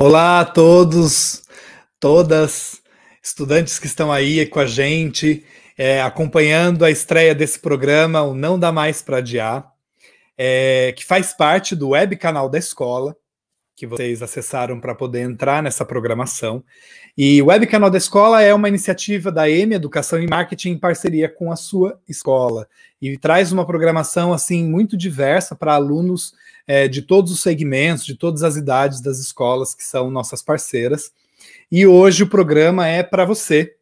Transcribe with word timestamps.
Olá 0.00 0.38
a 0.38 0.44
todos, 0.44 1.42
todas, 1.98 2.80
estudantes 3.20 3.80
que 3.80 3.86
estão 3.88 4.12
aí 4.12 4.46
com 4.46 4.60
a 4.60 4.64
gente, 4.64 5.44
é, 5.76 6.00
acompanhando 6.00 6.84
a 6.84 6.90
estreia 6.90 7.34
desse 7.34 7.58
programa, 7.58 8.22
o 8.22 8.32
Não 8.32 8.56
Dá 8.56 8.70
Mais 8.70 9.02
para 9.02 9.16
Adiar, 9.16 9.68
é, 10.38 10.94
que 10.96 11.04
faz 11.04 11.32
parte 11.32 11.74
do 11.74 11.88
web 11.88 12.16
canal 12.16 12.48
da 12.48 12.58
escola, 12.58 13.16
que 13.78 13.86
vocês 13.86 14.22
acessaram 14.22 14.80
para 14.80 14.92
poder 14.92 15.20
entrar 15.20 15.62
nessa 15.62 15.84
programação. 15.84 16.64
E 17.16 17.40
o 17.40 17.46
web 17.46 17.64
canal 17.68 17.88
da 17.88 17.96
escola 17.96 18.42
é 18.42 18.52
uma 18.52 18.68
iniciativa 18.68 19.30
da 19.30 19.48
EME 19.48 19.76
Educação 19.76 20.20
e 20.20 20.26
Marketing 20.26 20.70
em 20.70 20.78
parceria 20.78 21.28
com 21.28 21.52
a 21.52 21.54
sua 21.54 21.96
escola 22.08 22.66
e 23.00 23.16
traz 23.16 23.52
uma 23.52 23.64
programação 23.64 24.32
assim 24.32 24.64
muito 24.64 24.96
diversa 24.96 25.54
para 25.54 25.74
alunos 25.74 26.34
é, 26.66 26.88
de 26.88 27.02
todos 27.02 27.30
os 27.30 27.40
segmentos, 27.40 28.04
de 28.04 28.16
todas 28.16 28.42
as 28.42 28.56
idades 28.56 29.00
das 29.00 29.20
escolas 29.20 29.76
que 29.76 29.84
são 29.84 30.10
nossas 30.10 30.42
parceiras. 30.42 31.12
E 31.70 31.86
hoje 31.86 32.24
o 32.24 32.28
programa 32.28 32.88
é 32.88 33.04
para 33.04 33.24
você 33.24 33.76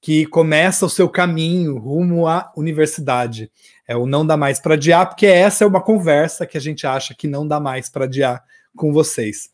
que 0.00 0.24
começa 0.26 0.86
o 0.86 0.90
seu 0.90 1.08
caminho 1.08 1.78
rumo 1.78 2.28
à 2.28 2.52
universidade. 2.56 3.50
É 3.88 3.96
o 3.96 4.06
não 4.06 4.24
dá 4.24 4.36
mais 4.36 4.60
para 4.60 4.74
adiar, 4.74 5.08
porque 5.08 5.26
essa 5.26 5.64
é 5.64 5.66
uma 5.66 5.82
conversa 5.82 6.46
que 6.46 6.56
a 6.56 6.60
gente 6.60 6.86
acha 6.86 7.12
que 7.12 7.26
não 7.26 7.44
dá 7.44 7.58
mais 7.58 7.88
para 7.88 8.04
adiar 8.04 8.40
com 8.76 8.92
vocês. 8.92 9.50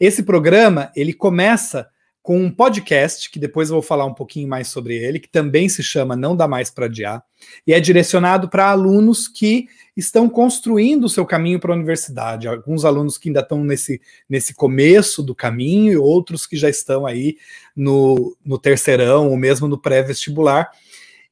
Esse 0.00 0.24
programa, 0.24 0.90
ele 0.96 1.12
começa 1.12 1.88
com 2.22 2.38
um 2.40 2.50
podcast, 2.50 3.28
que 3.28 3.38
depois 3.38 3.68
eu 3.68 3.74
vou 3.74 3.82
falar 3.82 4.06
um 4.06 4.14
pouquinho 4.14 4.48
mais 4.48 4.68
sobre 4.68 4.94
ele, 4.96 5.18
que 5.18 5.28
também 5.28 5.68
se 5.68 5.82
chama 5.82 6.14
Não 6.14 6.36
Dá 6.36 6.46
Mais 6.46 6.70
para 6.70 6.86
Adiar, 6.86 7.22
e 7.66 7.74
é 7.74 7.80
direcionado 7.80 8.48
para 8.48 8.70
alunos 8.70 9.26
que 9.26 9.66
estão 9.96 10.28
construindo 10.28 11.04
o 11.04 11.08
seu 11.08 11.26
caminho 11.26 11.58
para 11.58 11.72
a 11.72 11.76
universidade. 11.76 12.46
Alguns 12.46 12.84
alunos 12.84 13.18
que 13.18 13.28
ainda 13.28 13.40
estão 13.40 13.64
nesse, 13.64 14.00
nesse 14.28 14.54
começo 14.54 15.20
do 15.20 15.34
caminho, 15.34 15.92
e 15.92 15.96
outros 15.96 16.46
que 16.46 16.56
já 16.56 16.70
estão 16.70 17.06
aí 17.06 17.36
no, 17.74 18.36
no 18.44 18.56
terceirão, 18.56 19.28
ou 19.28 19.36
mesmo 19.36 19.66
no 19.66 19.76
pré-vestibular. 19.76 20.70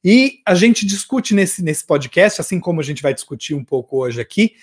E 0.03 0.39
a 0.45 0.55
gente 0.55 0.85
discute 0.85 1.33
nesse, 1.33 1.63
nesse 1.63 1.85
podcast, 1.85 2.41
assim 2.41 2.59
como 2.59 2.81
a 2.81 2.83
gente 2.83 3.01
vai 3.01 3.13
discutir 3.13 3.53
um 3.53 3.63
pouco 3.63 3.97
hoje 3.97 4.19
aqui, 4.19 4.55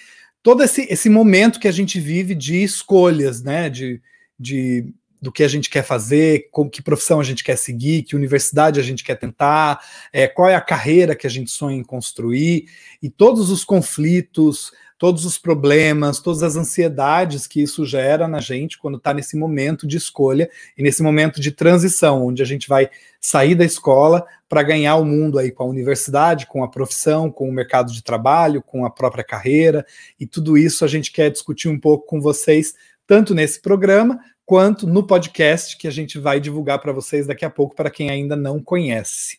todo 0.43 0.63
esse, 0.63 0.87
esse 0.91 1.09
momento 1.09 1.61
que 1.61 1.69
a 1.69 1.73
gente 1.73 1.99
vive 2.01 2.35
de 2.35 2.63
escolhas, 2.63 3.43
né? 3.43 3.69
De, 3.69 4.01
de 4.39 4.93
do 5.21 5.33
que 5.33 5.43
a 5.43 5.49
gente 5.49 5.69
quer 5.69 5.83
fazer, 5.83 6.49
com 6.51 6.71
que 6.71 6.81
profissão 6.81 7.21
a 7.21 7.25
gente 7.25 7.43
quer 7.43 7.57
seguir, 7.57 8.05
que 8.05 8.15
universidade 8.15 8.79
a 8.79 8.83
gente 8.83 9.03
quer 9.03 9.17
tentar, 9.17 9.81
é, 10.13 10.29
qual 10.29 10.49
é 10.49 10.55
a 10.55 10.61
carreira 10.61 11.17
que 11.17 11.27
a 11.27 11.31
gente 11.31 11.51
sonha 11.51 11.77
em 11.77 11.83
construir, 11.83 12.67
e 13.03 13.11
todos 13.11 13.51
os 13.51 13.65
conflitos, 13.65 14.73
todos 14.97 15.25
os 15.25 15.39
problemas, 15.39 16.21
todas 16.21 16.43
as 16.43 16.57
ansiedades 16.57 17.47
que 17.47 17.63
isso 17.63 17.85
gera 17.87 18.27
na 18.27 18.41
gente 18.41 18.77
quando 18.77 18.99
está 18.99 19.15
nesse 19.15 19.37
momento 19.37 19.87
de 19.87 19.97
escolha 19.97 20.51
e 20.77 20.83
nesse 20.83 21.03
momento 21.03 21.41
de 21.41 21.53
transição, 21.53 22.27
onde 22.27 22.43
a 22.43 22.47
gente 22.47 22.69
vai 22.69 22.91
sair 23.21 23.55
da 23.55 23.65
escola 23.65 24.27
para 24.49 24.63
ganhar 24.63 24.97
o 24.97 25.05
mundo 25.05 25.39
aí 25.39 25.51
com 25.51 25.63
a 25.63 25.67
universidade, 25.67 26.47
com 26.47 26.65
a 26.65 26.69
profissão, 26.69 27.31
com 27.31 27.49
o 27.49 27.53
mercado 27.53 27.93
de 27.93 28.03
trabalho, 28.03 28.63
com 28.63 28.85
a 28.87 28.91
própria 28.91 29.23
carreira, 29.23 29.85
e 30.19 30.27
tudo 30.27 30.57
isso 30.57 30.85
a 30.85 30.89
gente 30.89 31.13
quer 31.13 31.31
discutir 31.31 31.69
um 31.69 31.79
pouco 31.79 32.07
com 32.07 32.21
vocês, 32.21 32.75
tanto 33.07 33.35
nesse 33.35 33.61
programa 33.61 34.19
quanto 34.47 34.87
no 34.87 35.07
podcast 35.07 35.77
que 35.77 35.87
a 35.87 35.91
gente 35.91 36.19
vai 36.19 36.41
divulgar 36.41 36.79
para 36.79 36.93
vocês 36.93 37.27
daqui 37.27 37.45
a 37.45 37.51
pouco, 37.51 37.77
para 37.77 37.91
quem 37.91 38.09
ainda 38.11 38.35
não 38.35 38.63
conhece. 38.63 39.39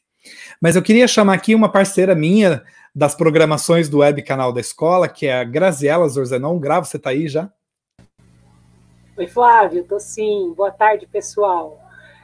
Mas 0.61 0.75
eu 0.75 0.83
queria 0.83 1.07
chamar 1.07 1.33
aqui 1.33 1.55
uma 1.55 1.71
parceira 1.71 2.13
minha 2.13 2.61
das 2.93 3.15
programações 3.15 3.89
do 3.89 3.99
web 3.99 4.21
canal 4.21 4.53
da 4.53 4.61
escola, 4.61 5.07
que 5.07 5.25
é 5.25 5.39
a 5.39 5.43
Graziela 5.43 6.07
Zorzenon. 6.07 6.59
Grava, 6.59 6.85
você 6.85 6.97
está 6.97 7.09
aí 7.09 7.27
já? 7.27 7.51
Oi, 9.17 9.27
Flávio, 9.27 9.83
tô 9.83 9.99
sim. 9.99 10.53
Boa 10.55 10.71
tarde, 10.71 11.07
pessoal. 11.07 11.79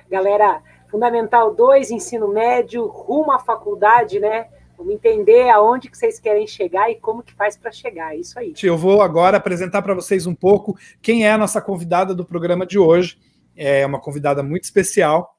Galera, 0.10 0.62
Fundamental 0.96 1.54
2, 1.54 1.92
ensino 1.92 2.30
médio, 2.30 2.88
rumo 2.88 3.30
à 3.34 3.38
faculdade, 3.38 4.18
né? 4.18 4.48
Vamos 4.78 4.94
entender 4.94 5.50
aonde 5.50 5.90
que 5.90 5.98
vocês 5.98 6.22
querem 6.22 6.48
chegar 6.48 6.90
e 6.90 6.96
como 6.96 7.22
que 7.22 7.34
faz 7.34 7.58
para 7.58 7.70
chegar. 7.70 8.16
É 8.16 8.20
isso 8.20 8.40
aí. 8.40 8.54
Eu 8.64 8.78
vou 8.78 9.02
agora 9.02 9.36
apresentar 9.36 9.82
para 9.82 9.94
vocês 9.94 10.26
um 10.26 10.34
pouco 10.34 10.78
quem 11.02 11.28
é 11.28 11.32
a 11.34 11.38
nossa 11.38 11.60
convidada 11.60 12.16
do 12.16 12.24
programa 12.24 12.66
de 12.66 12.80
hoje. 12.80 13.18
É 13.58 13.86
uma 13.86 14.00
convidada 14.00 14.42
muito 14.42 14.64
especial. 14.64 15.36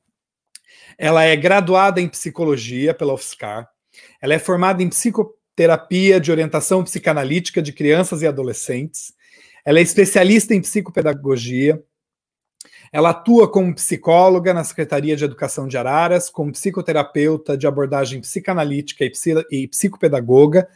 Ela 0.99 1.25
é 1.25 1.35
graduada 1.35 2.03
em 2.03 2.09
psicologia 2.09 2.93
pela 2.93 3.15
UFSCar. 3.15 3.67
Ela 4.21 4.35
é 4.35 4.39
formada 4.39 4.83
em 4.83 4.91
psicoterapia 4.91 6.21
de 6.21 6.31
orientação 6.31 6.85
psicanalítica 6.85 7.63
de 7.63 7.73
crianças 7.73 8.21
e 8.21 8.27
adolescentes. 8.27 9.15
Ela 9.65 9.79
é 9.79 9.83
especialista 9.83 10.55
em 10.55 10.61
psicopedagogia, 10.61 11.83
ela 12.93 13.11
atua 13.11 13.51
como 13.51 13.75
psicóloga 13.75 14.55
na 14.55 14.65
Secretaria 14.65 15.17
de 15.17 15.25
Educação 15.25 15.67
de 15.67 15.77
Araras, 15.77 16.31
como 16.31 16.53
psicoterapeuta 16.53 17.57
de 17.57 17.67
abordagem 17.67 18.21
psicanalítica 18.21 19.05
e, 19.05 19.11
psi 19.11 19.35
e 19.51 19.69
psicopedagoga. 19.69 20.69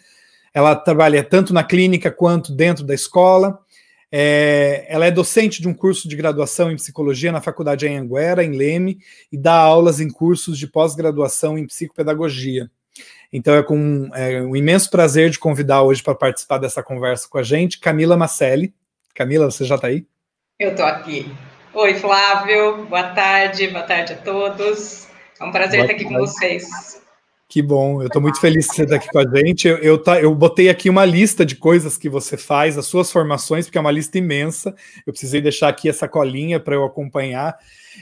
Ela 0.52 0.74
trabalha 0.74 1.22
tanto 1.22 1.52
na 1.54 1.62
clínica 1.62 2.10
quanto 2.10 2.52
dentro 2.52 2.84
da 2.84 2.94
escola. 2.94 3.60
É, 4.12 4.86
ela 4.88 5.06
é 5.06 5.10
docente 5.10 5.62
de 5.62 5.68
um 5.68 5.74
curso 5.74 6.08
de 6.08 6.16
graduação 6.16 6.70
em 6.70 6.76
psicologia 6.76 7.30
na 7.30 7.40
Faculdade 7.40 7.86
Anhanguera, 7.86 8.42
em 8.42 8.56
Leme, 8.56 8.98
e 9.30 9.38
dá 9.38 9.54
aulas 9.54 10.00
em 10.00 10.10
cursos 10.10 10.58
de 10.58 10.66
pós-graduação 10.66 11.56
em 11.56 11.66
psicopedagogia. 11.66 12.68
Então 13.32 13.54
é 13.54 13.62
com 13.62 14.10
é, 14.12 14.42
um 14.42 14.56
imenso 14.56 14.90
prazer 14.90 15.30
de 15.30 15.38
convidar 15.38 15.82
hoje 15.82 16.02
para 16.02 16.16
participar 16.16 16.58
dessa 16.58 16.82
conversa 16.82 17.28
com 17.28 17.38
a 17.38 17.42
gente 17.44 17.78
Camila 17.78 18.16
Macelli. 18.16 18.74
Camila, 19.14 19.50
você 19.50 19.64
já 19.64 19.76
está 19.76 19.86
aí? 19.86 20.04
Eu 20.58 20.70
estou 20.70 20.84
aqui. 20.84 21.30
Oi, 21.72 21.94
Flávio. 21.94 22.84
Boa 22.86 23.10
tarde, 23.10 23.68
boa 23.68 23.84
tarde 23.84 24.14
a 24.14 24.16
todos. 24.16 25.06
É 25.40 25.44
um 25.44 25.52
prazer 25.52 25.78
boa 25.78 25.92
estar 25.92 25.94
aqui 25.94 26.04
tarde. 26.04 26.18
com 26.18 26.26
vocês. 26.26 27.00
Que 27.48 27.62
bom, 27.62 28.00
eu 28.02 28.08
estou 28.08 28.20
muito 28.20 28.40
feliz 28.40 28.66
de 28.66 28.74
você 28.74 28.82
estar 28.82 28.96
aqui 28.96 29.08
com 29.08 29.18
a 29.20 29.36
gente. 29.36 29.68
Eu, 29.68 29.76
eu, 29.78 30.02
tá, 30.02 30.20
eu 30.20 30.34
botei 30.34 30.68
aqui 30.68 30.90
uma 30.90 31.04
lista 31.04 31.46
de 31.46 31.54
coisas 31.54 31.96
que 31.96 32.08
você 32.08 32.36
faz, 32.36 32.76
as 32.76 32.86
suas 32.86 33.12
formações, 33.12 33.66
porque 33.66 33.78
é 33.78 33.80
uma 33.80 33.92
lista 33.92 34.18
imensa. 34.18 34.74
Eu 35.06 35.12
precisei 35.12 35.40
deixar 35.40 35.68
aqui 35.68 35.88
essa 35.88 36.08
colinha 36.08 36.58
para 36.58 36.74
eu 36.74 36.84
acompanhar. 36.84 37.56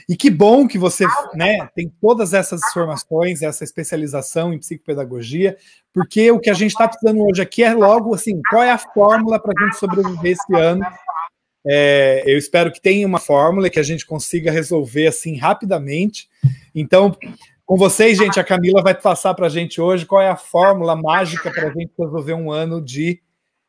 E 0.07 0.15
que 0.15 0.31
bom 0.31 0.67
que 0.67 0.77
você 0.77 1.05
né, 1.35 1.67
tem 1.75 1.91
todas 2.01 2.33
essas 2.33 2.61
formações, 2.73 3.43
essa 3.43 3.63
especialização 3.63 4.51
em 4.51 4.59
psicopedagogia, 4.59 5.57
porque 5.93 6.31
o 6.31 6.39
que 6.39 6.49
a 6.49 6.53
gente 6.53 6.71
está 6.71 6.87
precisando 6.87 7.23
hoje 7.23 7.41
aqui 7.41 7.63
é 7.63 7.73
logo 7.73 8.15
assim, 8.15 8.39
qual 8.49 8.63
é 8.63 8.71
a 8.71 8.77
fórmula 8.79 9.39
para 9.39 9.53
a 9.55 9.65
gente 9.65 9.77
sobreviver 9.77 10.31
esse 10.31 10.55
ano 10.55 10.85
é, 11.71 12.23
eu 12.25 12.37
espero 12.37 12.71
que 12.71 12.81
tenha 12.81 13.05
uma 13.05 13.19
fórmula 13.19 13.69
que 13.69 13.79
a 13.79 13.83
gente 13.83 14.03
consiga 14.03 14.51
resolver 14.51 15.05
assim 15.05 15.37
rapidamente. 15.37 16.27
Então, 16.73 17.15
com 17.63 17.77
vocês, 17.77 18.17
gente, 18.17 18.39
a 18.39 18.43
Camila 18.43 18.81
vai 18.81 18.95
passar 18.95 19.35
para 19.35 19.45
a 19.45 19.49
gente 19.49 19.79
hoje 19.79 20.03
qual 20.03 20.19
é 20.19 20.29
a 20.29 20.35
fórmula 20.35 20.95
mágica 20.95 21.51
para 21.51 21.67
a 21.67 21.71
gente 21.71 21.91
resolver 21.99 22.33
um 22.33 22.51
ano 22.51 22.81
de 22.81 23.21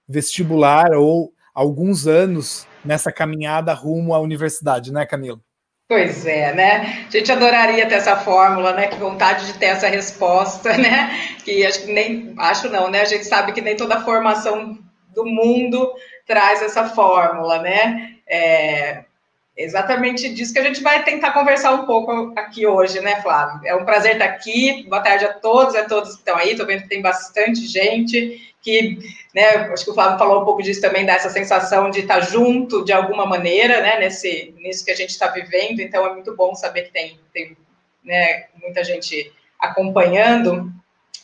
vestibular 0.09 0.94
ou 0.94 1.34
alguns 1.55 2.06
anos 2.06 2.66
nessa 2.83 3.12
caminhada 3.12 3.75
rumo 3.75 4.15
à 4.15 4.19
universidade, 4.19 4.91
né, 4.91 5.05
Camila? 5.05 5.38
Pois 5.87 6.25
é, 6.25 6.55
né? 6.55 7.05
A 7.06 7.11
gente 7.11 7.31
adoraria 7.31 7.87
ter 7.87 7.97
essa 7.97 8.17
fórmula, 8.17 8.72
né? 8.72 8.87
Que 8.87 8.97
vontade 8.97 9.44
de 9.47 9.59
ter 9.59 9.67
essa 9.67 9.88
resposta, 9.88 10.78
né? 10.78 11.34
Que 11.44 11.67
acho 11.67 11.84
que 11.84 11.93
nem, 11.93 12.32
acho 12.38 12.71
não, 12.71 12.88
né? 12.88 13.03
A 13.03 13.05
gente 13.05 13.25
sabe 13.25 13.53
que 13.53 13.61
nem 13.61 13.77
toda 13.77 14.00
formação 14.00 14.78
do 15.15 15.27
mundo 15.27 15.93
traz 16.30 16.62
essa 16.62 16.88
fórmula, 16.91 17.58
né? 17.58 18.14
É 18.24 19.02
exatamente 19.56 20.32
disso 20.32 20.52
que 20.52 20.60
a 20.60 20.64
gente 20.64 20.80
vai 20.80 21.02
tentar 21.02 21.32
conversar 21.32 21.72
um 21.72 21.86
pouco 21.86 22.32
aqui 22.38 22.64
hoje, 22.68 23.00
né, 23.00 23.20
Flávio? 23.20 23.60
É 23.66 23.74
um 23.74 23.84
prazer 23.84 24.12
estar 24.12 24.26
aqui. 24.26 24.86
Boa 24.88 25.02
tarde 25.02 25.24
a 25.24 25.34
todos 25.34 25.74
e 25.74 25.78
a 25.78 25.84
todos 25.84 26.12
que 26.12 26.19
estão 26.19 26.36
aí. 26.36 26.52
Estou 26.52 26.66
vendo 26.66 26.82
que 26.82 26.88
tem 26.88 27.02
bastante 27.02 27.66
gente 27.66 28.54
que, 28.62 28.98
né, 29.34 29.72
acho 29.72 29.84
que 29.84 29.90
o 29.90 29.94
Flávio 29.94 30.19
falou 30.19 30.43
um 30.43 30.44
pouco 30.44 30.62
disso 30.62 30.81
também, 30.81 31.05
dessa 31.05 31.31
sensação 31.31 31.90
de 31.90 32.00
estar 32.00 32.20
junto 32.20 32.84
de 32.84 32.93
alguma 32.93 33.26
maneira, 33.26 33.81
né, 33.81 33.99
nesse, 33.99 34.55
nisso 34.58 34.84
que 34.84 34.93
a 34.93 34.96
gente 34.96 35.10
está 35.10 35.26
vivendo. 35.26 35.81
Então, 35.81 36.06
é 36.06 36.12
muito 36.12 36.37
bom 36.37 36.55
saber 36.55 36.82
que 36.82 36.93
tem, 36.93 37.19
tem 37.34 37.56
né, 38.05 38.44
muita 38.62 38.84
gente 38.84 39.32
acompanhando. 39.58 40.72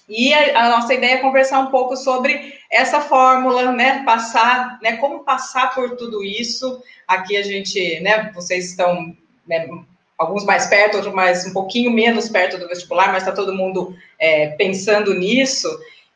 E 0.08 0.32
a, 0.32 0.66
a, 0.66 0.68
nossa 0.68 0.94
ideia 0.94 1.14
é 1.14 1.20
conversar 1.20 1.60
um 1.60 1.70
pouco 1.70 1.96
sobre 1.96 2.54
essa 2.76 3.00
fórmula, 3.00 3.72
né? 3.72 4.02
Passar, 4.04 4.78
né? 4.82 4.96
Como 4.98 5.24
passar 5.24 5.74
por 5.74 5.96
tudo 5.96 6.22
isso. 6.22 6.82
Aqui 7.06 7.36
a 7.36 7.42
gente, 7.42 8.00
né? 8.00 8.30
Vocês 8.34 8.70
estão, 8.70 9.16
né, 9.46 9.68
alguns 10.18 10.44
mais 10.44 10.66
perto, 10.66 10.96
outros 10.96 11.14
mais 11.14 11.46
um 11.46 11.52
pouquinho 11.52 11.90
menos 11.90 12.28
perto 12.28 12.58
do 12.58 12.68
vestibular, 12.68 13.08
mas 13.12 13.22
está 13.22 13.32
todo 13.32 13.54
mundo 13.54 13.96
é, 14.18 14.48
pensando 14.50 15.14
nisso. 15.14 15.68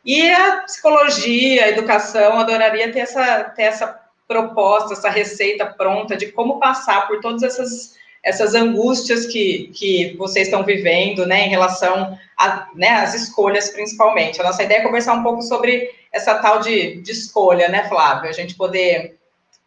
E 0.05 0.31
a 0.31 0.59
psicologia, 0.62 1.65
a 1.65 1.69
educação, 1.69 2.39
adoraria 2.39 2.93
ter 2.93 3.01
essa, 3.01 3.45
ter 3.45 3.65
essa 3.65 4.01
proposta, 4.27 4.95
essa 4.95 5.11
receita 5.11 5.67
pronta 5.67 6.17
de 6.17 6.33
como 6.33 6.59
passar 6.59 7.06
por 7.06 7.21
todas 7.21 7.43
essas 7.43 7.99
essas 8.23 8.55
angústias 8.55 9.27
que, 9.27 9.71
que 9.75 10.15
vocês 10.19 10.47
estão 10.47 10.63
vivendo, 10.63 11.27
né, 11.27 11.47
em 11.47 11.49
relação 11.49 12.19
a, 12.37 12.69
né, 12.75 12.89
às 12.91 13.15
escolhas, 13.15 13.71
principalmente. 13.71 14.41
A 14.41 14.45
nossa 14.45 14.63
ideia 14.63 14.81
é 14.81 14.83
conversar 14.83 15.15
um 15.15 15.23
pouco 15.23 15.41
sobre 15.43 15.89
essa 16.12 16.39
tal 16.39 16.61
de, 16.61 17.01
de 17.01 17.12
escolha, 17.12 17.69
né, 17.69 17.89
Flávio? 17.89 18.29
A 18.29 18.33
gente 18.33 18.55
poder 18.55 19.19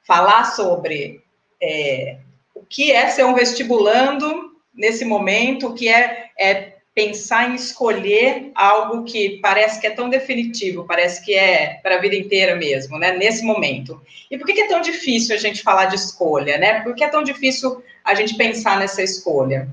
falar 0.04 0.44
sobre 0.46 1.22
é, 1.62 2.18
o 2.54 2.62
que 2.62 2.92
é 2.92 3.08
ser 3.08 3.26
um 3.26 3.34
vestibulando 3.34 4.52
nesse 4.74 5.06
momento, 5.06 5.68
o 5.68 5.74
que 5.74 5.88
é, 5.88 6.30
é 6.38 6.74
pensar 6.96 7.50
em 7.50 7.56
escolher 7.56 8.52
algo 8.54 9.04
que 9.04 9.40
parece 9.42 9.82
que 9.82 9.88
é 9.88 9.92
tão 9.92 10.10
definitivo, 10.10 10.86
parece 10.86 11.24
que 11.24 11.34
é 11.34 11.80
para 11.82 11.96
a 11.96 12.00
vida 12.00 12.16
inteira 12.16 12.56
mesmo, 12.56 13.00
né? 13.00 13.12
Nesse 13.14 13.44
momento. 13.44 14.02
E 14.30 14.38
por 14.38 14.46
que 14.46 14.62
é 14.62 14.68
tão 14.68 14.82
difícil 14.82 15.36
a 15.36 15.40
gente 15.40 15.64
falar 15.64 15.86
de 15.86 15.96
escolha, 15.96 16.58
né? 16.58 16.82
Por 16.82 16.94
que 16.94 17.04
é 17.04 17.10
tão 17.10 17.24
difícil 17.24 17.84
a 18.04 18.14
gente 18.14 18.36
pensar 18.36 18.78
nessa 18.80 19.02
escolha? 19.02 19.68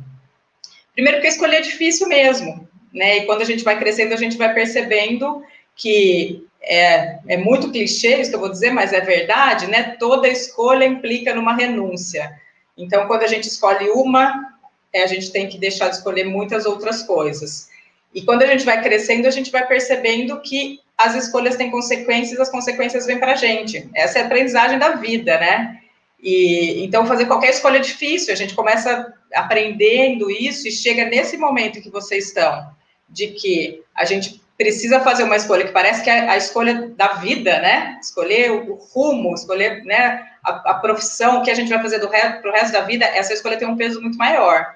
Primeiro, 0.94 1.18
porque 1.18 1.28
escolher 1.28 1.56
é 1.56 1.60
difícil 1.62 2.08
mesmo, 2.08 2.66
né? 2.92 3.18
E 3.18 3.26
quando 3.26 3.42
a 3.42 3.44
gente 3.44 3.64
vai 3.64 3.78
crescendo, 3.78 4.14
a 4.14 4.18
gente 4.18 4.38
vai 4.38 4.54
percebendo 4.54 5.42
que 5.76 6.46
é, 6.62 7.18
é 7.26 7.36
muito 7.36 7.70
clichê 7.70 8.20
isso 8.20 8.30
que 8.30 8.36
eu 8.36 8.40
vou 8.40 8.50
dizer, 8.50 8.70
mas 8.70 8.92
é 8.92 9.00
verdade, 9.00 9.66
né? 9.66 9.96
Toda 9.98 10.28
escolha 10.28 10.84
implica 10.84 11.34
numa 11.34 11.54
renúncia. 11.54 12.38
Então, 12.76 13.06
quando 13.06 13.22
a 13.22 13.26
gente 13.26 13.44
escolhe 13.44 13.90
uma, 13.90 14.54
é, 14.92 15.02
a 15.02 15.06
gente 15.06 15.30
tem 15.30 15.48
que 15.48 15.58
deixar 15.58 15.88
de 15.88 15.96
escolher 15.96 16.24
muitas 16.24 16.66
outras 16.66 17.02
coisas. 17.02 17.68
E 18.14 18.22
quando 18.22 18.42
a 18.42 18.46
gente 18.46 18.64
vai 18.64 18.82
crescendo, 18.82 19.26
a 19.26 19.30
gente 19.30 19.50
vai 19.50 19.66
percebendo 19.66 20.40
que 20.40 20.80
as 20.98 21.14
escolhas 21.14 21.56
têm 21.56 21.70
consequências, 21.70 22.38
as 22.38 22.50
consequências 22.50 23.06
vêm 23.06 23.18
para 23.18 23.32
a 23.32 23.36
gente. 23.36 23.88
Essa 23.94 24.18
é 24.18 24.22
a 24.22 24.26
aprendizagem 24.26 24.78
da 24.78 24.96
vida, 24.96 25.38
né? 25.38 25.80
E 26.22 26.84
então 26.84 27.06
fazer 27.06 27.26
qualquer 27.26 27.50
escolha 27.50 27.78
é 27.78 27.80
difícil. 27.80 28.32
A 28.32 28.36
gente 28.36 28.54
começa 28.54 29.14
aprendendo 29.34 30.30
isso 30.30 30.68
e 30.68 30.72
chega 30.72 31.06
nesse 31.06 31.36
momento 31.36 31.80
que 31.80 31.88
vocês 31.88 32.26
estão, 32.26 32.70
de 33.08 33.28
que 33.28 33.82
a 33.94 34.04
gente 34.04 34.39
precisa 34.60 35.00
fazer 35.00 35.22
uma 35.22 35.36
escolha 35.36 35.64
que 35.64 35.72
parece 35.72 36.04
que 36.04 36.10
é 36.10 36.28
a 36.28 36.36
escolha 36.36 36.92
da 36.94 37.14
vida, 37.14 37.62
né? 37.62 37.98
Escolher 37.98 38.50
o 38.50 38.74
rumo, 38.74 39.32
escolher, 39.32 39.82
né? 39.84 40.22
A, 40.44 40.72
a 40.72 40.74
profissão, 40.74 41.38
o 41.38 41.42
que 41.42 41.50
a 41.50 41.54
gente 41.54 41.70
vai 41.70 41.80
fazer 41.80 41.98
para 41.98 42.50
o 42.50 42.52
resto 42.52 42.72
da 42.74 42.82
vida. 42.82 43.06
Essa 43.06 43.32
escolha 43.32 43.56
tem 43.56 43.66
um 43.66 43.76
peso 43.78 44.02
muito 44.02 44.18
maior. 44.18 44.66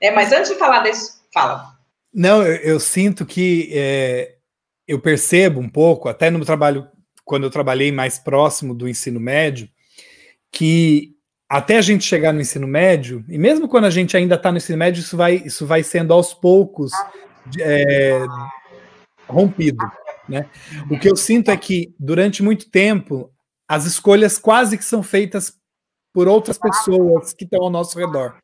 É, 0.00 0.12
mas 0.12 0.32
antes 0.32 0.52
de 0.52 0.56
falar 0.56 0.84
desse, 0.84 1.14
fala. 1.32 1.74
Não, 2.14 2.44
eu, 2.44 2.54
eu 2.58 2.78
sinto 2.78 3.26
que 3.26 3.70
é, 3.72 4.36
eu 4.86 5.00
percebo 5.00 5.58
um 5.58 5.68
pouco, 5.68 6.08
até 6.08 6.30
no 6.30 6.44
trabalho, 6.44 6.86
quando 7.24 7.42
eu 7.42 7.50
trabalhei 7.50 7.90
mais 7.90 8.20
próximo 8.20 8.72
do 8.72 8.88
ensino 8.88 9.18
médio, 9.18 9.68
que 10.52 11.16
até 11.48 11.76
a 11.76 11.82
gente 11.82 12.04
chegar 12.04 12.32
no 12.32 12.40
ensino 12.40 12.68
médio, 12.68 13.24
e 13.28 13.36
mesmo 13.36 13.66
quando 13.66 13.86
a 13.86 13.90
gente 13.90 14.16
ainda 14.16 14.36
está 14.36 14.52
no 14.52 14.58
ensino 14.58 14.78
médio, 14.78 15.00
isso 15.00 15.16
vai, 15.16 15.42
isso 15.44 15.66
vai 15.66 15.82
sendo 15.82 16.12
aos 16.12 16.32
poucos 16.32 16.92
é, 17.58 18.20
rompido. 19.34 19.84
Né? 20.28 20.48
O 20.90 20.98
que 20.98 21.10
eu 21.10 21.16
sinto 21.16 21.50
é 21.50 21.56
que, 21.56 21.94
durante 21.98 22.42
muito 22.42 22.70
tempo, 22.70 23.30
as 23.68 23.84
escolhas 23.84 24.38
quase 24.38 24.78
que 24.78 24.84
são 24.84 25.02
feitas 25.02 25.58
por 26.12 26.28
outras 26.28 26.56
pessoas 26.56 27.32
que 27.32 27.44
estão 27.44 27.62
ao 27.62 27.70
nosso 27.70 27.98
redor. 27.98 28.36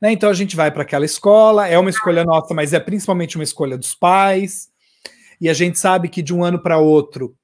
Né? 0.00 0.12
Então 0.12 0.30
a 0.30 0.34
gente 0.34 0.56
vai 0.56 0.70
para 0.70 0.82
aquela 0.82 1.04
escola, 1.04 1.68
é 1.68 1.78
uma 1.78 1.90
escolha 1.90 2.24
nossa, 2.24 2.54
mas 2.54 2.72
é 2.72 2.80
principalmente 2.80 3.36
uma 3.36 3.44
escolha 3.44 3.76
dos 3.76 3.94
pais, 3.94 4.68
e 5.40 5.48
a 5.48 5.52
gente 5.52 5.78
sabe 5.78 6.08
que 6.08 6.22
de 6.22 6.34
um 6.34 6.42
ano 6.42 6.58
para 6.58 6.78
outro 6.78 7.36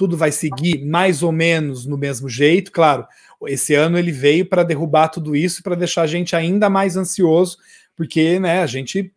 tudo 0.00 0.16
vai 0.16 0.32
seguir 0.32 0.82
mais 0.86 1.22
ou 1.22 1.30
menos 1.30 1.84
no 1.84 1.98
mesmo 1.98 2.26
jeito. 2.26 2.72
Claro, 2.72 3.06
esse 3.46 3.74
ano 3.74 3.98
ele 3.98 4.10
veio 4.10 4.46
para 4.46 4.62
derrubar 4.62 5.08
tudo 5.08 5.36
isso, 5.36 5.62
para 5.62 5.74
deixar 5.74 6.02
a 6.02 6.06
gente 6.06 6.34
ainda 6.34 6.70
mais 6.70 6.96
ansioso, 6.96 7.58
porque 7.94 8.40
né, 8.40 8.62
a 8.62 8.66
gente, 8.66 9.12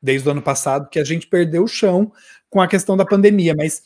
desde 0.00 0.28
o 0.28 0.32
ano 0.32 0.42
passado, 0.42 0.88
que 0.88 0.98
a 0.98 1.04
gente 1.04 1.26
perdeu 1.26 1.64
o 1.64 1.68
chão 1.68 2.12
com 2.48 2.60
a 2.60 2.68
questão 2.68 2.96
da 2.96 3.04
pandemia, 3.04 3.54
mas 3.56 3.82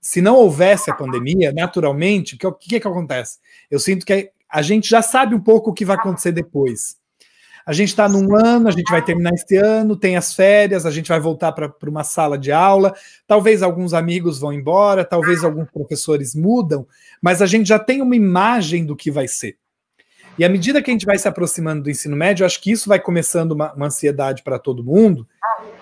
se 0.00 0.20
não 0.20 0.36
houvesse 0.36 0.90
a 0.90 0.94
pandemia, 0.94 1.52
naturalmente, 1.52 2.34
o 2.34 2.38
que, 2.38 2.68
que, 2.68 2.80
que 2.80 2.88
acontece? 2.88 3.38
Eu 3.70 3.78
sinto 3.78 4.06
que 4.06 4.30
a 4.48 4.62
gente 4.62 4.88
já 4.88 5.02
sabe 5.02 5.34
um 5.34 5.40
pouco 5.40 5.70
o 5.70 5.74
que 5.74 5.84
vai 5.84 5.96
acontecer 5.96 6.32
depois. 6.32 6.96
A 7.66 7.72
gente 7.72 7.88
está 7.88 8.08
num 8.08 8.36
ano, 8.36 8.68
a 8.68 8.70
gente 8.70 8.88
vai 8.88 9.04
terminar 9.04 9.32
este 9.34 9.56
ano, 9.56 9.96
tem 9.96 10.16
as 10.16 10.32
férias, 10.32 10.86
a 10.86 10.90
gente 10.90 11.08
vai 11.08 11.18
voltar 11.18 11.50
para 11.50 11.74
uma 11.90 12.04
sala 12.04 12.38
de 12.38 12.52
aula. 12.52 12.94
Talvez 13.26 13.60
alguns 13.60 13.92
amigos 13.92 14.38
vão 14.38 14.52
embora, 14.52 15.04
talvez 15.04 15.42
alguns 15.42 15.68
professores 15.72 16.32
mudam, 16.32 16.86
mas 17.20 17.42
a 17.42 17.46
gente 17.46 17.66
já 17.68 17.78
tem 17.78 18.00
uma 18.00 18.14
imagem 18.14 18.86
do 18.86 18.94
que 18.94 19.10
vai 19.10 19.26
ser. 19.26 19.58
E 20.38 20.44
à 20.44 20.48
medida 20.48 20.82
que 20.82 20.90
a 20.90 20.92
gente 20.92 21.06
vai 21.06 21.18
se 21.18 21.26
aproximando 21.26 21.84
do 21.84 21.90
ensino 21.90 22.16
médio, 22.16 22.44
acho 22.44 22.60
que 22.60 22.70
isso 22.70 22.88
vai 22.88 23.00
começando 23.00 23.52
uma, 23.52 23.72
uma 23.72 23.86
ansiedade 23.86 24.42
para 24.42 24.58
todo 24.58 24.84
mundo, 24.84 25.26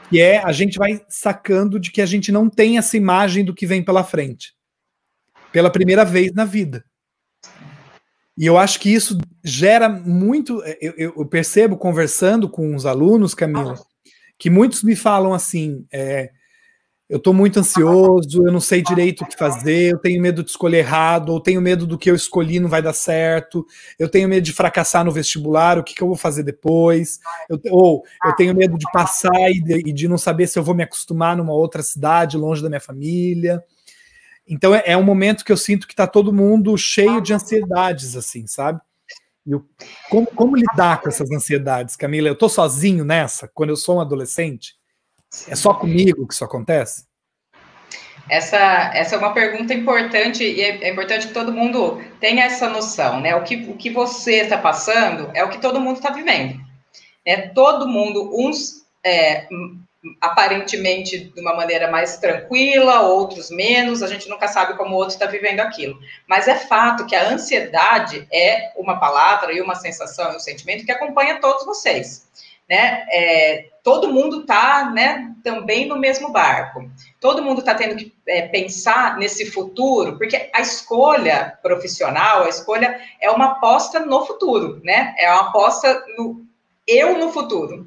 que 0.08 0.20
é 0.20 0.38
a 0.38 0.52
gente 0.52 0.78
vai 0.78 1.04
sacando 1.08 1.80
de 1.80 1.90
que 1.90 2.00
a 2.00 2.06
gente 2.06 2.30
não 2.30 2.48
tem 2.48 2.78
essa 2.78 2.96
imagem 2.96 3.44
do 3.44 3.54
que 3.54 3.66
vem 3.66 3.82
pela 3.82 4.04
frente. 4.04 4.54
Pela 5.52 5.70
primeira 5.70 6.04
vez 6.04 6.32
na 6.32 6.44
vida. 6.44 6.84
E 8.36 8.46
eu 8.46 8.58
acho 8.58 8.80
que 8.80 8.92
isso 8.92 9.18
gera 9.42 9.88
muito. 9.88 10.62
Eu, 10.80 11.14
eu 11.16 11.26
percebo 11.26 11.76
conversando 11.76 12.48
com 12.48 12.74
os 12.74 12.84
alunos, 12.84 13.34
Camila, 13.34 13.78
que 14.38 14.50
muitos 14.50 14.82
me 14.82 14.96
falam 14.96 15.32
assim: 15.32 15.86
é, 15.92 16.30
eu 17.08 17.18
estou 17.18 17.34
muito 17.34 17.60
ansioso, 17.60 18.46
eu 18.46 18.50
não 18.50 18.60
sei 18.60 18.82
direito 18.82 19.22
o 19.22 19.26
que 19.26 19.36
fazer, 19.36 19.92
eu 19.92 19.98
tenho 19.98 20.22
medo 20.22 20.42
de 20.42 20.50
escolher 20.50 20.78
errado, 20.78 21.30
ou 21.30 21.40
tenho 21.40 21.60
medo 21.60 21.86
do 21.86 21.98
que 21.98 22.10
eu 22.10 22.14
escolhi 22.14 22.58
não 22.58 22.68
vai 22.68 22.80
dar 22.80 22.94
certo, 22.94 23.66
eu 23.98 24.08
tenho 24.08 24.28
medo 24.28 24.42
de 24.42 24.52
fracassar 24.52 25.04
no 25.04 25.12
vestibular, 25.12 25.78
o 25.78 25.84
que, 25.84 25.94
que 25.94 26.02
eu 26.02 26.06
vou 26.06 26.16
fazer 26.16 26.42
depois, 26.42 27.20
eu, 27.48 27.60
ou 27.70 28.02
eu 28.24 28.34
tenho 28.34 28.54
medo 28.54 28.78
de 28.78 28.90
passar 28.90 29.50
e 29.50 29.60
de, 29.60 29.90
e 29.90 29.92
de 29.92 30.08
não 30.08 30.16
saber 30.16 30.46
se 30.46 30.58
eu 30.58 30.62
vou 30.62 30.74
me 30.74 30.82
acostumar 30.82 31.36
numa 31.36 31.52
outra 31.52 31.82
cidade, 31.82 32.38
longe 32.38 32.62
da 32.62 32.70
minha 32.70 32.80
família. 32.80 33.62
Então 34.48 34.74
é, 34.74 34.82
é 34.86 34.96
um 34.96 35.02
momento 35.02 35.44
que 35.44 35.52
eu 35.52 35.56
sinto 35.56 35.86
que 35.86 35.92
está 35.92 36.06
todo 36.06 36.32
mundo 36.32 36.76
cheio 36.78 37.20
de 37.20 37.34
ansiedades, 37.34 38.16
assim, 38.16 38.46
sabe? 38.46 38.80
Eu, 39.46 39.62
como, 40.08 40.26
como, 40.28 40.56
lidar 40.56 41.02
com 41.02 41.08
essas 41.08 41.30
ansiedades, 41.30 41.96
Camila? 41.96 42.28
Eu 42.28 42.32
estou 42.32 42.48
sozinho 42.48 43.04
nessa 43.04 43.46
quando 43.46 43.70
eu 43.70 43.76
sou 43.76 43.96
um 43.96 44.00
adolescente? 44.00 44.74
É 45.48 45.56
só 45.56 45.74
comigo 45.74 46.26
que 46.26 46.34
isso 46.34 46.44
acontece? 46.44 47.04
Essa, 48.28 48.90
essa 48.94 49.16
é 49.16 49.18
uma 49.18 49.34
pergunta 49.34 49.74
importante 49.74 50.42
e 50.42 50.60
é, 50.62 50.84
é 50.84 50.90
importante 50.90 51.28
que 51.28 51.34
todo 51.34 51.52
mundo 51.52 52.02
tenha 52.20 52.44
essa 52.44 52.68
noção, 52.68 53.20
né? 53.20 53.36
O 53.36 53.42
que, 53.42 53.56
o 53.68 53.76
que 53.76 53.90
você 53.90 54.36
está 54.36 54.56
passando 54.56 55.30
é 55.34 55.44
o 55.44 55.50
que 55.50 55.60
todo 55.60 55.80
mundo 55.80 55.96
está 55.96 56.10
vivendo. 56.10 56.58
É 57.24 57.48
todo 57.48 57.86
mundo, 57.86 58.30
uns 58.34 58.84
é, 59.04 59.46
aparentemente 60.20 61.18
de 61.18 61.40
uma 61.40 61.54
maneira 61.54 61.90
mais 61.90 62.18
tranquila, 62.18 63.02
outros 63.02 63.50
menos, 63.50 64.02
a 64.02 64.06
gente 64.06 64.28
nunca 64.28 64.48
sabe 64.48 64.76
como 64.76 64.94
o 64.94 64.98
outro 64.98 65.14
está 65.14 65.26
vivendo 65.26 65.60
aquilo. 65.60 65.98
Mas 66.26 66.48
é 66.48 66.56
fato 66.56 67.06
que 67.06 67.14
a 67.16 67.28
ansiedade 67.28 68.26
é 68.32 68.72
uma 68.76 68.98
palavra 68.98 69.52
e 69.52 69.60
uma 69.60 69.74
sensação 69.74 70.32
e 70.32 70.36
um 70.36 70.40
sentimento 70.40 70.84
que 70.84 70.92
acompanha 70.92 71.40
todos 71.40 71.64
vocês. 71.64 72.26
Né? 72.68 73.04
É, 73.10 73.66
todo 73.84 74.10
mundo 74.10 74.40
está 74.40 74.90
né, 74.90 75.30
também 75.44 75.86
no 75.86 75.98
mesmo 75.98 76.32
barco. 76.32 76.90
Todo 77.20 77.42
mundo 77.42 77.60
está 77.60 77.74
tendo 77.74 77.94
que 77.94 78.12
é, 78.26 78.48
pensar 78.48 79.18
nesse 79.18 79.50
futuro, 79.50 80.16
porque 80.16 80.50
a 80.54 80.62
escolha 80.62 81.56
profissional, 81.62 82.44
a 82.44 82.48
escolha 82.48 82.98
é 83.20 83.30
uma 83.30 83.52
aposta 83.52 84.00
no 84.00 84.24
futuro, 84.24 84.80
né? 84.82 85.14
É 85.18 85.30
uma 85.30 85.50
aposta 85.50 86.02
no 86.16 86.42
eu 86.88 87.18
no 87.18 87.30
futuro. 87.30 87.86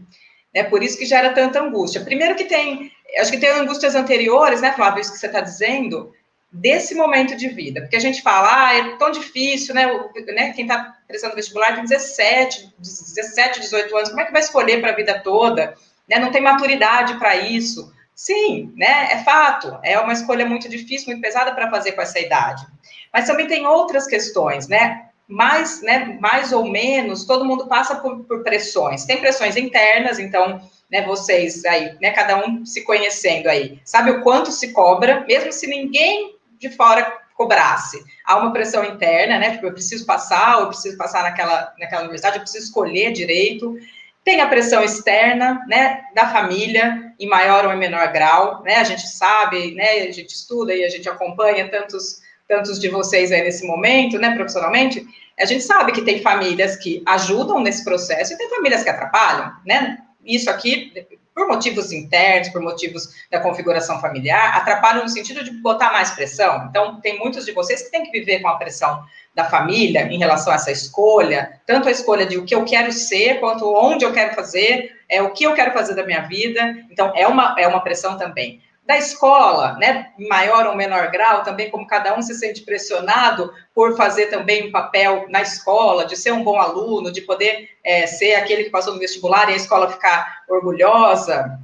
É 0.54 0.64
por 0.64 0.84
isso 0.84 1.00
que 1.00 1.06
gera 1.06 1.34
tanta 1.34 1.60
angústia. 1.60 2.02
Primeiro 2.02 2.36
que 2.36 2.46
tem, 2.46 2.92
acho 3.20 3.32
que 3.32 3.40
tem 3.40 3.50
angústias 3.50 3.96
anteriores, 3.96 4.62
né, 4.62 4.74
Flávio, 4.74 5.02
isso 5.02 5.12
que 5.12 5.20
você 5.20 5.28
está 5.28 5.42
dizendo, 5.42 6.14
desse 6.52 6.96
momento 6.96 7.36
de 7.36 7.48
vida. 7.48 7.82
Porque 7.82 7.96
a 7.96 8.02
gente 8.02 8.22
fala, 8.22 8.68
ah, 8.68 8.76
é 8.76 8.98
tão 8.98 9.12
difícil, 9.12 9.76
né, 9.76 9.86
né 10.34 10.54
quem 10.54 10.66
está 10.66 10.96
prestando 11.08 11.36
vestibular 11.36 11.76
tem 11.76 11.84
17, 11.84 12.74
17, 12.80 13.60
18 13.62 13.96
anos, 13.96 14.10
como 14.10 14.22
é 14.22 14.26
que 14.26 14.32
vai 14.32 14.42
escolher 14.42 14.82
para 14.82 14.92
a 14.92 14.96
vida 14.96 15.20
toda? 15.20 15.76
Né, 16.10 16.20
não 16.20 16.32
tem 16.32 16.42
maturidade 16.42 17.16
para 17.16 17.36
isso. 17.36 17.94
Sim, 18.16 18.74
né, 18.76 19.10
é 19.12 19.24
fato, 19.24 19.78
é 19.84 20.00
uma 20.00 20.14
escolha 20.14 20.46
muito 20.46 20.68
difícil, 20.68 21.08
muito 21.08 21.22
pesada 21.22 21.54
para 21.54 21.70
fazer 21.70 21.92
com 21.92 22.02
essa 22.02 22.20
idade. 22.20 22.66
Mas 23.14 23.28
também 23.28 23.48
tem 23.48 23.68
outras 23.68 24.08
questões, 24.08 24.68
né? 24.68 25.08
mais, 25.28 25.82
né, 25.82 26.18
mais 26.22 26.54
ou 26.54 26.66
menos, 26.66 27.26
todo 27.26 27.44
mundo 27.44 27.68
passa 27.68 27.96
por, 27.96 28.24
por 28.24 28.44
pressões. 28.44 29.06
Tem 29.06 29.18
pressões 29.18 29.58
internas, 29.58 30.20
então, 30.20 30.62
né, 30.90 31.02
vocês 31.06 31.66
aí, 31.66 31.98
né, 32.02 32.12
cada 32.12 32.46
um 32.46 32.66
se 32.66 32.84
conhecendo 32.86 33.50
aí, 33.50 33.80
sabe 33.84 34.12
o 34.12 34.22
quanto 34.22 34.52
se 34.52 34.72
cobra, 34.72 35.26
mesmo 35.28 35.52
se 35.52 35.68
ninguém 35.68 36.37
de 36.60 36.70
fora 36.70 37.12
cobrasse. 37.36 38.04
Há 38.26 38.38
uma 38.38 38.52
pressão 38.52 38.84
interna, 38.84 39.38
né, 39.38 39.52
tipo, 39.52 39.68
eu 39.68 39.74
preciso 39.74 40.06
passar, 40.06 40.60
eu 40.60 40.68
preciso 40.68 40.98
passar 40.98 41.24
naquela, 41.24 41.74
naquela 41.80 42.02
universidade, 42.02 42.38
eu 42.38 42.42
preciso 42.42 42.66
escolher 42.66 43.12
direito. 43.12 43.78
Tem 44.24 44.42
a 44.42 44.48
pressão 44.48 44.84
externa, 44.84 45.64
né, 45.68 46.02
da 46.16 46.28
família, 46.28 47.14
em 47.20 47.28
maior 47.28 47.66
ou 47.66 47.72
em 47.72 47.78
menor 47.78 48.12
grau, 48.12 48.64
né, 48.64 48.76
a 48.78 48.84
gente 48.84 49.08
sabe, 49.08 49.74
né, 49.76 50.08
a 50.08 50.12
gente 50.12 50.34
estuda 50.34 50.74
e 50.74 50.84
a 50.84 50.90
gente 50.90 51.08
acompanha 51.08 51.70
tantos 51.70 52.26
tantos 52.48 52.80
de 52.80 52.88
vocês 52.88 53.32
aí 53.32 53.44
nesse 53.44 53.68
momento, 53.68 54.18
né, 54.18 54.34
profissionalmente, 54.34 55.06
a 55.38 55.46
gente 55.46 55.64
sabe 55.64 55.92
que 55.92 56.02
tem 56.02 56.22
famílias 56.22 56.76
que 56.78 57.04
ajudam 57.06 57.60
nesse 57.60 57.84
processo 57.84 58.34
e 58.34 58.38
tem 58.38 58.50
famílias 58.50 58.84
que 58.84 58.90
atrapalham, 58.90 59.54
né? 59.66 59.98
Isso 60.28 60.50
aqui, 60.50 60.92
por 61.34 61.48
motivos 61.48 61.92
internos, 61.92 62.50
por 62.50 62.62
motivos 62.62 63.08
da 63.32 63.40
configuração 63.40 64.02
familiar, 64.02 64.58
atrapalham 64.58 65.04
no 65.04 65.10
sentido 65.10 65.44
de 65.44 65.52
botar 65.62 65.92
mais 65.92 66.12
pressão. 66.12 66.68
Então, 66.70 67.00
tem 67.00 67.20
muitos 67.20 67.46
de 67.46 67.52
vocês 67.52 67.84
que 67.84 67.92
têm 67.92 68.04
que 68.04 68.12
viver 68.12 68.40
com 68.40 68.48
a 68.48 68.58
pressão 68.58 69.04
da 69.36 69.46
família 69.46 70.02
em 70.12 70.18
relação 70.18 70.52
a 70.52 70.56
essa 70.56 70.72
escolha, 70.72 71.62
tanto 71.66 71.88
a 71.88 71.92
escolha 71.92 72.26
de 72.26 72.40
o 72.40 72.44
que 72.44 72.56
eu 72.56 72.66
quero 72.66 72.92
ser, 72.92 73.40
quanto 73.40 73.72
onde 73.72 74.04
eu 74.04 74.12
quero 74.12 74.34
fazer, 74.34 74.98
é 75.08 75.22
o 75.22 75.32
que 75.32 75.44
eu 75.44 75.54
quero 75.54 75.72
fazer 75.74 75.94
da 75.94 76.04
minha 76.04 76.22
vida. 76.22 76.76
Então, 76.90 77.14
é 77.16 77.28
uma, 77.28 77.56
é 77.58 77.68
uma 77.68 77.82
pressão 77.82 78.18
também 78.18 78.60
da 78.88 78.98
escola, 78.98 79.74
né, 79.74 80.12
maior 80.30 80.66
ou 80.66 80.76
menor 80.76 81.12
grau, 81.12 81.44
também 81.44 81.70
como 81.70 81.86
cada 81.86 82.18
um 82.18 82.22
se 82.22 82.34
sente 82.34 82.62
pressionado 82.62 83.54
por 83.76 83.98
fazer 83.98 84.28
também 84.28 84.70
um 84.70 84.72
papel 84.72 85.26
na 85.28 85.42
escola, 85.42 86.06
de 86.06 86.16
ser 86.16 86.32
um 86.32 86.42
bom 86.42 86.58
aluno, 86.58 87.12
de 87.12 87.22
poder 87.22 87.70
é, 87.84 88.08
ser 88.08 88.36
aquele 88.36 88.64
que 88.64 88.70
passou 88.70 88.94
no 88.94 89.00
vestibular 89.00 89.50
e 89.50 89.54
a 89.54 89.58
escola 89.58 89.92
ficar 89.92 90.44
orgulhosa. 90.48 91.60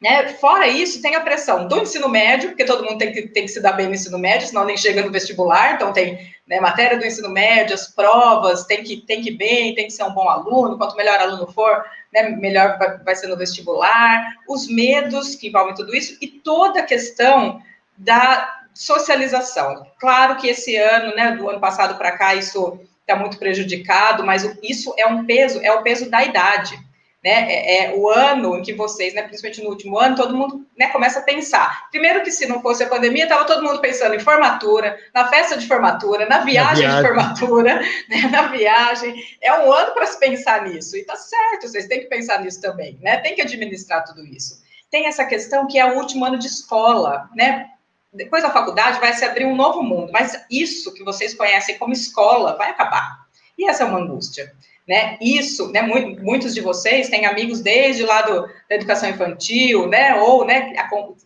Né? 0.00 0.28
Fora 0.34 0.66
isso, 0.66 1.00
tem 1.00 1.14
a 1.14 1.20
pressão 1.20 1.66
do 1.66 1.78
ensino 1.78 2.08
médio, 2.08 2.50
porque 2.50 2.64
todo 2.64 2.84
mundo 2.84 2.98
tem 2.98 3.12
que, 3.12 3.22
tem 3.28 3.44
que 3.44 3.50
se 3.50 3.62
dar 3.62 3.72
bem 3.72 3.86
no 3.86 3.94
ensino 3.94 4.18
médio, 4.18 4.46
senão 4.46 4.64
nem 4.64 4.76
chega 4.76 5.02
no 5.02 5.10
vestibular, 5.10 5.74
então 5.74 5.92
tem 5.92 6.34
né, 6.46 6.60
matéria 6.60 6.98
do 6.98 7.06
ensino 7.06 7.30
médio, 7.30 7.74
as 7.74 7.88
provas, 7.88 8.64
tem 8.64 8.82
que, 8.82 8.98
tem 8.98 9.22
que 9.22 9.30
ir 9.30 9.36
bem, 9.36 9.74
tem 9.74 9.86
que 9.86 9.92
ser 9.92 10.04
um 10.04 10.12
bom 10.12 10.28
aluno, 10.28 10.76
quanto 10.76 10.96
melhor 10.96 11.18
aluno 11.18 11.46
for, 11.50 11.84
né, 12.12 12.28
melhor 12.28 12.76
vai, 12.76 12.98
vai 12.98 13.16
ser 13.16 13.28
no 13.28 13.36
vestibular, 13.36 14.34
os 14.48 14.68
medos 14.68 15.36
que 15.36 15.48
envolvem 15.48 15.74
tudo 15.74 15.94
isso 15.96 16.18
e 16.20 16.28
toda 16.28 16.80
a 16.80 16.84
questão 16.84 17.62
da 17.96 18.62
socialização. 18.74 19.86
Claro 19.98 20.36
que 20.36 20.48
esse 20.48 20.76
ano, 20.76 21.14
né, 21.14 21.30
do 21.30 21.48
ano 21.48 21.60
passado 21.60 21.96
para 21.96 22.12
cá, 22.12 22.34
isso 22.34 22.78
está 23.00 23.16
muito 23.16 23.38
prejudicado, 23.38 24.24
mas 24.24 24.44
isso 24.62 24.92
é 24.98 25.06
um 25.06 25.24
peso, 25.24 25.60
é 25.62 25.72
o 25.72 25.82
peso 25.82 26.10
da 26.10 26.24
idade 26.24 26.78
né, 27.24 27.50
é, 27.50 27.84
é, 27.84 27.94
o 27.96 28.10
ano 28.10 28.58
em 28.58 28.62
que 28.62 28.74
vocês, 28.74 29.14
né, 29.14 29.22
principalmente 29.22 29.62
no 29.62 29.70
último 29.70 29.98
ano, 29.98 30.14
todo 30.14 30.36
mundo 30.36 30.66
né, 30.78 30.88
começa 30.88 31.20
a 31.20 31.22
pensar. 31.22 31.88
Primeiro 31.90 32.22
que 32.22 32.30
se 32.30 32.44
não 32.44 32.60
fosse 32.60 32.84
a 32.84 32.88
pandemia, 32.88 33.22
estava 33.22 33.46
todo 33.46 33.64
mundo 33.64 33.80
pensando 33.80 34.14
em 34.14 34.18
formatura, 34.18 34.98
na 35.14 35.26
festa 35.28 35.56
de 35.56 35.66
formatura, 35.66 36.26
na 36.26 36.40
viagem, 36.40 36.86
na 36.86 37.00
viagem. 37.00 37.02
de 37.02 37.08
formatura, 37.08 37.80
né, 38.10 38.28
na 38.30 38.42
viagem. 38.48 39.14
É 39.40 39.58
um 39.58 39.72
ano 39.72 39.94
para 39.94 40.04
se 40.04 40.20
pensar 40.20 40.64
nisso. 40.64 40.98
E 40.98 41.04
tá 41.04 41.16
certo, 41.16 41.66
vocês 41.66 41.86
têm 41.86 42.00
que 42.00 42.08
pensar 42.08 42.42
nisso 42.42 42.60
também, 42.60 42.98
né? 43.00 43.16
Tem 43.16 43.34
que 43.34 43.40
administrar 43.40 44.04
tudo 44.04 44.22
isso. 44.26 44.62
Tem 44.90 45.06
essa 45.06 45.24
questão 45.24 45.66
que 45.66 45.78
é 45.78 45.86
o 45.86 45.96
último 45.96 46.26
ano 46.26 46.38
de 46.38 46.46
escola, 46.46 47.30
né? 47.34 47.70
Depois 48.12 48.42
da 48.42 48.50
faculdade 48.50 49.00
vai 49.00 49.14
se 49.14 49.24
abrir 49.24 49.46
um 49.46 49.56
novo 49.56 49.82
mundo, 49.82 50.12
mas 50.12 50.44
isso 50.50 50.92
que 50.92 51.02
vocês 51.02 51.32
conhecem 51.32 51.78
como 51.78 51.94
escola 51.94 52.54
vai 52.58 52.68
acabar. 52.68 53.24
E 53.56 53.66
essa 53.66 53.82
é 53.82 53.86
uma 53.86 53.98
angústia 53.98 54.52
né? 54.86 55.16
Isso, 55.20 55.72
né? 55.72 55.80
Muitos 55.82 56.54
de 56.54 56.60
vocês 56.60 57.08
têm 57.08 57.24
amigos 57.24 57.60
desde 57.60 58.02
lá 58.02 58.22
do, 58.22 58.42
da 58.68 58.76
educação 58.76 59.08
infantil, 59.08 59.86
né? 59.88 60.14
Ou, 60.16 60.44
né? 60.44 60.74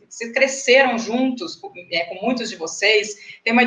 Se 0.08 0.32
cresceram 0.32 0.96
juntos 0.96 1.56
com, 1.56 1.72
é, 1.90 2.04
com 2.04 2.24
muitos 2.24 2.48
de 2.50 2.56
vocês, 2.56 3.16
tem 3.42 3.52
uma 3.52 3.64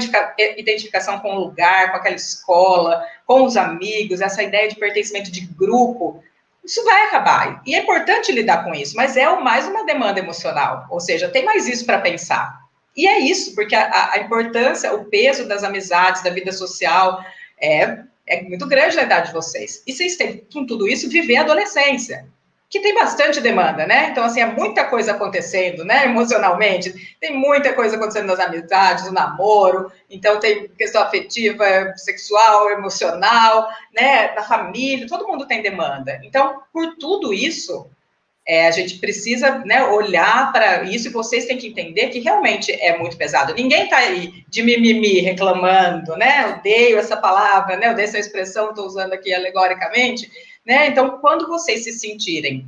identificação 0.57 1.19
com 1.19 1.35
o 1.35 1.39
lugar, 1.39 1.91
com 1.91 1.97
aquela 1.97 2.15
escola, 2.15 3.05
com 3.27 3.43
os 3.43 3.57
amigos, 3.57 4.21
essa 4.21 4.41
ideia 4.41 4.69
de 4.69 4.75
pertencimento 4.75 5.29
de 5.29 5.41
grupo. 5.41 6.23
Isso 6.63 6.83
vai 6.85 7.07
acabar. 7.07 7.61
E 7.65 7.75
é 7.75 7.79
importante 7.79 8.31
lidar 8.31 8.63
com 8.63 8.73
isso, 8.73 8.95
mas 8.95 9.17
é 9.17 9.27
mais 9.39 9.67
uma 9.67 9.85
demanda 9.85 10.19
emocional, 10.19 10.85
ou 10.89 10.99
seja, 10.99 11.27
tem 11.27 11.43
mais 11.43 11.67
isso 11.67 11.85
para 11.85 11.99
pensar. 11.99 12.61
E 12.95 13.07
é 13.07 13.19
isso, 13.19 13.55
porque 13.55 13.75
a, 13.75 14.11
a 14.13 14.19
importância, 14.19 14.93
o 14.93 15.05
peso 15.05 15.47
das 15.47 15.63
amizades, 15.63 16.21
da 16.21 16.29
vida 16.29 16.51
social, 16.51 17.23
é 17.59 18.03
é 18.27 18.41
muito 18.43 18.67
grande 18.67 18.99
a 18.99 19.03
idade 19.03 19.27
de 19.27 19.33
vocês. 19.33 19.83
E 19.85 19.93
vocês 19.93 20.15
têm, 20.15 20.45
com 20.51 20.65
tudo 20.65 20.87
isso, 20.87 21.09
viver 21.09 21.37
a 21.37 21.41
adolescência, 21.41 22.25
que 22.69 22.79
tem 22.79 22.95
bastante 22.95 23.41
demanda, 23.41 23.85
né? 23.85 24.07
Então, 24.09 24.23
assim, 24.23 24.39
é 24.39 24.45
muita 24.45 24.85
coisa 24.85 25.11
acontecendo, 25.11 25.83
né? 25.83 26.05
Emocionalmente, 26.05 27.17
tem 27.19 27.37
muita 27.37 27.73
coisa 27.73 27.97
acontecendo 27.97 28.27
nas 28.27 28.39
amizades, 28.39 29.05
no 29.05 29.11
namoro, 29.11 29.91
então 30.09 30.39
tem 30.39 30.69
questão 30.69 31.01
afetiva, 31.03 31.65
sexual, 31.97 32.69
emocional, 32.69 33.67
né? 33.93 34.29
Da 34.33 34.43
família, 34.43 35.05
todo 35.05 35.27
mundo 35.27 35.45
tem 35.45 35.61
demanda. 35.61 36.21
Então, 36.23 36.61
por 36.71 36.95
tudo 36.95 37.33
isso, 37.33 37.89
é, 38.47 38.67
a 38.67 38.71
gente 38.71 38.97
precisa 38.97 39.59
né, 39.59 39.83
olhar 39.83 40.51
para 40.51 40.83
isso 40.83 41.07
e 41.07 41.11
vocês 41.11 41.45
têm 41.45 41.57
que 41.57 41.67
entender 41.67 42.07
que 42.07 42.19
realmente 42.19 42.71
é 42.71 42.97
muito 42.97 43.15
pesado. 43.15 43.53
Ninguém 43.53 43.83
está 43.83 43.97
aí 43.97 44.43
de 44.49 44.63
mimimi 44.63 45.19
reclamando, 45.19 46.17
né? 46.17 46.47
Odeio 46.47 46.97
essa 46.97 47.15
palavra, 47.15 47.77
né? 47.77 47.91
Odeio 47.91 48.05
essa 48.05 48.17
expressão, 48.17 48.69
estou 48.69 48.85
usando 48.85 49.13
aqui 49.13 49.33
alegoricamente, 49.33 50.29
né? 50.65 50.87
Então, 50.87 51.19
quando 51.19 51.47
vocês 51.47 51.83
se 51.83 51.93
sentirem 51.93 52.65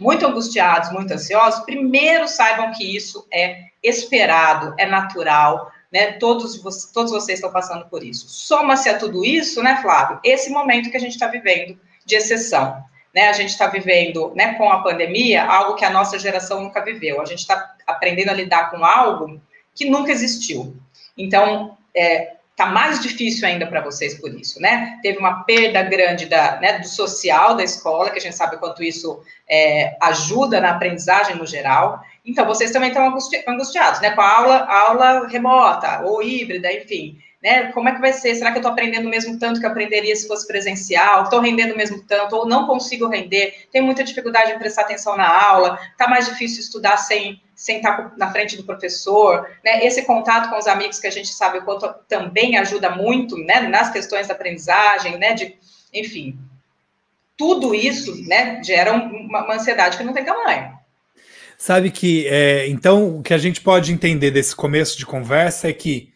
muito 0.00 0.26
angustiados, 0.26 0.90
muito 0.90 1.12
ansiosos, 1.12 1.64
primeiro 1.64 2.26
saibam 2.26 2.72
que 2.72 2.96
isso 2.96 3.26
é 3.30 3.64
esperado, 3.82 4.74
é 4.78 4.86
natural, 4.86 5.70
né? 5.92 6.12
Todos, 6.12 6.56
todos 6.90 7.12
vocês 7.12 7.38
estão 7.38 7.52
passando 7.52 7.84
por 7.90 8.02
isso. 8.02 8.26
Soma-se 8.28 8.88
a 8.88 8.98
tudo 8.98 9.22
isso, 9.26 9.62
né, 9.62 9.78
Flávio? 9.82 10.18
Esse 10.24 10.48
momento 10.48 10.90
que 10.90 10.96
a 10.96 11.00
gente 11.00 11.12
está 11.12 11.26
vivendo 11.26 11.78
de 12.06 12.14
exceção. 12.14 12.82
Né, 13.14 13.28
a 13.28 13.32
gente 13.32 13.50
está 13.50 13.66
vivendo, 13.66 14.32
né, 14.34 14.54
com 14.54 14.70
a 14.70 14.82
pandemia, 14.82 15.44
algo 15.44 15.74
que 15.74 15.84
a 15.84 15.90
nossa 15.90 16.18
geração 16.18 16.62
nunca 16.62 16.82
viveu. 16.82 17.20
A 17.20 17.26
gente 17.26 17.40
está 17.40 17.74
aprendendo 17.86 18.30
a 18.30 18.34
lidar 18.34 18.70
com 18.70 18.82
algo 18.84 19.38
que 19.74 19.88
nunca 19.88 20.10
existiu. 20.10 20.74
Então, 21.16 21.76
é, 21.94 22.36
tá 22.56 22.66
mais 22.66 23.02
difícil 23.02 23.46
ainda 23.46 23.66
para 23.66 23.82
vocês 23.82 24.18
por 24.18 24.32
isso, 24.34 24.60
né? 24.60 24.98
Teve 25.02 25.18
uma 25.18 25.44
perda 25.44 25.82
grande 25.82 26.26
da, 26.26 26.58
né, 26.60 26.78
do 26.78 26.88
social 26.88 27.54
da 27.54 27.62
escola, 27.62 28.10
que 28.10 28.18
a 28.18 28.20
gente 28.22 28.36
sabe 28.36 28.56
quanto 28.56 28.82
isso 28.82 29.22
é, 29.48 29.94
ajuda 30.00 30.60
na 30.60 30.70
aprendizagem 30.70 31.36
no 31.36 31.46
geral. 31.46 32.00
Então, 32.24 32.46
vocês 32.46 32.70
também 32.70 32.88
estão 32.88 33.06
angusti 33.06 33.42
angustiados, 33.46 34.00
né? 34.00 34.12
Com 34.12 34.22
a 34.22 34.38
aula, 34.38 34.56
aula 34.64 35.28
remota 35.28 36.00
ou 36.04 36.22
híbrida, 36.22 36.72
enfim 36.72 37.18
né? 37.42 37.72
Como 37.72 37.88
é 37.88 37.94
que 37.94 38.00
vai 38.00 38.12
ser? 38.12 38.34
Será 38.36 38.52
que 38.52 38.58
eu 38.58 38.60
estou 38.60 38.70
aprendendo 38.70 39.08
mesmo 39.08 39.36
tanto 39.38 39.58
que 39.58 39.66
eu 39.66 39.70
aprenderia 39.70 40.14
se 40.14 40.28
fosse 40.28 40.46
presencial? 40.46 41.24
Estou 41.24 41.40
rendendo 41.40 41.76
mesmo 41.76 42.00
tanto? 42.04 42.36
Ou 42.36 42.46
não 42.46 42.66
consigo 42.66 43.08
render? 43.08 43.66
Tenho 43.72 43.84
muita 43.84 44.04
dificuldade 44.04 44.52
em 44.52 44.58
prestar 44.58 44.82
atenção 44.82 45.16
na 45.16 45.28
aula? 45.28 45.78
Está 45.90 46.06
mais 46.06 46.26
difícil 46.26 46.60
estudar 46.60 46.96
sem, 46.98 47.42
estar 47.56 47.96
tá 47.96 48.12
na 48.16 48.30
frente 48.30 48.56
do 48.56 48.62
professor? 48.62 49.50
Né? 49.64 49.84
Esse 49.84 50.04
contato 50.04 50.50
com 50.50 50.56
os 50.56 50.68
amigos 50.68 51.00
que 51.00 51.08
a 51.08 51.10
gente 51.10 51.34
sabe 51.34 51.58
o 51.58 51.64
quanto 51.64 51.92
também 52.08 52.56
ajuda 52.56 52.90
muito, 52.90 53.36
né? 53.36 53.60
Nas 53.60 53.90
questões 53.92 54.28
da 54.28 54.34
aprendizagem, 54.34 55.18
né? 55.18 55.34
De, 55.34 55.56
enfim, 55.92 56.38
tudo 57.36 57.74
isso, 57.74 58.22
né? 58.28 58.62
Gera 58.62 58.92
uma, 58.92 59.44
uma 59.44 59.54
ansiedade 59.54 59.96
que 59.96 60.04
não 60.04 60.12
tem 60.12 60.24
tamanho. 60.24 60.80
Sabe 61.58 61.90
que, 61.90 62.26
é, 62.28 62.68
então, 62.68 63.18
o 63.18 63.22
que 63.22 63.34
a 63.34 63.38
gente 63.38 63.60
pode 63.60 63.92
entender 63.92 64.30
desse 64.30 64.54
começo 64.54 64.96
de 64.96 65.06
conversa 65.06 65.68
é 65.68 65.72
que 65.72 66.11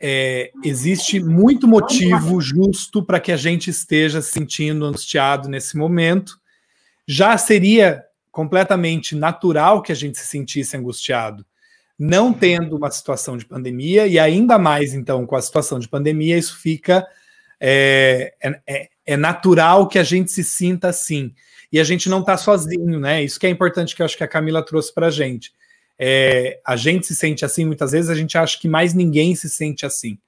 é, 0.00 0.52
existe 0.62 1.18
muito 1.18 1.66
motivo 1.66 2.40
justo 2.40 3.02
para 3.02 3.18
que 3.18 3.32
a 3.32 3.36
gente 3.36 3.70
esteja 3.70 4.22
se 4.22 4.30
sentindo 4.30 4.84
angustiado 4.84 5.48
nesse 5.48 5.76
momento. 5.76 6.38
Já 7.06 7.36
seria 7.36 8.04
completamente 8.30 9.16
natural 9.16 9.82
que 9.82 9.90
a 9.90 9.94
gente 9.94 10.18
se 10.18 10.26
sentisse 10.26 10.76
angustiado, 10.76 11.44
não 11.98 12.32
tendo 12.32 12.76
uma 12.76 12.90
situação 12.90 13.36
de 13.36 13.44
pandemia, 13.44 14.06
e 14.06 14.18
ainda 14.18 14.56
mais, 14.56 14.94
então, 14.94 15.26
com 15.26 15.34
a 15.34 15.42
situação 15.42 15.80
de 15.80 15.88
pandemia, 15.88 16.38
isso 16.38 16.56
fica. 16.58 17.06
É, 17.60 18.34
é, 18.40 18.60
é, 18.68 18.88
é 19.04 19.16
natural 19.16 19.88
que 19.88 19.98
a 19.98 20.04
gente 20.04 20.30
se 20.30 20.44
sinta 20.44 20.88
assim. 20.88 21.34
E 21.72 21.80
a 21.80 21.84
gente 21.84 22.08
não 22.08 22.20
está 22.20 22.36
sozinho, 22.36 23.00
né? 23.00 23.24
Isso 23.24 23.40
que 23.40 23.48
é 23.48 23.50
importante 23.50 23.96
que 23.96 24.00
eu 24.00 24.06
acho 24.06 24.16
que 24.16 24.22
a 24.22 24.28
Camila 24.28 24.64
trouxe 24.64 24.94
para 24.94 25.08
a 25.08 25.10
gente 25.10 25.52
é, 25.98 26.60
a 26.64 26.76
gente 26.76 27.06
se 27.06 27.16
sente 27.16 27.44
assim, 27.44 27.64
muitas 27.64 27.92
vezes 27.92 28.08
a 28.10 28.14
gente 28.14 28.38
acha 28.38 28.58
que 28.58 28.68
mais 28.68 28.94
ninguém 28.94 29.34
se 29.34 29.50
sente 29.50 29.84
assim. 29.84 30.18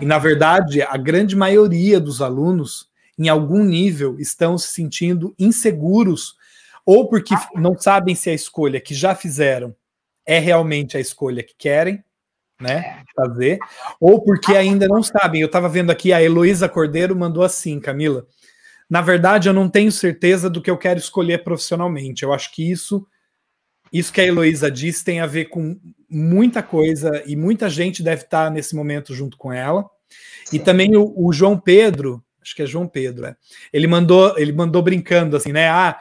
E, 0.00 0.06
na 0.06 0.18
verdade, 0.18 0.80
a 0.82 0.96
grande 0.96 1.36
maioria 1.36 2.00
dos 2.00 2.22
alunos, 2.22 2.88
em 3.18 3.28
algum 3.28 3.64
nível, 3.64 4.18
estão 4.18 4.56
se 4.56 4.68
sentindo 4.68 5.34
inseguros, 5.38 6.36
ou 6.86 7.08
porque 7.08 7.34
não 7.54 7.76
sabem 7.76 8.14
se 8.14 8.30
a 8.30 8.34
escolha 8.34 8.80
que 8.80 8.94
já 8.94 9.14
fizeram 9.14 9.74
é 10.24 10.38
realmente 10.38 10.96
a 10.96 11.00
escolha 11.00 11.42
que 11.42 11.54
querem, 11.58 12.02
né, 12.60 13.02
fazer, 13.14 13.58
ou 14.00 14.22
porque 14.22 14.56
ainda 14.56 14.86
não 14.86 15.02
sabem. 15.02 15.40
Eu 15.40 15.46
estava 15.46 15.68
vendo 15.68 15.90
aqui, 15.90 16.12
a 16.12 16.22
Heloísa 16.22 16.68
Cordeiro 16.68 17.16
mandou 17.16 17.42
assim, 17.42 17.80
Camila. 17.80 18.26
Na 18.88 19.02
verdade, 19.02 19.48
eu 19.48 19.52
não 19.52 19.68
tenho 19.68 19.90
certeza 19.90 20.48
do 20.48 20.62
que 20.62 20.70
eu 20.70 20.78
quero 20.78 20.98
escolher 20.98 21.42
profissionalmente. 21.42 22.22
Eu 22.22 22.32
acho 22.32 22.52
que 22.52 22.70
isso 22.70 23.06
isso 23.92 24.12
que 24.12 24.20
a 24.20 24.26
Heloísa 24.26 24.70
disse 24.70 25.04
tem 25.04 25.20
a 25.20 25.26
ver 25.26 25.46
com 25.46 25.78
muita 26.08 26.62
coisa 26.62 27.22
e 27.26 27.36
muita 27.36 27.68
gente 27.68 28.02
deve 28.02 28.22
estar 28.22 28.50
nesse 28.50 28.74
momento 28.74 29.14
junto 29.14 29.36
com 29.36 29.52
ela. 29.52 29.88
E 30.52 30.58
também 30.58 30.96
o, 30.96 31.12
o, 31.16 31.32
João 31.32 31.58
Pedro, 31.58 32.22
acho 32.40 32.54
que 32.54 32.62
é 32.62 32.66
João 32.66 32.86
Pedro, 32.86 33.26
é, 33.26 33.36
ele 33.72 33.86
mandou 33.86 34.38
ele 34.38 34.52
mandou 34.52 34.82
brincando 34.82 35.36
assim, 35.36 35.52
né? 35.52 35.68
Ah, 35.68 35.98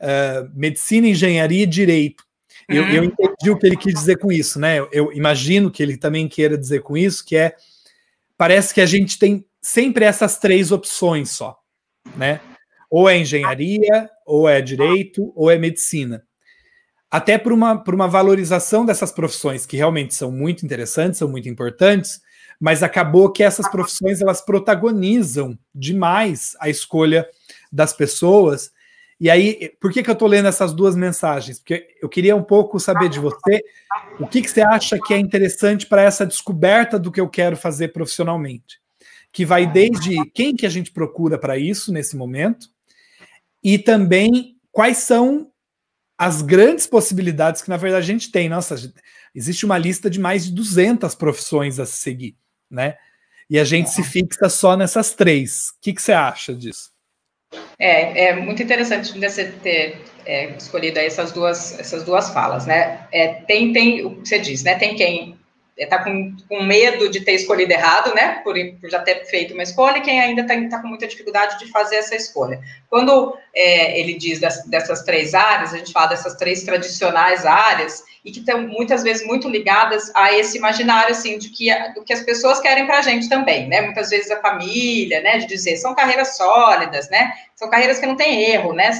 uh, 0.00 0.50
medicina, 0.54 1.08
engenharia 1.08 1.62
e 1.62 1.66
direito. 1.66 2.24
Eu, 2.68 2.84
eu, 2.88 3.02
uhum. 3.02 3.08
entendi 3.08 3.50
o 3.50 3.56
que 3.56 3.66
ele 3.66 3.76
quis 3.76 3.94
dizer 3.94 4.18
com 4.18 4.32
isso, 4.32 4.58
né? 4.58 4.78
Eu, 4.78 4.88
eu 4.92 5.12
imagino 5.12 5.70
que 5.70 5.82
ele 5.82 5.96
também 5.96 6.28
queira 6.28 6.58
dizer 6.58 6.82
com 6.82 6.96
isso, 6.96 7.24
que 7.24 7.36
é 7.36 7.54
parece 8.36 8.74
que 8.74 8.80
a 8.80 8.86
gente 8.86 9.18
tem 9.18 9.44
sempre 9.62 10.04
essas 10.04 10.38
três 10.38 10.72
opções 10.72 11.30
só, 11.30 11.56
né? 12.16 12.40
Ou 12.90 13.08
é 13.08 13.18
engenharia, 13.18 14.10
ou 14.24 14.48
é 14.48 14.60
direito, 14.60 15.32
ou 15.34 15.50
é 15.50 15.58
medicina. 15.58 16.25
Até 17.10 17.38
por 17.38 17.52
uma, 17.52 17.82
por 17.82 17.94
uma 17.94 18.08
valorização 18.08 18.84
dessas 18.84 19.12
profissões 19.12 19.64
que 19.64 19.76
realmente 19.76 20.14
são 20.14 20.30
muito 20.30 20.64
interessantes, 20.64 21.18
são 21.18 21.28
muito 21.28 21.48
importantes, 21.48 22.20
mas 22.60 22.82
acabou 22.82 23.30
que 23.30 23.42
essas 23.42 23.68
profissões 23.68 24.20
elas 24.20 24.40
protagonizam 24.40 25.58
demais 25.74 26.56
a 26.58 26.68
escolha 26.68 27.28
das 27.70 27.92
pessoas. 27.92 28.72
E 29.20 29.30
aí, 29.30 29.72
por 29.80 29.92
que, 29.92 30.02
que 30.02 30.10
eu 30.10 30.14
estou 30.14 30.28
lendo 30.28 30.48
essas 30.48 30.72
duas 30.72 30.96
mensagens? 30.96 31.58
Porque 31.58 31.96
eu 32.02 32.08
queria 32.08 32.34
um 32.34 32.42
pouco 32.42 32.80
saber 32.80 33.08
de 33.08 33.20
você 33.20 33.62
o 34.18 34.26
que, 34.26 34.42
que 34.42 34.50
você 34.50 34.62
acha 34.62 34.98
que 34.98 35.14
é 35.14 35.18
interessante 35.18 35.86
para 35.86 36.02
essa 36.02 36.26
descoberta 36.26 36.98
do 36.98 37.12
que 37.12 37.20
eu 37.20 37.28
quero 37.28 37.56
fazer 37.56 37.88
profissionalmente. 37.88 38.80
Que 39.32 39.44
vai 39.44 39.66
desde 39.66 40.16
quem 40.30 40.56
que 40.56 40.66
a 40.66 40.70
gente 40.70 40.90
procura 40.90 41.38
para 41.38 41.58
isso 41.58 41.92
nesse 41.92 42.16
momento, 42.16 42.68
e 43.62 43.78
também 43.78 44.56
quais 44.72 44.98
são 44.98 45.50
as 46.18 46.42
grandes 46.42 46.86
possibilidades 46.86 47.62
que, 47.62 47.68
na 47.68 47.76
verdade, 47.76 48.04
a 48.04 48.12
gente 48.12 48.30
tem. 48.30 48.48
Nossa, 48.48 48.74
existe 49.34 49.64
uma 49.64 49.78
lista 49.78 50.08
de 50.08 50.18
mais 50.18 50.46
de 50.46 50.52
200 50.52 51.14
profissões 51.14 51.78
a 51.78 51.86
se 51.86 51.98
seguir 51.98 52.36
né? 52.70 52.96
E 53.48 53.58
a 53.58 53.64
gente 53.64 53.86
é. 53.86 53.90
se 53.90 54.02
fixa 54.02 54.48
só 54.48 54.76
nessas 54.76 55.14
três. 55.14 55.68
O 55.70 55.80
que, 55.80 55.92
que 55.92 56.02
você 56.02 56.12
acha 56.12 56.54
disso? 56.54 56.90
É, 57.78 58.26
é 58.26 58.36
muito 58.36 58.62
interessante 58.62 59.18
você 59.18 59.52
ter 59.52 60.02
é, 60.24 60.56
escolhido 60.56 60.98
essas 60.98 61.30
duas, 61.30 61.78
essas 61.78 62.02
duas 62.02 62.30
falas, 62.30 62.66
né? 62.66 63.06
É, 63.12 63.28
tem, 63.42 63.72
tem, 63.72 64.04
o 64.04 64.16
que 64.16 64.28
você 64.28 64.38
diz, 64.38 64.64
né? 64.64 64.74
Tem 64.76 64.96
quem 64.96 65.38
está 65.84 66.02
com, 66.02 66.34
com 66.48 66.62
medo 66.62 67.08
de 67.10 67.20
ter 67.20 67.32
escolhido 67.32 67.72
errado, 67.72 68.14
né? 68.14 68.40
Por, 68.42 68.54
por 68.80 68.88
já 68.88 69.00
ter 69.00 69.26
feito 69.26 69.52
uma 69.52 69.62
escolha, 69.62 69.98
e 69.98 70.00
quem 70.00 70.20
ainda 70.20 70.42
está 70.42 70.76
tá 70.76 70.82
com 70.82 70.88
muita 70.88 71.06
dificuldade 71.06 71.58
de 71.58 71.70
fazer 71.70 71.96
essa 71.96 72.16
escolha. 72.16 72.60
Quando 72.88 73.36
é, 73.54 73.98
ele 74.00 74.14
diz 74.14 74.40
das, 74.40 74.64
dessas 74.64 75.02
três 75.02 75.34
áreas, 75.34 75.74
a 75.74 75.78
gente 75.78 75.92
fala 75.92 76.08
dessas 76.08 76.34
três 76.36 76.62
tradicionais 76.62 77.44
áreas, 77.44 78.02
e 78.24 78.32
que 78.32 78.40
estão 78.40 78.60
muitas 78.66 79.02
vezes 79.04 79.24
muito 79.24 79.48
ligadas 79.48 80.10
a 80.14 80.32
esse 80.32 80.58
imaginário, 80.58 81.12
assim, 81.12 81.38
de 81.38 81.50
que, 81.50 81.72
do 81.94 82.02
que 82.02 82.12
as 82.12 82.22
pessoas 82.22 82.58
querem 82.58 82.84
para 82.84 82.98
a 82.98 83.02
gente 83.02 83.28
também, 83.28 83.68
né? 83.68 83.82
Muitas 83.82 84.10
vezes 84.10 84.30
a 84.30 84.40
família, 84.40 85.20
né? 85.20 85.38
De 85.38 85.46
dizer, 85.46 85.76
são 85.76 85.94
carreiras 85.94 86.36
sólidas, 86.36 87.08
né? 87.10 87.32
São 87.54 87.70
carreiras 87.70 87.98
que 87.98 88.06
não 88.06 88.16
tem 88.16 88.50
erro, 88.50 88.72
né? 88.72 88.90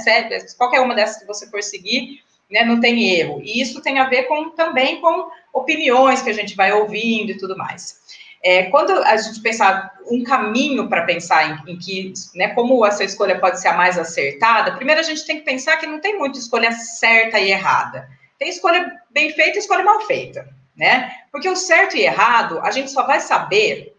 Qualquer 0.56 0.80
uma 0.80 0.94
dessas 0.94 1.16
que 1.18 1.26
você 1.26 1.50
for 1.50 1.62
seguir, 1.62 2.20
né? 2.50 2.64
Não 2.64 2.80
tem 2.80 3.14
erro. 3.14 3.40
E 3.42 3.60
isso 3.60 3.80
tem 3.82 3.98
a 3.98 4.08
ver 4.08 4.24
com 4.24 4.50
também 4.50 5.00
com 5.00 5.30
opiniões 5.52 6.22
que 6.22 6.30
a 6.30 6.34
gente 6.34 6.54
vai 6.54 6.72
ouvindo 6.72 7.30
e 7.30 7.38
tudo 7.38 7.56
mais. 7.56 8.00
É, 8.42 8.64
quando 8.64 8.92
a 8.92 9.16
gente 9.16 9.40
pensar 9.40 9.92
um 10.08 10.22
caminho 10.22 10.88
para 10.88 11.04
pensar 11.04 11.64
em, 11.66 11.72
em, 11.72 11.78
que, 11.78 12.12
né, 12.34 12.48
como 12.48 12.84
essa 12.86 13.02
escolha 13.02 13.40
pode 13.40 13.60
ser 13.60 13.68
a 13.68 13.76
mais 13.76 13.98
acertada, 13.98 14.76
primeiro 14.76 15.00
a 15.00 15.04
gente 15.04 15.26
tem 15.26 15.38
que 15.38 15.44
pensar 15.44 15.78
que 15.78 15.86
não 15.86 16.00
tem 16.00 16.16
muita 16.16 16.38
escolha 16.38 16.70
certa 16.70 17.40
e 17.40 17.50
errada. 17.50 18.08
Tem 18.38 18.48
escolha 18.48 19.00
bem 19.10 19.32
feita 19.32 19.56
e 19.56 19.58
escolha 19.58 19.82
mal 19.82 20.00
feita, 20.02 20.48
né? 20.76 21.10
Porque 21.32 21.48
o 21.48 21.56
certo 21.56 21.96
e 21.96 22.02
errado 22.02 22.60
a 22.60 22.70
gente 22.70 22.90
só 22.90 23.04
vai 23.04 23.18
saber 23.18 23.96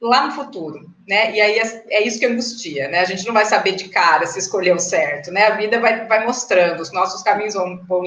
lá 0.00 0.26
no 0.26 0.32
futuro, 0.32 0.91
né? 1.06 1.34
E 1.34 1.40
aí 1.40 1.58
é, 1.58 1.84
é, 1.90 2.06
isso 2.06 2.18
que 2.18 2.26
angustia, 2.26 2.88
né? 2.88 3.00
A 3.00 3.04
gente 3.04 3.26
não 3.26 3.32
vai 3.32 3.44
saber 3.44 3.72
de 3.72 3.88
cara 3.88 4.26
se 4.26 4.38
escolheu 4.38 4.78
certo, 4.78 5.30
né? 5.30 5.46
A 5.46 5.56
vida 5.56 5.80
vai, 5.80 6.06
vai 6.06 6.24
mostrando, 6.24 6.80
os 6.80 6.92
nossos 6.92 7.22
caminhos 7.22 7.54
vão, 7.54 7.82
vão, 7.84 8.02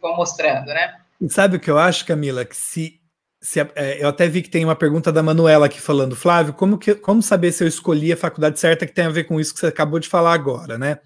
vão 0.00 0.16
mostrando, 0.16 0.66
né? 0.66 0.94
E 1.20 1.28
sabe 1.28 1.56
o 1.56 1.60
que 1.60 1.70
eu 1.70 1.78
acho, 1.78 2.06
Camila? 2.06 2.44
Que 2.44 2.56
se, 2.56 3.00
se 3.40 3.60
é, 3.60 4.02
eu 4.02 4.08
até 4.08 4.28
vi 4.28 4.42
que 4.42 4.50
tem 4.50 4.64
uma 4.64 4.76
pergunta 4.76 5.12
da 5.12 5.22
Manuela 5.22 5.66
aqui 5.66 5.80
falando, 5.80 6.16
Flávio, 6.16 6.54
como, 6.54 6.78
que, 6.78 6.94
como 6.94 7.22
saber 7.22 7.52
se 7.52 7.62
eu 7.62 7.68
escolhi 7.68 8.12
a 8.12 8.16
faculdade 8.16 8.58
certa 8.58 8.86
que 8.86 8.94
tem 8.94 9.04
a 9.04 9.10
ver 9.10 9.24
com 9.24 9.38
isso 9.38 9.54
que 9.54 9.60
você 9.60 9.66
acabou 9.66 9.98
de 9.98 10.08
falar 10.08 10.32
agora, 10.32 10.76
né? 10.78 10.98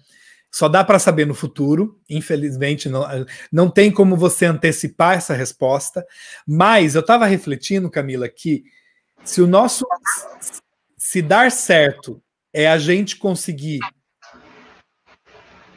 Só 0.51 0.69
dá 0.69 0.85
para 0.85 0.99
saber 0.99 1.27
no 1.27 1.33
futuro, 1.33 1.99
infelizmente 2.09 2.87
não, 2.87 3.05
não 3.51 3.69
tem 3.69 3.91
como 3.91 4.15
você 4.15 4.45
antecipar 4.45 5.17
essa 5.17 5.33
resposta, 5.33 6.05
mas 6.47 6.95
eu 6.95 7.01
estava 7.01 7.25
refletindo, 7.25 7.91
Camila, 7.91 8.29
que 8.29 8.63
se 9.21 9.41
o 9.41 9.47
nosso 9.47 9.85
se 11.07 11.21
dar 11.21 11.51
certo 11.51 12.19
é 12.51 12.67
a 12.67 12.79
gente 12.79 13.15
conseguir 13.17 13.77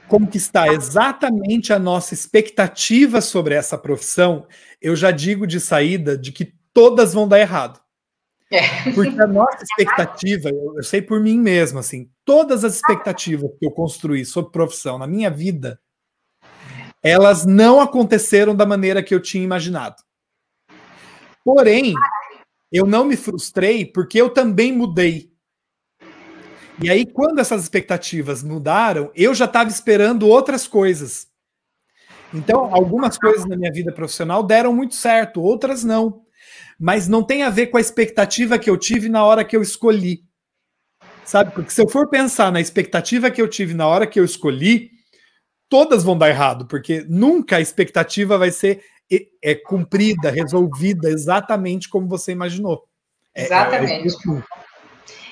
conquistar 0.08 0.68
exatamente 0.68 1.70
a 1.70 1.78
nossa 1.78 2.14
expectativa 2.14 3.20
sobre 3.20 3.54
essa 3.54 3.76
profissão, 3.76 4.46
eu 4.80 4.96
já 4.96 5.10
digo 5.10 5.46
de 5.46 5.60
saída 5.60 6.16
de 6.16 6.32
que 6.32 6.54
todas 6.72 7.12
vão 7.12 7.28
dar 7.28 7.40
errado. 7.40 7.78
É. 8.50 8.90
Porque 8.94 9.20
a 9.20 9.26
nossa 9.26 9.62
expectativa, 9.62 10.48
eu, 10.48 10.82
sei 10.82 11.02
por 11.02 11.20
mim 11.20 11.38
mesmo, 11.38 11.78
assim, 11.78 12.10
todas 12.24 12.64
as 12.64 12.76
expectativas 12.76 13.50
que 13.60 13.66
eu 13.66 13.70
construí 13.70 14.24
sobre 14.24 14.50
profissão 14.50 14.96
na 14.96 15.06
minha 15.06 15.28
vida, 15.28 15.78
elas 17.02 17.44
não 17.44 17.82
aconteceram 17.82 18.56
da 18.56 18.64
maneira 18.64 19.02
que 19.02 19.14
eu 19.14 19.20
tinha 19.20 19.44
imaginado. 19.44 20.02
Porém, 21.44 21.92
eu 22.70 22.86
não 22.86 23.04
me 23.04 23.16
frustrei 23.16 23.84
porque 23.84 24.20
eu 24.20 24.30
também 24.30 24.72
mudei. 24.72 25.32
E 26.80 26.88
aí, 26.88 27.04
quando 27.04 27.40
essas 27.40 27.62
expectativas 27.62 28.42
mudaram, 28.42 29.10
eu 29.14 29.34
já 29.34 29.46
estava 29.46 29.68
esperando 29.68 30.28
outras 30.28 30.68
coisas. 30.68 31.26
Então, 32.32 32.72
algumas 32.72 33.18
coisas 33.18 33.44
na 33.46 33.56
minha 33.56 33.72
vida 33.72 33.90
profissional 33.90 34.42
deram 34.42 34.72
muito 34.72 34.94
certo, 34.94 35.42
outras 35.42 35.82
não. 35.82 36.22
Mas 36.78 37.08
não 37.08 37.24
tem 37.24 37.42
a 37.42 37.50
ver 37.50 37.68
com 37.68 37.78
a 37.78 37.80
expectativa 37.80 38.58
que 38.58 38.70
eu 38.70 38.76
tive 38.76 39.08
na 39.08 39.24
hora 39.24 39.44
que 39.44 39.56
eu 39.56 39.62
escolhi. 39.62 40.22
Sabe? 41.24 41.50
Porque 41.50 41.70
se 41.70 41.82
eu 41.82 41.88
for 41.88 42.08
pensar 42.08 42.52
na 42.52 42.60
expectativa 42.60 43.30
que 43.30 43.42
eu 43.42 43.48
tive 43.48 43.74
na 43.74 43.86
hora 43.86 44.06
que 44.06 44.20
eu 44.20 44.24
escolhi, 44.24 44.90
todas 45.68 46.04
vão 46.04 46.16
dar 46.16 46.28
errado, 46.28 46.66
porque 46.66 47.04
nunca 47.08 47.56
a 47.56 47.60
expectativa 47.60 48.38
vai 48.38 48.50
ser 48.50 48.82
é, 49.42 49.54
cumprida, 49.54 50.30
resolvida 50.30 51.08
exatamente 51.08 51.88
como 51.88 52.08
você 52.08 52.32
imaginou. 52.32 52.84
É, 53.34 53.42
é 53.42 53.44
exatamente. 53.44 54.08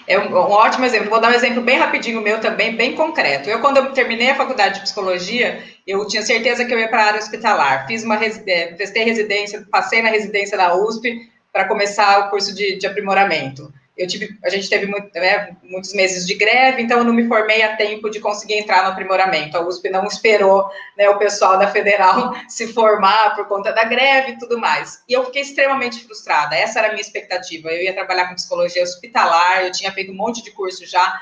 É, 0.07 0.15
é 0.15 0.19
um, 0.19 0.33
um, 0.33 0.37
ótimo 0.37 0.85
exemplo. 0.85 1.11
Vou 1.11 1.21
dar 1.21 1.31
um 1.31 1.35
exemplo 1.35 1.63
bem 1.63 1.79
rapidinho 1.79 2.21
meu 2.21 2.41
também, 2.41 2.77
bem 2.77 2.95
concreto. 2.95 3.49
Eu, 3.49 3.61
quando 3.61 3.79
eu 3.79 3.93
terminei 3.93 4.31
a 4.31 4.37
faculdade 4.37 4.77
de 4.77 4.81
psicologia, 4.83 5.63
eu 5.87 6.07
tinha 6.07 6.23
certeza 6.23 6.65
que 6.65 6.73
eu 6.73 6.79
ia 6.79 6.89
para 6.89 7.03
a 7.03 7.07
área 7.07 7.21
hospitalar. 7.21 7.87
Fiz 7.87 8.05
uma 8.05 8.17
é, 8.25 8.67
prestei 8.75 9.05
residência, 9.05 9.67
passei 9.71 10.03
na 10.03 10.11
residência 10.11 10.57
da 10.57 10.75
USP 10.77 11.31
para 11.53 11.67
começar 11.67 12.27
o 12.27 12.31
curso 12.31 12.55
de, 12.55 12.77
de 12.77 12.87
aprimoramento 12.87 13.73
eu 13.97 14.07
tive, 14.07 14.39
a 14.45 14.51
gente 14.51 14.69
teve 14.69 14.87
muito, 14.87 15.11
né, 15.15 15.57
muitos 15.63 15.95
meses 15.95 16.27
de 16.27 16.35
greve, 16.35 16.83
então 16.83 16.99
eu 16.99 17.05
não 17.05 17.15
me 17.15 17.27
formei 17.27 17.63
a 17.63 17.77
tempo 17.77 18.11
de 18.11 18.21
conseguir 18.21 18.55
entrar 18.55 18.85
no 18.85 18.91
aprimoramento. 18.91 19.57
A 19.57 19.67
USP 19.67 19.89
não 19.89 20.05
esperou 20.05 20.69
né, 20.99 21.09
o 21.09 21.19
pessoal 21.19 21.59
da 21.59 21.69
federal 21.69 22.35
se 22.47 22.73
formar 22.75 23.35
por 23.35 23.49
conta 23.49 23.73
da 23.73 23.85
greve 23.85 24.33
e 24.33 24.39
tudo 24.39 24.59
mais. 24.59 25.03
E 25.09 25.15
eu 25.15 25.25
fiquei 25.25 25.41
extremamente 25.41 26.05
frustrada. 26.05 26.55
Essa 26.55 26.81
era 26.81 26.89
a 26.89 26.91
minha 26.91 27.01
expectativa. 27.01 27.71
Eu 27.71 27.83
ia 27.83 27.95
trabalhar 27.95 28.29
com 28.29 28.35
psicologia 28.35 28.83
hospitalar, 28.83 29.65
eu 29.65 29.73
tinha 29.73 29.91
feito 29.91 30.13
um 30.13 30.17
monte 30.17 30.43
de 30.43 30.51
curso 30.51 30.85
já. 30.85 31.19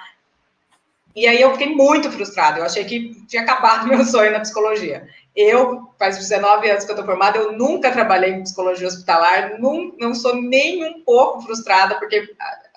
E 1.15 1.29
aí 1.29 1.41
eu 1.41 1.53
fiquei 1.53 1.69
muito 1.69 2.11
frustrada. 2.11 2.59
Eu 2.59 2.65
achei 2.65 2.85
que 2.85 3.25
tinha 3.29 3.43
acabado 3.43 3.87
meu 3.89 4.05
sonho 4.05 4.33
na 4.33 4.41
psicologia. 4.41 5.07
Eu, 5.37 5.91
faz 5.99 6.17
19 6.17 6.71
anos 6.71 6.85
que 6.85 6.91
eu 6.91 6.95
estou 6.95 7.07
formada, 7.07 7.39
eu 7.39 7.53
nunca 7.53 7.91
trabalhei 7.91 8.31
em 8.31 8.43
psicologia 8.45 8.87
hospitalar, 8.87 9.61
não, 9.61 9.93
não 9.99 10.15
sou 10.15 10.37
nem 10.37 10.85
um 10.85 11.03
pouco 11.03 11.43
frustrada, 11.43 11.97
porque 11.97 12.29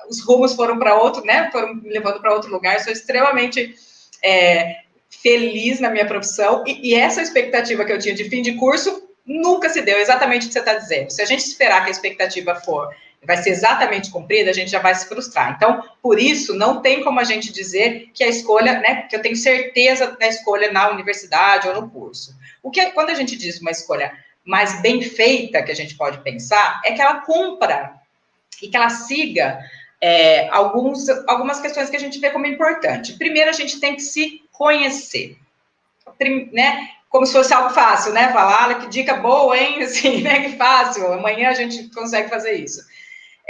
os 0.10 0.22
rumos 0.24 0.54
foram 0.54 0.78
para 0.78 0.96
outro, 0.96 1.24
né? 1.24 1.50
Foram 1.52 1.76
me 1.76 1.90
levando 1.90 2.20
para 2.20 2.34
outro 2.34 2.52
lugar. 2.52 2.80
Sou 2.80 2.92
extremamente 2.92 3.76
é, 4.24 4.78
feliz 5.10 5.80
na 5.80 5.90
minha 5.90 6.06
profissão 6.06 6.64
e, 6.66 6.92
e, 6.92 6.96
essa 6.96 7.22
expectativa 7.22 7.86
que 7.86 7.92
eu 7.92 8.00
tinha 8.00 8.16
de 8.16 8.30
fim 8.30 8.42
de 8.42 8.54
curso 8.54 9.10
nunca 9.26 9.70
se 9.70 9.82
deu. 9.82 9.98
Exatamente 9.98 10.46
o 10.46 10.48
que 10.48 10.54
você 10.54 10.60
está 10.60 10.74
dizendo. 10.74 11.12
Se 11.12 11.22
a 11.22 11.26
gente 11.26 11.46
esperar 11.46 11.82
que 11.82 11.88
a 11.88 11.92
expectativa 11.92 12.56
for 12.56 12.90
vai 13.24 13.38
ser 13.38 13.50
exatamente 13.50 14.12
cumprida, 14.12 14.52
a 14.52 14.54
gente 14.54 14.72
já 14.72 14.80
vai 14.80 14.96
se 14.96 15.08
frustrar. 15.08 15.54
Então, 15.56 15.84
por 16.02 16.20
isso, 16.20 16.54
não 16.54 16.82
tem 16.82 17.04
como 17.04 17.20
a 17.20 17.24
gente 17.24 17.52
dizer 17.52 18.10
que 18.14 18.24
a 18.24 18.28
escolha, 18.28 18.80
né, 18.80 19.02
que 19.10 19.16
eu 19.16 19.22
tenho 19.22 19.36
certeza 19.36 20.16
da 20.18 20.28
escolha 20.28 20.72
na 20.72 20.90
universidade 20.90 21.68
ou 21.68 21.82
no 21.82 21.90
curso. 21.90 22.36
O 22.64 22.72
que 22.72 22.86
quando 22.92 23.10
a 23.10 23.16
gente 23.16 23.36
diz 23.36 23.60
uma 23.60 23.72
escolha 23.72 24.14
mais 24.46 24.82
bem 24.82 25.02
feita 25.02 25.62
que 25.62 25.72
a 25.72 25.76
gente 25.76 25.96
pode 25.96 26.20
pensar 26.20 26.82
é 26.86 26.94
que 26.94 27.02
ela 27.02 27.22
cumpra 27.22 27.96
e 28.62 28.70
que 28.70 28.78
ela 28.78 28.90
siga 28.90 29.60
é, 30.02 30.48
alguns, 30.50 31.08
algumas 31.28 31.60
questões 31.60 31.90
que 31.90 31.96
a 31.96 32.00
gente 32.00 32.20
vê 32.20 32.30
como 32.30 32.46
importante. 32.46 33.14
Primeiro, 33.14 33.50
a 33.50 33.54
gente 33.54 33.80
tem 33.80 33.96
que 33.96 34.02
se 34.02 34.44
conhecer, 34.52 35.38
né? 36.52 36.90
Como 37.10 37.26
se 37.26 37.34
fosse 37.34 37.54
algo 37.54 37.70
fácil, 37.70 38.14
né? 38.14 38.32
Falar, 38.32 38.80
que 38.80 38.88
dica 38.88 39.16
boa, 39.16 39.58
hein? 39.58 39.82
Assim, 39.84 40.22
né? 40.22 40.42
Que 40.42 40.58
fácil. 40.58 41.12
Amanhã 41.14 41.50
a 41.50 41.54
gente 41.54 41.90
consegue 41.90 42.30
fazer 42.30 42.54
isso. 42.54 42.82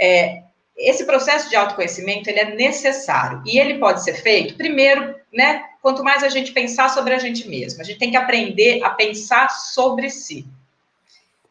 É, 0.00 0.42
esse 0.76 1.04
processo 1.04 1.50
de 1.50 1.56
autoconhecimento 1.56 2.30
ele 2.30 2.38
é 2.38 2.54
necessário 2.54 3.42
e 3.44 3.58
ele 3.58 3.78
pode 3.78 4.04
ser 4.04 4.14
feito 4.14 4.54
primeiro, 4.54 5.14
né? 5.32 5.64
Quanto 5.82 6.04
mais 6.04 6.22
a 6.22 6.28
gente 6.28 6.52
pensar 6.52 6.88
sobre 6.88 7.14
a 7.14 7.18
gente 7.18 7.48
mesmo, 7.48 7.80
a 7.80 7.84
gente 7.84 7.98
tem 7.98 8.10
que 8.10 8.16
aprender 8.16 8.82
a 8.84 8.90
pensar 8.90 9.50
sobre 9.50 10.08
si. 10.08 10.46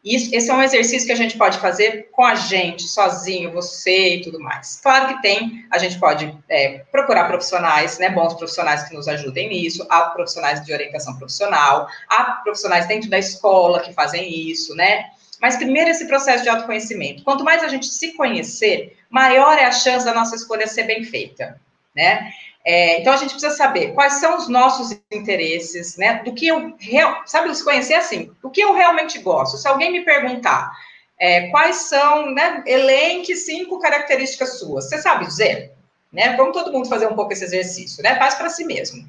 Isso, 0.04 0.34
esse 0.34 0.50
é 0.50 0.54
um 0.54 0.64
exercício 0.64 1.06
que 1.06 1.12
a 1.12 1.18
gente 1.18 1.38
pode 1.38 1.58
fazer 1.58 2.10
com 2.12 2.24
a 2.24 2.36
gente, 2.36 2.84
sozinho, 2.84 3.52
você 3.52 4.16
e 4.16 4.22
tudo 4.22 4.40
mais. 4.40 4.80
Claro 4.82 5.08
que 5.08 5.22
tem, 5.22 5.66
a 5.72 5.78
gente 5.78 6.00
pode 6.00 6.34
é, 6.48 6.80
procurar 6.92 7.26
profissionais, 7.26 7.98
né, 7.98 8.10
bons 8.10 8.34
profissionais 8.36 8.84
que 8.84 8.96
nos 8.96 9.08
ajudem 9.08 9.50
nisso, 9.50 9.86
há 9.90 10.02
profissionais 10.04 10.64
de 10.64 10.72
orientação 10.72 11.18
profissional, 11.18 11.88
há 12.08 12.24
profissionais 12.44 12.88
dentro 12.88 13.10
da 13.10 13.18
escola 13.18 13.82
que 13.82 13.94
fazem 13.94 14.32
isso, 14.50 14.74
né? 14.76 15.06
Mas 15.42 15.58
primeiro 15.58 15.90
esse 15.90 16.08
processo 16.08 16.44
de 16.44 16.50
autoconhecimento. 16.50 17.24
Quanto 17.24 17.44
mais 17.44 17.64
a 17.64 17.68
gente 17.68 17.86
se 17.88 18.14
conhecer, 18.14 18.98
maior 19.10 19.58
é 19.58 19.66
a 19.66 19.72
chance 19.72 20.06
da 20.06 20.14
nossa 20.14 20.36
escolha 20.36 20.68
ser 20.68 20.84
bem 20.84 21.04
feita, 21.04 21.60
né? 21.96 22.32
É, 22.70 23.00
então 23.00 23.14
a 23.14 23.16
gente 23.16 23.32
precisa 23.32 23.56
saber 23.56 23.94
quais 23.94 24.16
são 24.16 24.36
os 24.36 24.50
nossos 24.50 24.92
interesses, 25.10 25.96
né? 25.96 26.22
Do 26.26 26.34
que 26.34 26.48
eu 26.48 26.76
real, 26.78 27.22
sabe 27.26 27.56
se 27.56 27.64
conhecer 27.64 27.94
assim, 27.94 28.30
do 28.42 28.50
que 28.50 28.60
eu 28.60 28.74
realmente 28.74 29.20
gosto. 29.20 29.58
Se 29.58 29.66
alguém 29.70 29.90
me 29.90 30.04
perguntar 30.04 30.70
é, 31.18 31.48
quais 31.48 31.78
são, 31.78 32.30
né? 32.30 32.62
Elenque 32.66 33.38
cinco 33.38 33.80
características 33.80 34.60
suas. 34.60 34.90
Você 34.90 34.98
sabe 34.98 35.28
dizer, 35.28 35.72
né? 36.12 36.36
Vamos 36.36 36.52
todo 36.52 36.74
mundo 36.74 36.90
fazer 36.90 37.08
um 37.08 37.16
pouco 37.16 37.32
esse 37.32 37.46
exercício, 37.46 38.04
né? 38.04 38.18
Faz 38.18 38.36
para 38.36 38.50
si 38.50 38.66
mesmo. 38.66 39.02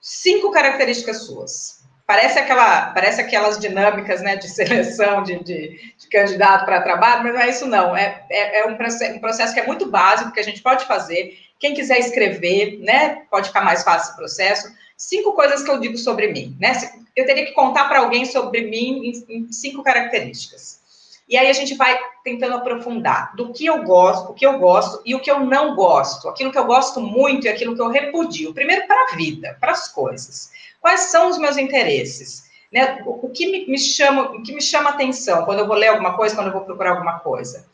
Cinco 0.00 0.50
características 0.50 1.24
suas. 1.24 1.82
Parece, 2.04 2.40
aquela, 2.40 2.86
parece 2.86 3.20
aquelas 3.20 3.60
dinâmicas 3.60 4.20
né, 4.20 4.34
de 4.34 4.48
seleção 4.50 5.22
de, 5.22 5.38
de, 5.44 5.94
de 5.96 6.08
candidato 6.10 6.64
para 6.64 6.82
trabalho, 6.82 7.22
mas 7.22 7.32
não 7.32 7.40
é 7.40 7.48
isso, 7.48 7.64
não. 7.64 7.96
É, 7.96 8.26
é, 8.28 8.58
é 8.58 8.66
um, 8.66 8.76
processo, 8.76 9.14
um 9.14 9.20
processo 9.20 9.54
que 9.54 9.60
é 9.60 9.66
muito 9.66 9.88
básico, 9.88 10.32
que 10.32 10.40
a 10.40 10.44
gente 10.44 10.60
pode 10.60 10.84
fazer 10.84 11.38
quem 11.62 11.74
quiser 11.74 12.00
escrever, 12.00 12.80
né, 12.80 13.22
pode 13.30 13.46
ficar 13.46 13.64
mais 13.64 13.84
fácil 13.84 14.14
o 14.14 14.16
processo. 14.16 14.68
Cinco 14.96 15.32
coisas 15.32 15.62
que 15.62 15.70
eu 15.70 15.78
digo 15.78 15.96
sobre 15.96 16.32
mim, 16.32 16.56
né? 16.58 16.72
Eu 17.14 17.24
teria 17.24 17.46
que 17.46 17.52
contar 17.52 17.84
para 17.84 18.00
alguém 18.00 18.24
sobre 18.24 18.62
mim 18.62 19.24
em, 19.28 19.52
cinco 19.52 19.80
características. 19.80 20.82
E 21.28 21.36
aí 21.36 21.48
a 21.48 21.52
gente 21.52 21.76
vai 21.76 21.96
tentando 22.24 22.56
aprofundar 22.56 23.36
do 23.36 23.52
que 23.52 23.64
eu 23.64 23.84
gosto, 23.84 24.32
o 24.32 24.34
que 24.34 24.44
eu 24.44 24.58
gosto 24.58 25.02
e 25.06 25.14
o 25.14 25.20
que 25.20 25.30
eu 25.30 25.38
não 25.38 25.76
gosto. 25.76 26.28
Aquilo 26.28 26.50
que 26.50 26.58
eu 26.58 26.66
gosto 26.66 27.00
muito 27.00 27.46
e 27.46 27.48
aquilo 27.48 27.76
que 27.76 27.80
eu 27.80 27.88
repudio. 27.88 28.52
Primeiro 28.52 28.84
para 28.88 29.12
a 29.12 29.16
vida, 29.16 29.56
para 29.60 29.70
as 29.70 29.86
coisas. 29.86 30.50
Quais 30.80 31.12
são 31.12 31.28
os 31.30 31.38
meus 31.38 31.56
interesses? 31.56 32.50
Né? 32.72 33.02
O, 33.06 33.26
o, 33.26 33.30
que 33.30 33.46
me, 33.46 33.66
me, 33.68 33.78
chama, 33.78 34.32
o 34.32 34.42
que 34.42 34.52
me 34.52 34.60
chama 34.60 34.90
atenção 34.90 35.44
quando 35.44 35.60
eu 35.60 35.66
vou 35.68 35.76
ler 35.76 35.88
alguma 35.88 36.16
coisa, 36.16 36.34
quando 36.34 36.48
eu 36.48 36.52
vou 36.52 36.62
procurar 36.62 36.90
alguma 36.90 37.20
coisa? 37.20 37.64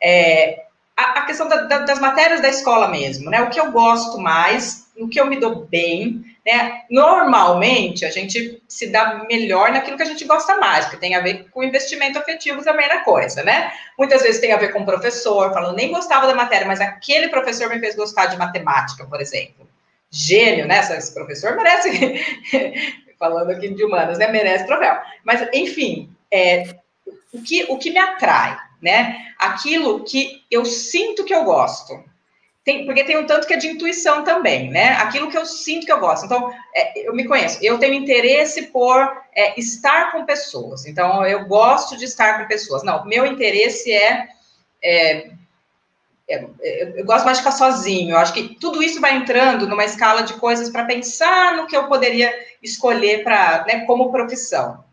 É, 0.00 0.66
a, 0.96 1.20
a 1.20 1.26
questão 1.26 1.48
da, 1.48 1.62
da, 1.62 1.78
das 1.80 1.98
matérias 1.98 2.40
da 2.40 2.48
escola 2.48 2.88
mesmo, 2.88 3.30
né? 3.30 3.42
O 3.42 3.50
que 3.50 3.60
eu 3.60 3.72
gosto 3.72 4.18
mais, 4.18 4.88
o 4.96 5.08
que 5.08 5.20
eu 5.20 5.26
me 5.26 5.38
dou 5.40 5.66
bem, 5.66 6.24
né? 6.46 6.82
Normalmente 6.90 8.04
a 8.04 8.10
gente 8.10 8.62
se 8.68 8.88
dá 8.88 9.24
melhor 9.28 9.72
naquilo 9.72 9.96
que 9.96 10.02
a 10.02 10.06
gente 10.06 10.24
gosta 10.24 10.56
mais, 10.56 10.86
que 10.86 10.96
tem 10.96 11.14
a 11.14 11.20
ver 11.20 11.48
com 11.50 11.64
investimento 11.64 12.18
afetivo 12.18 12.62
também 12.62 12.88
na 12.88 13.00
coisa, 13.00 13.42
né? 13.42 13.72
Muitas 13.98 14.22
vezes 14.22 14.40
tem 14.40 14.52
a 14.52 14.56
ver 14.56 14.72
com 14.72 14.80
o 14.80 14.86
professor, 14.86 15.52
falando, 15.52 15.76
nem 15.76 15.90
gostava 15.90 16.26
da 16.26 16.34
matéria, 16.34 16.66
mas 16.66 16.80
aquele 16.80 17.28
professor 17.28 17.68
me 17.68 17.80
fez 17.80 17.96
gostar 17.96 18.26
de 18.26 18.36
matemática, 18.36 19.04
por 19.06 19.20
exemplo. 19.20 19.68
Gênio, 20.10 20.66
né? 20.66 20.78
Esse 20.78 21.12
professor 21.12 21.56
merece, 21.56 22.24
falando 23.18 23.50
aqui 23.50 23.68
de 23.74 23.82
humanas, 23.82 24.18
né? 24.18 24.28
Merece 24.28 24.66
troféu. 24.66 24.96
Mas, 25.24 25.48
enfim, 25.52 26.08
é, 26.30 26.76
o, 27.32 27.42
que, 27.42 27.64
o 27.68 27.78
que 27.78 27.90
me 27.90 27.98
atrai? 27.98 28.56
Né? 28.84 29.32
Aquilo 29.38 30.04
que 30.04 30.44
eu 30.50 30.64
sinto 30.66 31.24
que 31.24 31.34
eu 31.34 31.42
gosto. 31.42 32.04
Tem, 32.62 32.84
porque 32.84 33.04
tem 33.04 33.16
um 33.16 33.26
tanto 33.26 33.46
que 33.46 33.54
é 33.54 33.56
de 33.56 33.66
intuição 33.66 34.22
também, 34.24 34.70
né? 34.70 34.90
Aquilo 34.96 35.30
que 35.30 35.36
eu 35.36 35.46
sinto 35.46 35.86
que 35.86 35.92
eu 35.92 36.00
gosto. 36.00 36.26
Então, 36.26 36.52
é, 36.74 37.08
eu 37.08 37.14
me 37.14 37.26
conheço, 37.26 37.58
eu 37.62 37.78
tenho 37.78 37.94
interesse 37.94 38.64
por 38.64 39.22
é, 39.34 39.58
estar 39.58 40.12
com 40.12 40.24
pessoas. 40.24 40.86
Então, 40.86 41.26
eu 41.26 41.46
gosto 41.46 41.96
de 41.96 42.04
estar 42.04 42.38
com 42.38 42.46
pessoas. 42.46 42.82
Não, 42.82 43.04
meu 43.06 43.26
interesse 43.26 43.90
é, 43.90 44.28
é, 44.82 45.30
é 46.28 46.44
eu 46.96 47.04
gosto 47.04 47.24
mais 47.24 47.38
de 47.38 47.44
ficar 47.44 47.56
sozinho. 47.56 48.12
Eu 48.12 48.18
acho 48.18 48.32
que 48.34 48.54
tudo 48.56 48.82
isso 48.82 49.00
vai 49.00 49.16
entrando 49.16 49.66
numa 49.66 49.84
escala 49.84 50.22
de 50.22 50.34
coisas 50.34 50.68
para 50.70 50.84
pensar 50.84 51.56
no 51.56 51.66
que 51.66 51.76
eu 51.76 51.86
poderia 51.86 52.32
escolher 52.62 53.24
para, 53.24 53.64
né, 53.66 53.84
como 53.86 54.12
profissão. 54.12 54.84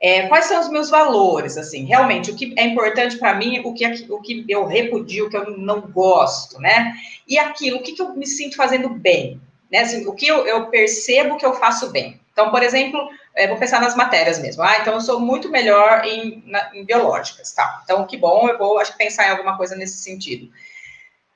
É, 0.00 0.28
quais 0.28 0.44
são 0.44 0.60
os 0.60 0.68
meus 0.68 0.88
valores, 0.88 1.56
assim, 1.56 1.84
realmente, 1.84 2.30
o 2.30 2.36
que 2.36 2.54
é 2.56 2.64
importante 2.64 3.16
para 3.16 3.34
mim, 3.34 3.60
o 3.64 3.74
que, 3.74 3.84
o 4.08 4.20
que 4.20 4.44
eu 4.48 4.64
repudio, 4.64 5.26
o 5.26 5.30
que 5.30 5.36
eu 5.36 5.58
não 5.58 5.80
gosto, 5.80 6.60
né? 6.60 6.94
E 7.26 7.36
aquilo, 7.36 7.78
o 7.78 7.82
que, 7.82 7.92
que 7.92 8.02
eu 8.02 8.14
me 8.14 8.26
sinto 8.26 8.54
fazendo 8.54 8.88
bem, 8.88 9.40
né? 9.70 9.80
Assim, 9.80 10.06
o 10.06 10.14
que 10.14 10.28
eu, 10.28 10.46
eu, 10.46 10.66
percebo 10.66 11.36
que 11.36 11.44
eu 11.44 11.52
faço 11.54 11.90
bem. 11.90 12.20
Então, 12.32 12.52
por 12.52 12.62
exemplo, 12.62 13.10
é, 13.34 13.48
vou 13.48 13.56
pensar 13.56 13.80
nas 13.80 13.96
matérias 13.96 14.38
mesmo. 14.38 14.62
Ah, 14.62 14.78
então 14.80 14.94
eu 14.94 15.00
sou 15.00 15.18
muito 15.18 15.50
melhor 15.50 16.04
em, 16.04 16.44
na, 16.46 16.70
em 16.72 16.84
biológicas, 16.84 17.50
tá? 17.52 17.80
Então, 17.82 18.06
que 18.06 18.16
bom, 18.16 18.48
eu 18.48 18.56
vou, 18.56 18.78
acho 18.78 18.96
pensar 18.96 19.26
em 19.26 19.30
alguma 19.30 19.56
coisa 19.56 19.74
nesse 19.74 19.98
sentido. 19.98 20.48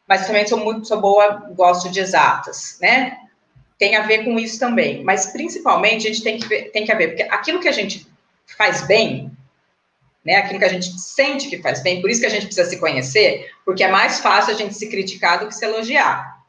Mas 0.07 0.25
também 0.25 0.47
sou 0.47 0.59
muito, 0.59 0.87
sou 0.87 1.01
boa, 1.01 1.49
gosto 1.57 1.91
de 1.91 1.99
exatas, 1.99 2.79
né? 2.81 3.19
Tem 3.77 3.97
a 3.97 4.03
ver 4.03 4.25
com 4.25 4.39
isso 4.39 4.61
também. 4.61 5.03
Mas, 5.03 5.27
principalmente, 5.33 6.07
a 6.07 6.11
gente 6.13 6.23
tem 6.23 6.39
que 6.39 6.47
ver, 6.47 6.71
tem 6.71 6.87
que 6.87 6.95
ver, 6.95 7.09
porque 7.09 7.23
aquilo 7.25 7.59
que 7.59 7.69
a 7.69 7.73
gente 7.73 8.12
faz 8.57 8.87
bem, 8.87 9.31
né? 10.25 10.37
Aquilo 10.37 10.59
que 10.59 10.65
a 10.65 10.69
gente 10.69 10.99
sente 10.99 11.49
que 11.49 11.61
faz 11.61 11.83
bem, 11.83 12.01
por 12.01 12.11
isso 12.11 12.21
que 12.21 12.27
a 12.27 12.31
gente 12.31 12.47
precisa 12.47 12.69
se 12.69 12.79
conhecer, 12.79 13.51
porque 13.65 13.83
é 13.83 13.89
mais 13.89 14.21
fácil 14.21 14.55
a 14.55 14.57
gente 14.57 14.75
se 14.75 14.89
criticar 14.89 15.41
do 15.41 15.49
que 15.49 15.55
se 15.55 15.65
elogiar, 15.65 16.43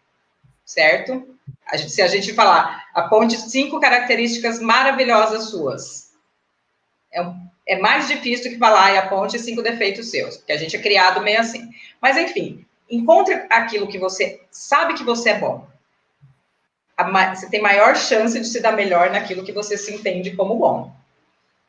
certo? 0.65 1.27
A 1.67 1.77
gente, 1.77 1.91
se 1.91 2.01
a 2.01 2.07
gente 2.07 2.33
falar, 2.33 2.85
aponte 2.93 3.37
cinco 3.37 3.79
características 3.79 4.59
maravilhosas 4.59 5.49
suas, 5.49 6.13
é, 7.11 7.25
é 7.67 7.79
mais 7.79 8.07
difícil 8.07 8.51
que 8.51 8.57
falar 8.57 8.93
e 8.93 8.97
aponte 8.97 9.39
cinco 9.39 9.61
defeitos 9.61 10.09
seus, 10.09 10.37
porque 10.37 10.51
a 10.51 10.57
gente 10.57 10.75
é 10.75 10.81
criado 10.81 11.21
meio 11.21 11.39
assim. 11.39 11.69
Mas, 12.01 12.17
enfim, 12.17 12.65
encontre 12.89 13.45
aquilo 13.49 13.87
que 13.87 13.97
você 13.97 14.41
sabe 14.51 14.93
que 14.93 15.03
você 15.03 15.29
é 15.29 15.39
bom. 15.39 15.67
Você 17.33 17.49
tem 17.49 17.61
maior 17.61 17.95
chance 17.95 18.39
de 18.39 18.45
se 18.45 18.61
dar 18.61 18.73
melhor 18.73 19.09
naquilo 19.09 19.43
que 19.43 19.51
você 19.51 19.77
se 19.77 19.93
entende 19.93 20.35
como 20.35 20.55
bom. 20.55 20.93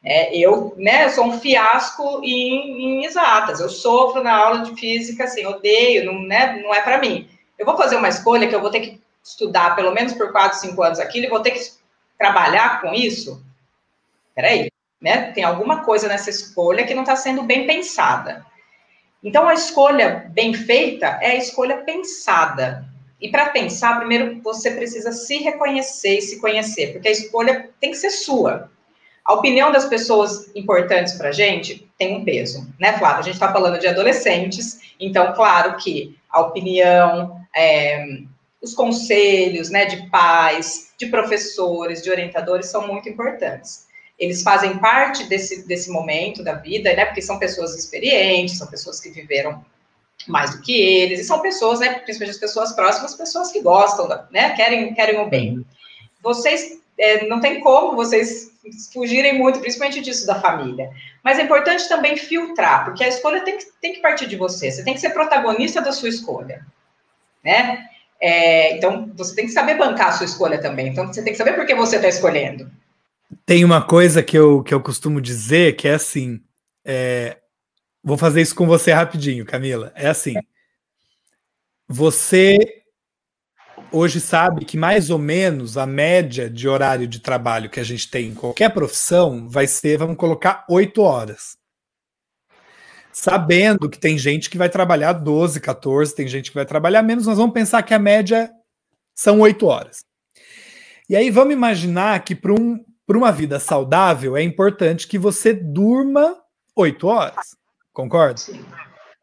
É, 0.04 0.36
eu, 0.36 0.74
né, 0.76 1.08
sou 1.08 1.24
um 1.24 1.40
fiasco 1.40 2.20
em, 2.22 3.00
em, 3.00 3.04
exatas. 3.06 3.58
Eu 3.58 3.70
sofro 3.70 4.22
na 4.22 4.36
aula 4.36 4.58
de 4.58 4.78
física, 4.78 5.24
assim, 5.24 5.46
odeio, 5.46 6.04
não, 6.04 6.20
né, 6.22 6.60
não 6.62 6.74
é 6.74 6.80
para 6.82 6.98
mim. 6.98 7.26
Eu 7.58 7.64
vou 7.64 7.76
fazer 7.76 7.96
uma 7.96 8.08
escolha 8.08 8.46
que 8.46 8.54
eu 8.54 8.60
vou 8.60 8.70
ter 8.70 8.80
que 8.80 9.00
estudar 9.22 9.74
pelo 9.74 9.92
menos 9.92 10.12
por 10.12 10.30
quatro, 10.30 10.58
cinco 10.58 10.82
anos 10.82 11.00
aquilo 11.00 11.24
e 11.24 11.30
vou 11.30 11.40
ter 11.40 11.52
que 11.52 11.70
trabalhar 12.18 12.82
com 12.82 12.92
isso. 12.92 13.42
Peraí, 14.34 14.70
né? 15.00 15.32
Tem 15.32 15.42
alguma 15.42 15.84
coisa 15.84 16.06
nessa 16.06 16.28
escolha 16.28 16.84
que 16.84 16.94
não 16.94 17.02
está 17.02 17.16
sendo 17.16 17.42
bem 17.42 17.66
pensada. 17.66 18.44
Então, 19.22 19.48
a 19.48 19.54
escolha 19.54 20.30
bem 20.34 20.52
feita 20.52 21.18
é 21.22 21.30
a 21.30 21.36
escolha 21.36 21.78
pensada. 21.78 22.84
E 23.18 23.30
para 23.30 23.48
pensar, 23.48 23.96
primeiro 23.96 24.42
você 24.42 24.70
precisa 24.70 25.12
se 25.12 25.38
reconhecer 25.38 26.18
e 26.18 26.22
se 26.22 26.38
conhecer, 26.40 26.92
porque 26.92 27.08
a 27.08 27.12
escolha 27.12 27.70
tem 27.80 27.92
que 27.92 27.96
ser 27.96 28.10
sua. 28.10 28.70
A 29.24 29.32
opinião 29.32 29.72
das 29.72 29.86
pessoas 29.86 30.50
importantes 30.54 31.14
para 31.14 31.30
a 31.30 31.32
gente 31.32 31.90
tem 31.98 32.16
um 32.16 32.24
peso, 32.24 32.70
né, 32.78 32.98
Flávia? 32.98 33.20
A 33.20 33.22
gente 33.22 33.34
está 33.34 33.50
falando 33.50 33.78
de 33.78 33.86
adolescentes, 33.86 34.80
então, 35.00 35.32
claro 35.32 35.76
que 35.76 36.16
a 36.28 36.40
opinião, 36.40 37.40
é, 37.56 38.04
os 38.60 38.74
conselhos, 38.74 39.70
né, 39.70 39.86
de 39.86 40.08
pais, 40.10 40.92
de 40.98 41.06
professores, 41.06 42.02
de 42.02 42.10
orientadores 42.10 42.66
são 42.66 42.86
muito 42.86 43.08
importantes. 43.08 43.86
Eles 44.18 44.42
fazem 44.42 44.78
parte 44.78 45.24
desse, 45.24 45.66
desse 45.66 45.90
momento 45.90 46.44
da 46.44 46.54
vida, 46.54 46.94
né, 46.94 47.06
porque 47.06 47.22
são 47.22 47.38
pessoas 47.38 47.74
experientes, 47.74 48.58
são 48.58 48.66
pessoas 48.66 49.00
que 49.00 49.10
viveram 49.10 49.64
mais 50.28 50.54
do 50.54 50.62
que 50.62 50.80
eles, 50.80 51.20
e 51.20 51.24
são 51.24 51.40
pessoas, 51.40 51.80
né, 51.80 51.94
principalmente 51.94 52.34
as 52.34 52.40
pessoas 52.40 52.72
próximas, 52.72 53.14
pessoas 53.14 53.50
que 53.50 53.62
gostam, 53.62 54.06
né, 54.30 54.50
querem, 54.50 54.92
querem 54.94 55.20
o 55.20 55.28
bem. 55.28 55.64
Vocês, 56.22 56.78
é, 56.98 57.26
não 57.26 57.40
tem 57.40 57.60
como 57.60 57.96
vocês 57.96 58.52
fugirem 58.92 59.38
muito, 59.38 59.60
principalmente 59.60 60.00
disso 60.00 60.26
da 60.26 60.40
família. 60.40 60.90
Mas 61.22 61.38
é 61.38 61.42
importante 61.42 61.88
também 61.88 62.16
filtrar, 62.16 62.84
porque 62.84 63.04
a 63.04 63.08
escolha 63.08 63.40
tem 63.42 63.58
que, 63.58 63.66
tem 63.80 63.92
que 63.94 64.00
partir 64.00 64.26
de 64.26 64.36
você. 64.36 64.70
Você 64.70 64.84
tem 64.84 64.94
que 64.94 65.00
ser 65.00 65.10
protagonista 65.10 65.80
da 65.80 65.92
sua 65.92 66.08
escolha, 66.08 66.64
né? 67.44 67.86
É, 68.20 68.76
então, 68.76 69.10
você 69.14 69.34
tem 69.34 69.46
que 69.46 69.52
saber 69.52 69.76
bancar 69.76 70.08
a 70.08 70.12
sua 70.12 70.26
escolha 70.26 70.60
também. 70.60 70.88
Então, 70.88 71.06
você 71.06 71.22
tem 71.22 71.32
que 71.32 71.38
saber 71.38 71.54
por 71.54 71.66
que 71.66 71.74
você 71.74 71.96
está 71.96 72.08
escolhendo. 72.08 72.70
Tem 73.44 73.64
uma 73.64 73.82
coisa 73.82 74.22
que 74.22 74.38
eu, 74.38 74.62
que 74.62 74.72
eu 74.72 74.80
costumo 74.80 75.20
dizer 75.20 75.76
que 75.76 75.88
é 75.88 75.94
assim. 75.94 76.40
É, 76.84 77.38
vou 78.02 78.16
fazer 78.16 78.40
isso 78.40 78.54
com 78.54 78.66
você 78.66 78.92
rapidinho, 78.92 79.44
Camila. 79.44 79.92
É 79.94 80.08
assim. 80.08 80.34
Você 81.88 82.83
hoje 83.94 84.20
sabe 84.20 84.64
que 84.64 84.76
mais 84.76 85.08
ou 85.08 85.18
menos 85.18 85.78
a 85.78 85.86
média 85.86 86.50
de 86.50 86.68
horário 86.68 87.06
de 87.06 87.20
trabalho 87.20 87.70
que 87.70 87.78
a 87.78 87.84
gente 87.84 88.10
tem 88.10 88.28
em 88.28 88.34
qualquer 88.34 88.70
profissão 88.70 89.48
vai 89.48 89.66
ser, 89.66 89.98
vamos 89.98 90.16
colocar, 90.16 90.64
oito 90.68 91.00
horas. 91.00 91.56
Sabendo 93.12 93.88
que 93.88 93.98
tem 93.98 94.18
gente 94.18 94.50
que 94.50 94.58
vai 94.58 94.68
trabalhar 94.68 95.12
12, 95.12 95.60
14, 95.60 96.14
tem 96.14 96.26
gente 96.26 96.50
que 96.50 96.56
vai 96.56 96.66
trabalhar 96.66 97.02
menos, 97.02 97.26
nós 97.26 97.38
vamos 97.38 97.54
pensar 97.54 97.82
que 97.84 97.94
a 97.94 97.98
média 97.98 98.50
são 99.14 99.40
oito 99.40 99.66
horas. 99.66 100.04
E 101.08 101.14
aí 101.14 101.30
vamos 101.30 101.54
imaginar 101.54 102.24
que 102.24 102.34
para 102.34 102.52
um, 102.52 102.84
uma 103.08 103.30
vida 103.30 103.60
saudável 103.60 104.36
é 104.36 104.42
importante 104.42 105.06
que 105.06 105.18
você 105.18 105.54
durma 105.54 106.36
oito 106.74 107.06
horas. 107.06 107.56
Concorda? 107.92 108.38
Sim. 108.38 108.64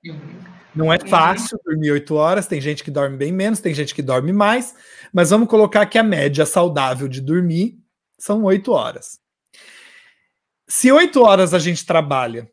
Uhum. 0.06 0.51
Não 0.74 0.92
é 0.92 0.98
uhum. 0.98 1.08
fácil 1.08 1.60
dormir 1.66 1.92
oito 1.92 2.16
horas, 2.16 2.48
tem 2.48 2.62
gente 2.62 2.84
que 2.84 2.92
dorme 2.92 3.18
bem 3.18 3.32
menos, 3.32 3.60
tem 3.60 3.74
gente 3.74 3.94
que 3.94 4.02
dorme 4.02 4.32
mais, 4.32 4.74
mas 5.12 5.30
vamos 5.30 5.50
colocar 5.50 5.86
que 5.86 5.98
a 5.98 6.04
média 6.04 6.46
saudável 6.46 7.08
de 7.08 7.20
dormir 7.20 7.78
são 8.18 8.44
oito 8.44 8.72
horas. 8.72 9.20
Se 10.68 10.90
oito 10.92 11.22
horas 11.22 11.54
a 11.54 11.60
gente 11.60 11.86
trabalha 11.86 12.50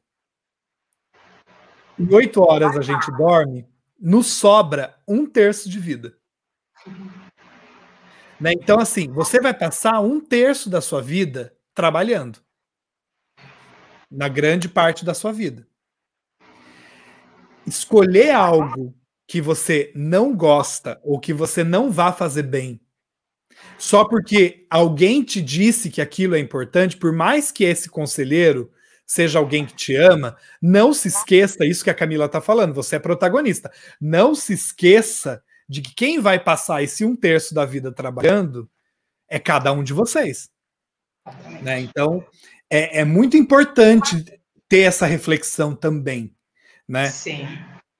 e 1.96 2.12
oito 2.12 2.42
horas 2.42 2.76
a 2.76 2.82
gente 2.82 3.08
dorme, 3.12 3.68
nos 4.00 4.26
sobra 4.26 4.96
um 5.06 5.24
terço 5.24 5.68
de 5.68 5.78
vida. 5.78 6.16
Né? 8.40 8.52
Então, 8.52 8.80
assim, 8.80 9.08
você 9.08 9.40
vai 9.40 9.54
passar 9.54 10.00
um 10.00 10.20
terço 10.20 10.68
da 10.68 10.80
sua 10.80 11.00
vida 11.00 11.56
trabalhando. 11.74 12.40
Na 14.10 14.28
grande 14.28 14.68
parte 14.68 15.04
da 15.04 15.14
sua 15.14 15.32
vida 15.32 15.67
escolher 17.68 18.30
algo 18.30 18.94
que 19.26 19.40
você 19.40 19.92
não 19.94 20.34
gosta 20.34 20.98
ou 21.02 21.20
que 21.20 21.32
você 21.32 21.62
não 21.62 21.90
vá 21.90 22.12
fazer 22.12 22.44
bem, 22.44 22.80
só 23.78 24.04
porque 24.04 24.66
alguém 24.68 25.22
te 25.22 25.40
disse 25.40 25.90
que 25.90 26.00
aquilo 26.00 26.34
é 26.34 26.38
importante, 26.38 26.96
por 26.96 27.12
mais 27.12 27.52
que 27.52 27.64
esse 27.64 27.88
conselheiro 27.88 28.70
seja 29.06 29.38
alguém 29.38 29.64
que 29.64 29.74
te 29.74 29.94
ama, 29.94 30.36
não 30.60 30.92
se 30.92 31.08
esqueça 31.08 31.64
isso 31.64 31.84
que 31.84 31.90
a 31.90 31.94
Camila 31.94 32.26
está 32.26 32.40
falando, 32.40 32.74
você 32.74 32.96
é 32.96 32.98
protagonista. 32.98 33.72
Não 34.00 34.34
se 34.34 34.52
esqueça 34.52 35.42
de 35.68 35.80
que 35.80 35.94
quem 35.94 36.20
vai 36.20 36.38
passar 36.38 36.82
esse 36.82 37.04
um 37.04 37.16
terço 37.16 37.54
da 37.54 37.64
vida 37.64 37.92
trabalhando 37.92 38.68
é 39.28 39.38
cada 39.38 39.72
um 39.72 39.82
de 39.82 39.92
vocês. 39.92 40.50
Né? 41.62 41.80
Então, 41.80 42.24
é, 42.68 43.00
é 43.00 43.04
muito 43.04 43.36
importante 43.36 44.24
ter 44.68 44.80
essa 44.80 45.06
reflexão 45.06 45.74
também 45.74 46.34
né? 46.88 47.10
Sim. 47.10 47.46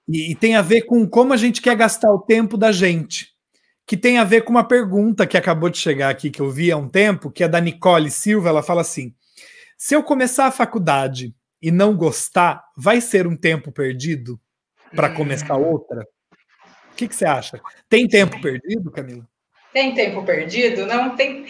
E, 0.09 0.33
e, 0.33 0.35
tem 0.35 0.57
a 0.57 0.63
ver 0.63 0.83
com 0.83 1.07
como 1.07 1.33
a 1.35 1.37
gente 1.37 1.61
quer 1.61 1.77
gastar 1.77 2.11
o 2.11 2.21
tempo 2.21 2.57
da 2.57 2.73
gente. 2.73 3.29
Que 3.87 3.97
tem 3.97 4.19
a 4.19 4.25
ver 4.25 4.43
com 4.43 4.51
uma 4.51 4.67
pergunta 4.67 5.27
que 5.27 5.37
acabou 5.37 5.71
de 5.71 5.79
chegar 5.79 6.11
aqui, 6.11 6.31
que 6.31 6.41
eu 6.41 6.51
vi 6.51 6.71
há 6.71 6.77
um 6.77 6.89
tempo, 6.89 7.31
que 7.31 7.43
é 7.43 7.49
da 7.49 7.61
Nicole 7.61 8.11
Silva. 8.11 8.49
Ela 8.49 8.63
fala 8.63 8.83
assim: 8.83 9.15
se 9.77 9.95
eu 9.95 10.03
começar 10.03 10.47
a 10.47 10.51
faculdade 10.51 11.35
e 11.61 11.71
não 11.71 11.97
gostar, 11.97 12.63
vai 12.77 13.01
ser 13.01 13.27
um 13.27 13.37
tempo 13.37 13.73
perdido 13.73 14.41
para 14.95 15.11
hum. 15.11 15.15
começar 15.15 15.57
outra? 15.57 16.07
O 16.93 16.97
que, 16.97 17.09
que 17.09 17.15
você 17.15 17.27
acha? 17.27 17.61
Tem 17.89 18.07
tempo 18.09 18.41
perdido, 18.41 18.91
Camila? 18.91 19.27
Tem 19.73 19.95
tempo 19.95 20.25
perdido? 20.25 20.87
Não 20.87 21.15
tem. 21.15 21.47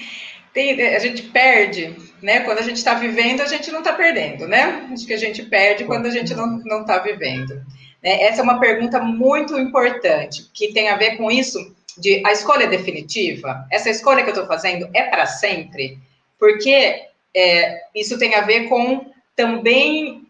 Tem, 0.59 0.73
a 0.88 0.99
gente 0.99 1.23
perde, 1.23 1.94
né? 2.21 2.40
Quando 2.40 2.59
a 2.59 2.62
gente 2.62 2.79
está 2.79 2.94
vivendo, 2.94 3.40
a 3.42 3.47
gente 3.47 3.71
não 3.71 3.79
está 3.79 3.92
perdendo, 3.92 4.49
né? 4.49 4.88
Acho 4.92 5.07
que 5.07 5.14
a 5.14 5.16
gente 5.16 5.44
perde 5.44 5.85
quando 5.85 6.07
a 6.07 6.11
gente 6.11 6.35
não 6.35 6.81
está 6.81 6.99
vivendo. 6.99 7.64
Né? 8.03 8.23
Essa 8.23 8.40
é 8.40 8.42
uma 8.42 8.59
pergunta 8.59 8.99
muito 8.99 9.57
importante, 9.57 10.51
que 10.53 10.73
tem 10.73 10.88
a 10.88 10.97
ver 10.97 11.16
com 11.16 11.31
isso 11.31 11.73
de 11.97 12.21
a 12.27 12.33
escolha 12.33 12.66
definitiva. 12.66 13.68
Essa 13.71 13.88
escolha 13.88 14.25
que 14.25 14.31
eu 14.31 14.35
estou 14.35 14.49
fazendo 14.49 14.90
é 14.92 15.05
para 15.05 15.27
sempre, 15.27 15.97
porque 16.40 17.05
é, 17.33 17.81
isso 17.94 18.18
tem 18.18 18.35
a 18.35 18.40
ver 18.40 18.68
com 18.68 19.12
também 19.37 20.27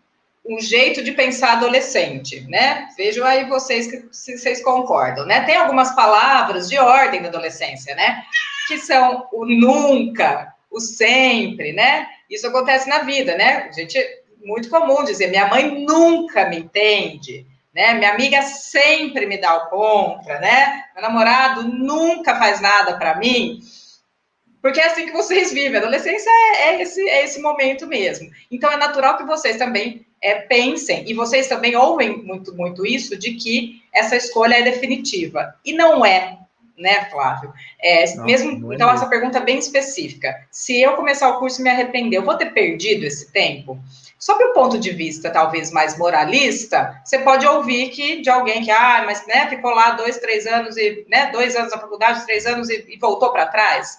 um 0.46 0.60
jeito 0.60 1.02
de 1.02 1.12
pensar 1.12 1.52
adolescente, 1.54 2.42
né? 2.50 2.86
Vejo 2.98 3.24
aí 3.24 3.48
vocês 3.48 3.88
se 4.12 4.36
vocês 4.36 4.62
concordam, 4.62 5.24
né? 5.24 5.40
Tem 5.46 5.56
algumas 5.56 5.94
palavras 5.94 6.68
de 6.68 6.78
ordem 6.78 7.22
da 7.22 7.28
adolescência, 7.28 7.94
né? 7.94 8.24
Que 8.68 8.78
são 8.78 9.26
o 9.32 9.44
nunca, 9.44 10.54
o 10.70 10.78
sempre, 10.78 11.72
né? 11.72 12.06
Isso 12.30 12.46
acontece 12.46 12.88
na 12.88 13.00
vida, 13.00 13.36
né? 13.36 13.68
A 13.68 13.72
gente 13.72 13.98
muito 14.44 14.70
comum 14.70 15.04
dizer, 15.04 15.28
minha 15.28 15.48
mãe 15.48 15.84
nunca 15.84 16.48
me 16.48 16.58
entende, 16.58 17.46
né? 17.74 17.94
Minha 17.94 18.12
amiga 18.12 18.42
sempre 18.42 19.26
me 19.26 19.38
dá 19.38 19.56
o 19.56 19.68
contra, 19.68 20.38
né? 20.40 20.84
Meu 20.94 21.02
namorado 21.02 21.64
nunca 21.64 22.38
faz 22.38 22.60
nada 22.60 22.96
para 22.96 23.16
mim. 23.16 23.60
Porque 24.60 24.80
é 24.80 24.86
assim 24.86 25.06
que 25.06 25.12
vocês 25.12 25.52
vivem. 25.52 25.78
Adolescência 25.78 26.30
é, 26.30 26.68
é, 26.68 26.82
esse, 26.82 27.08
é 27.08 27.24
esse 27.24 27.40
momento 27.40 27.86
mesmo. 27.86 28.28
Então, 28.50 28.70
é 28.70 28.76
natural 28.76 29.16
que 29.16 29.24
vocês 29.24 29.56
também 29.56 30.06
é, 30.20 30.34
pensem, 30.34 31.08
e 31.08 31.14
vocês 31.14 31.46
também 31.46 31.76
ouvem 31.76 32.18
muito, 32.18 32.54
muito 32.54 32.84
isso, 32.84 33.16
de 33.16 33.34
que 33.34 33.82
essa 33.94 34.16
escolha 34.16 34.56
é 34.56 34.62
definitiva. 34.62 35.54
E 35.64 35.72
não 35.72 36.04
é, 36.04 36.38
né, 36.78 37.06
Flávio? 37.10 37.52
É, 37.80 38.14
não, 38.14 38.24
mesmo, 38.24 38.58
não 38.58 38.72
é 38.72 38.74
então, 38.76 38.86
mesmo. 38.86 39.02
essa 39.02 39.06
pergunta 39.06 39.38
é 39.38 39.42
bem 39.42 39.58
específica. 39.58 40.34
Se 40.50 40.80
eu 40.80 40.94
começar 40.94 41.28
o 41.28 41.38
curso 41.38 41.60
e 41.60 41.64
me 41.64 41.70
arrepender, 41.70 42.16
eu 42.16 42.24
vou 42.24 42.36
ter 42.36 42.52
perdido 42.52 43.04
esse 43.04 43.32
tempo? 43.32 43.78
Sob 44.18 44.42
o 44.42 44.52
ponto 44.52 44.78
de 44.78 44.90
vista, 44.90 45.30
talvez, 45.30 45.70
mais 45.70 45.96
moralista, 45.96 47.00
você 47.04 47.18
pode 47.20 47.46
ouvir 47.46 47.90
que 47.90 48.20
de 48.20 48.28
alguém 48.28 48.62
que, 48.62 48.70
ah, 48.70 49.02
mas 49.06 49.24
né, 49.26 49.48
ficou 49.48 49.70
lá 49.70 49.92
dois, 49.92 50.18
três 50.18 50.46
anos, 50.46 50.76
e 50.76 51.06
né, 51.08 51.30
dois 51.30 51.54
anos 51.54 51.70
na 51.70 51.78
faculdade, 51.78 52.24
três 52.24 52.44
anos 52.46 52.68
e, 52.68 52.84
e 52.88 52.98
voltou 52.98 53.30
para 53.30 53.46
trás. 53.46 53.98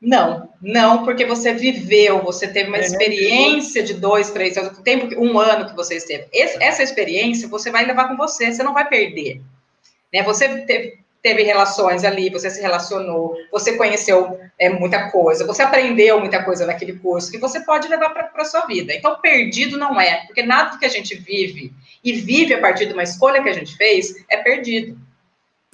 Não, 0.00 0.48
não, 0.60 1.04
porque 1.04 1.24
você 1.24 1.52
viveu, 1.52 2.20
você 2.24 2.48
teve 2.48 2.68
uma 2.68 2.78
é, 2.78 2.80
experiência 2.80 3.84
de 3.84 3.94
dois, 3.94 4.30
três 4.30 4.58
anos, 4.58 4.76
tempo, 4.78 5.14
um 5.16 5.38
ano 5.38 5.66
que 5.68 5.76
você 5.76 5.94
esteve. 5.94 6.26
Esse, 6.32 6.60
essa 6.60 6.82
experiência 6.82 7.46
você 7.46 7.70
vai 7.70 7.84
levar 7.84 8.08
com 8.08 8.16
você, 8.16 8.52
você 8.52 8.64
não 8.64 8.74
vai 8.74 8.88
perder. 8.88 9.40
Né? 10.12 10.22
Você 10.22 10.48
teve, 10.62 10.98
teve 11.22 11.42
relações 11.44 12.04
ali, 12.04 12.28
você 12.28 12.50
se 12.50 12.60
relacionou, 12.60 13.36
você 13.50 13.76
conheceu 13.76 14.38
é, 14.58 14.68
muita 14.68 15.10
coisa, 15.10 15.46
você 15.46 15.62
aprendeu 15.62 16.18
muita 16.18 16.42
coisa 16.42 16.66
naquele 16.66 16.94
curso 16.94 17.30
que 17.30 17.38
você 17.38 17.60
pode 17.60 17.88
levar 17.88 18.10
para 18.10 18.30
a 18.34 18.44
sua 18.44 18.66
vida. 18.66 18.92
Então, 18.92 19.20
perdido 19.20 19.78
não 19.78 20.00
é, 20.00 20.26
porque 20.26 20.42
nada 20.42 20.76
que 20.76 20.84
a 20.84 20.90
gente 20.90 21.14
vive 21.14 21.72
e 22.02 22.12
vive 22.12 22.54
a 22.54 22.60
partir 22.60 22.86
de 22.86 22.92
uma 22.92 23.04
escolha 23.04 23.42
que 23.42 23.48
a 23.48 23.54
gente 23.54 23.76
fez 23.76 24.14
é 24.28 24.36
perdido. 24.38 24.98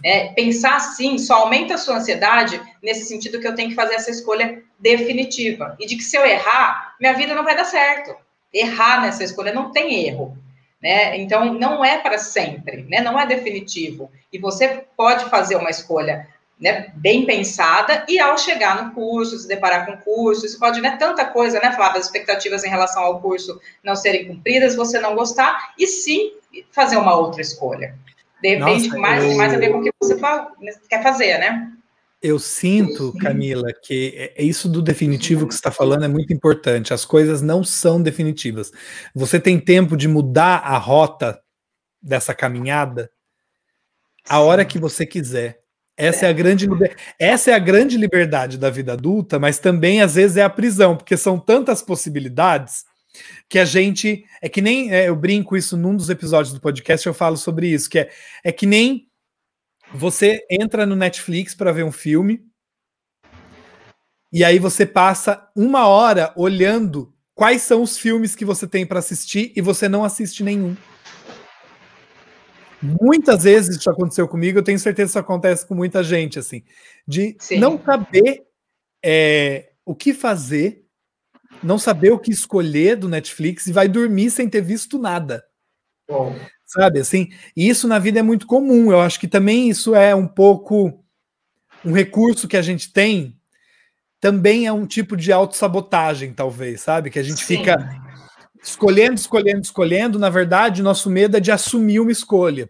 É, 0.04 0.28
pensar 0.28 0.76
assim 0.76 1.18
só 1.18 1.38
aumenta 1.38 1.74
a 1.74 1.78
sua 1.78 1.96
ansiedade 1.96 2.60
nesse 2.80 3.04
sentido 3.06 3.40
que 3.40 3.48
eu 3.48 3.54
tenho 3.54 3.70
que 3.70 3.74
fazer 3.74 3.94
essa 3.94 4.10
escolha 4.10 4.62
definitiva. 4.78 5.76
E 5.80 5.86
de 5.86 5.96
que 5.96 6.04
se 6.04 6.16
eu 6.16 6.24
errar, 6.24 6.94
minha 7.00 7.14
vida 7.14 7.34
não 7.34 7.42
vai 7.42 7.56
dar 7.56 7.64
certo. 7.64 8.14
Errar 8.52 9.02
nessa 9.02 9.24
escolha 9.24 9.52
não 9.52 9.72
tem 9.72 10.06
erro. 10.06 10.38
Né? 10.82 11.16
Então, 11.16 11.54
não 11.54 11.84
é 11.84 11.98
para 11.98 12.18
sempre, 12.18 12.86
né? 12.88 13.00
não 13.00 13.18
é 13.18 13.26
definitivo. 13.26 14.10
E 14.32 14.38
você 14.38 14.84
pode 14.96 15.24
fazer 15.26 15.56
uma 15.56 15.70
escolha 15.70 16.28
né, 16.60 16.90
bem 16.94 17.24
pensada 17.24 18.04
e 18.08 18.18
ao 18.18 18.36
chegar 18.36 18.82
no 18.82 18.92
curso, 18.92 19.38
se 19.38 19.46
deparar 19.46 19.86
com 19.86 19.92
o 19.92 19.98
curso, 19.98 20.44
isso 20.44 20.58
pode, 20.58 20.80
né, 20.80 20.96
tanta 20.98 21.24
coisa, 21.24 21.60
né, 21.60 21.72
Flávia, 21.72 22.00
as 22.00 22.06
expectativas 22.06 22.64
em 22.64 22.68
relação 22.68 23.02
ao 23.04 23.20
curso 23.20 23.60
não 23.82 23.94
serem 23.94 24.26
cumpridas, 24.26 24.74
você 24.74 24.98
não 24.98 25.14
gostar, 25.14 25.72
e 25.78 25.86
sim 25.86 26.32
fazer 26.72 26.96
uma 26.96 27.14
outra 27.14 27.40
escolha. 27.40 27.94
Depende 28.42 28.88
Nossa, 28.88 28.98
mais, 28.98 29.24
eu... 29.24 29.36
mais 29.36 29.54
a 29.54 29.58
ver 29.58 29.70
com 29.70 29.78
o 29.78 29.82
que 29.82 29.92
você 30.00 30.16
quer 30.88 31.02
fazer, 31.02 31.38
né? 31.38 31.72
Eu 32.20 32.38
sinto, 32.38 33.12
Camila, 33.20 33.68
que 33.82 34.12
é, 34.16 34.42
é 34.42 34.44
isso 34.44 34.68
do 34.68 34.82
definitivo 34.82 35.46
que 35.46 35.54
você 35.54 35.58
está 35.58 35.70
falando 35.70 36.04
é 36.04 36.08
muito 36.08 36.32
importante. 36.32 36.92
As 36.92 37.04
coisas 37.04 37.40
não 37.40 37.62
são 37.62 38.02
definitivas. 38.02 38.72
Você 39.14 39.38
tem 39.38 39.60
tempo 39.60 39.96
de 39.96 40.08
mudar 40.08 40.58
a 40.58 40.76
rota 40.78 41.40
dessa 42.02 42.34
caminhada 42.34 43.10
a 44.28 44.40
hora 44.40 44.64
que 44.64 44.78
você 44.78 45.06
quiser. 45.06 45.60
Essa 45.96 46.26
é 46.26 46.28
a 46.28 46.32
grande 46.32 46.68
essa 47.18 47.50
é 47.50 47.54
a 47.54 47.58
grande 47.58 47.96
liberdade 47.96 48.56
da 48.56 48.70
vida 48.70 48.92
adulta, 48.92 49.38
mas 49.38 49.58
também 49.58 50.00
às 50.00 50.14
vezes 50.14 50.36
é 50.36 50.42
a 50.42 50.50
prisão, 50.50 50.96
porque 50.96 51.16
são 51.16 51.38
tantas 51.38 51.82
possibilidades 51.82 52.84
que 53.48 53.58
a 53.58 53.64
gente 53.64 54.24
é 54.40 54.48
que 54.48 54.62
nem 54.62 54.92
é, 54.92 55.08
eu 55.08 55.16
brinco 55.16 55.56
isso 55.56 55.76
num 55.76 55.96
dos 55.96 56.08
episódios 56.08 56.54
do 56.54 56.60
podcast 56.60 57.04
eu 57.04 57.14
falo 57.14 57.36
sobre 57.36 57.68
isso 57.68 57.90
que 57.90 57.98
é, 57.98 58.10
é 58.44 58.52
que 58.52 58.66
nem 58.66 59.07
você 59.92 60.44
entra 60.50 60.84
no 60.84 60.96
Netflix 60.96 61.54
para 61.54 61.72
ver 61.72 61.84
um 61.84 61.92
filme 61.92 62.46
e 64.32 64.44
aí 64.44 64.58
você 64.58 64.84
passa 64.84 65.50
uma 65.56 65.86
hora 65.86 66.32
olhando 66.36 67.14
quais 67.34 67.62
são 67.62 67.82
os 67.82 67.96
filmes 67.96 68.34
que 68.34 68.44
você 68.44 68.66
tem 68.66 68.86
para 68.86 68.98
assistir 68.98 69.52
e 69.56 69.60
você 69.60 69.88
não 69.88 70.04
assiste 70.04 70.42
nenhum. 70.42 70.76
Muitas 72.80 73.44
vezes 73.44 73.76
isso 73.76 73.90
aconteceu 73.90 74.28
comigo, 74.28 74.58
eu 74.58 74.62
tenho 74.62 74.78
certeza 74.78 75.06
que 75.06 75.10
isso 75.10 75.18
acontece 75.18 75.66
com 75.66 75.74
muita 75.74 76.02
gente, 76.02 76.38
assim, 76.38 76.62
de 77.06 77.36
Sim. 77.40 77.58
não 77.58 77.82
saber 77.82 78.46
é, 79.04 79.72
o 79.84 79.94
que 79.94 80.14
fazer 80.14 80.88
não 81.62 81.78
saber 81.78 82.12
o 82.12 82.18
que 82.18 82.30
escolher 82.30 82.96
do 82.96 83.08
Netflix 83.08 83.66
e 83.66 83.72
vai 83.72 83.88
dormir 83.88 84.30
sem 84.30 84.48
ter 84.48 84.60
visto 84.60 84.98
nada. 84.98 85.44
Bom. 86.08 86.34
Sabe 86.68 87.00
assim? 87.00 87.30
E 87.56 87.66
isso 87.66 87.88
na 87.88 87.98
vida 87.98 88.18
é 88.18 88.22
muito 88.22 88.46
comum. 88.46 88.92
Eu 88.92 89.00
acho 89.00 89.18
que 89.18 89.26
também 89.26 89.70
isso 89.70 89.94
é 89.94 90.14
um 90.14 90.28
pouco 90.28 91.02
um 91.82 91.92
recurso 91.92 92.46
que 92.46 92.58
a 92.58 92.62
gente 92.62 92.92
tem. 92.92 93.34
Também 94.20 94.66
é 94.66 94.72
um 94.72 94.86
tipo 94.86 95.16
de 95.16 95.32
autossabotagem, 95.32 96.34
talvez, 96.34 96.82
sabe? 96.82 97.08
Que 97.08 97.18
a 97.18 97.22
gente 97.22 97.40
Sim. 97.40 97.56
fica 97.56 97.78
escolhendo, 98.62 99.14
escolhendo, 99.14 99.62
escolhendo. 99.62 100.18
Na 100.18 100.28
verdade, 100.28 100.82
nosso 100.82 101.08
medo 101.08 101.38
é 101.38 101.40
de 101.40 101.50
assumir 101.50 102.00
uma 102.00 102.12
escolha. 102.12 102.68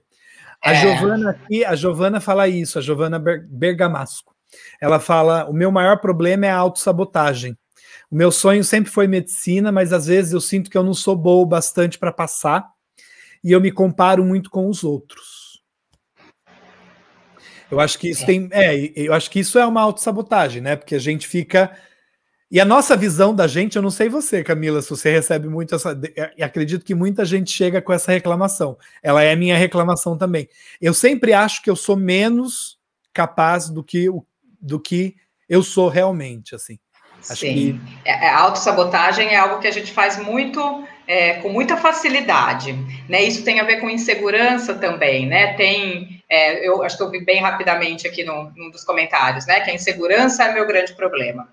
A 0.65 0.73
é. 0.73 0.75
Giovana 0.77 1.31
aqui, 1.31 1.65
a 1.65 1.75
Giovana 1.75 2.21
fala 2.21 2.47
isso, 2.47 2.79
a 2.79 2.83
Giovana 2.83 3.19
Bergamasco. 3.19 4.33
Ela 4.81 5.01
fala: 5.01 5.45
o 5.51 5.53
meu 5.53 5.73
maior 5.73 5.97
problema 6.01 6.47
é 6.47 6.51
a 6.51 6.57
autossabotagem 6.57 7.59
O 8.13 8.15
meu 8.15 8.31
sonho 8.31 8.63
sempre 8.63 8.93
foi 8.93 9.09
medicina, 9.09 9.73
mas 9.73 9.93
às 9.93 10.07
vezes 10.07 10.33
eu 10.33 10.41
sinto 10.41 10.71
que 10.71 10.79
eu 10.79 10.85
não 10.85 10.95
sou 10.95 11.17
boa 11.17 11.45
bastante 11.45 11.99
para 11.99 12.13
passar 12.13 12.78
e 13.43 13.53
eu 13.53 13.61
me 13.61 13.71
comparo 13.71 14.25
muito 14.25 14.51
com 14.51 14.69
os 14.69 14.85
outros. 14.85 15.63
Eu 17.71 17.81
acho 17.81 17.99
que 17.99 18.09
isso 18.09 18.23
é. 18.23 18.27
tem, 18.27 18.49
é, 18.51 18.93
eu 18.97 19.13
acho 19.13 19.31
que 19.31 19.41
isso 19.41 19.59
é 19.59 19.67
uma 19.67 19.83
autossabotagem, 19.83 20.63
né? 20.63 20.75
Porque 20.75 20.95
a 20.95 21.01
gente 21.01 21.27
fica 21.27 21.71
e 22.51 22.59
a 22.59 22.65
nossa 22.65 22.97
visão 22.97 23.35
da 23.35 23.47
gente, 23.47 23.77
eu 23.77 23.83
não 23.83 23.91
sei 23.91 24.09
você, 24.09 24.43
Camila, 24.43 24.81
se 24.81 24.89
você 24.89 25.11
recebe 25.11 25.49
muito 25.49 25.75
essa. 25.75 25.99
E 26.35 26.43
acredito 26.43 26.85
que 26.85 26.95
muita 26.95 27.23
gente 27.25 27.51
chega 27.53 27.83
com 27.83 27.93
essa 27.93 28.11
reclamação. 28.11 28.79
Ela 29.03 29.23
é 29.23 29.37
minha 29.37 29.57
reclamação 29.57 30.17
também. 30.17 30.49
Eu 30.81 30.95
sempre 30.95 31.35
acho 31.35 31.63
que 31.63 31.69
eu 31.69 31.77
sou 31.77 31.95
menos 31.95 32.79
capaz 33.13 33.69
do 33.69 33.85
que, 33.85 34.07
do 34.59 34.81
que 34.81 35.15
eu 35.47 35.63
sou 35.63 35.89
realmente, 35.89 36.55
assim. 36.55 36.79
Acho 37.29 37.41
Sim. 37.41 37.81
Que... 38.03 38.09
É, 38.09 38.31
a 38.31 38.39
autossabotagem 38.41 39.29
é 39.29 39.37
algo 39.37 39.61
que 39.61 39.67
a 39.67 39.73
gente 39.73 39.93
faz 39.93 40.17
muito, 40.17 40.61
é, 41.09 41.35
com 41.35 41.49
muita 41.49 41.79
facilidade. 41.79 42.75
Né? 43.09 43.23
Isso 43.23 43.43
tem 43.43 43.59
a 43.59 43.65
ver 43.65 43.81
com 43.81 43.89
insegurança 43.89 44.75
também, 44.75 45.27
né? 45.27 45.55
Tem, 45.55 46.23
é, 46.29 46.69
eu 46.69 46.83
acho 46.83 46.99
que 46.99 47.03
eu 47.03 47.11
vi 47.11 47.25
bem 47.25 47.41
rapidamente 47.41 48.07
aqui 48.07 48.23
no, 48.23 48.53
num 48.55 48.71
dos 48.71 48.85
comentários, 48.85 49.47
né? 49.47 49.61
Que 49.61 49.71
a 49.71 49.75
insegurança 49.75 50.45
é 50.45 50.53
meu 50.53 50.67
grande 50.67 50.95
problema. 50.95 51.49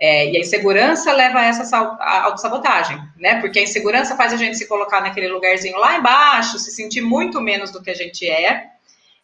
É, 0.00 0.30
e 0.30 0.36
a 0.36 0.40
insegurança 0.40 1.12
leva 1.12 1.40
a 1.40 1.44
essa 1.44 1.76
autossabotagem, 1.76 2.98
né? 3.18 3.38
Porque 3.40 3.58
a 3.58 3.62
insegurança 3.62 4.16
faz 4.16 4.32
a 4.32 4.36
gente 4.36 4.56
se 4.56 4.66
colocar 4.66 5.02
naquele 5.02 5.28
lugarzinho 5.28 5.76
lá 5.78 5.98
embaixo, 5.98 6.58
se 6.58 6.70
sentir 6.70 7.02
muito 7.02 7.38
menos 7.40 7.70
do 7.70 7.82
que 7.82 7.90
a 7.90 7.94
gente 7.94 8.26
é, 8.26 8.64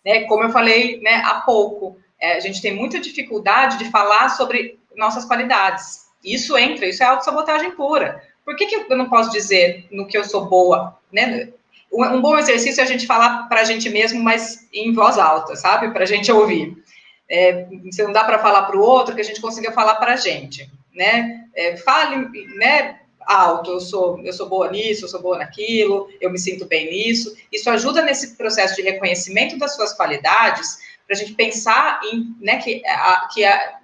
né? 0.04 0.24
Como 0.24 0.44
eu 0.44 0.50
falei 0.50 1.00
né, 1.00 1.22
há 1.24 1.40
pouco, 1.40 1.96
é, 2.20 2.35
a 2.35 2.40
gente 2.40 2.61
tem 2.61 2.74
muita 2.74 3.00
dificuldade 3.00 3.78
de 3.78 3.90
falar 3.90 4.28
sobre 4.28 4.78
nossas 4.94 5.24
qualidades. 5.24 6.02
Isso 6.22 6.56
entra, 6.58 6.87
isso 6.87 7.02
é 7.02 7.06
autossabotagem 7.06 7.70
pura. 7.72 8.22
Por 8.44 8.57
que, 8.57 8.66
que 8.66 8.74
eu 8.74 8.96
não 8.96 9.09
posso 9.09 9.31
dizer 9.31 9.87
no 9.90 10.07
que 10.07 10.16
eu 10.16 10.24
sou 10.24 10.46
boa, 10.46 10.98
né? 11.12 11.48
Um 11.92 12.22
bom 12.22 12.38
exercício 12.38 12.81
é 12.81 12.85
a 12.85 12.87
gente 12.87 13.07
falar 13.07 13.48
para 13.48 13.61
a 13.61 13.64
gente 13.64 13.90
mesmo, 13.90 14.22
mas 14.22 14.66
em 14.72 14.92
voz 14.94 15.18
alta, 15.18 15.55
sabe? 15.55 15.90
Para 15.90 16.05
a 16.05 16.07
gente 16.07 16.33
ouvir 16.33 16.83
é, 17.33 17.66
se 17.90 18.02
não 18.02 18.12
dá 18.12 18.24
para 18.24 18.38
falar 18.38 18.64
para 18.64 18.76
o 18.76 18.83
outro, 18.83 19.14
que 19.14 19.20
a 19.22 19.24
gente 19.24 19.40
consiga 19.40 19.72
falar 19.72 19.94
para 19.94 20.12
a 20.12 20.16
gente, 20.16 20.70
né? 20.94 21.46
É, 21.55 21.78
fale, 21.78 22.28
né? 22.57 22.98
Alto, 23.24 23.70
eu 23.70 23.81
sou, 23.81 24.20
eu 24.22 24.33
sou 24.33 24.48
boa 24.48 24.70
nisso, 24.70 25.05
eu 25.05 25.09
sou 25.09 25.22
boa 25.22 25.38
naquilo, 25.38 26.11
eu 26.20 26.31
me 26.31 26.38
sinto 26.38 26.66
bem 26.66 26.90
nisso. 26.90 27.35
Isso 27.50 27.70
ajuda 27.70 28.02
nesse 28.02 28.37
processo 28.37 28.76
de 28.76 28.83
reconhecimento 28.83 29.57
das 29.57 29.74
suas 29.76 29.94
qualidades, 29.94 30.78
para 31.07 31.16
a 31.16 31.18
gente 31.18 31.33
pensar 31.33 32.00
em, 32.05 32.37
né, 32.40 32.59
que 32.59 32.85
a, 32.85 33.28
que 33.33 33.44
a, 33.44 33.78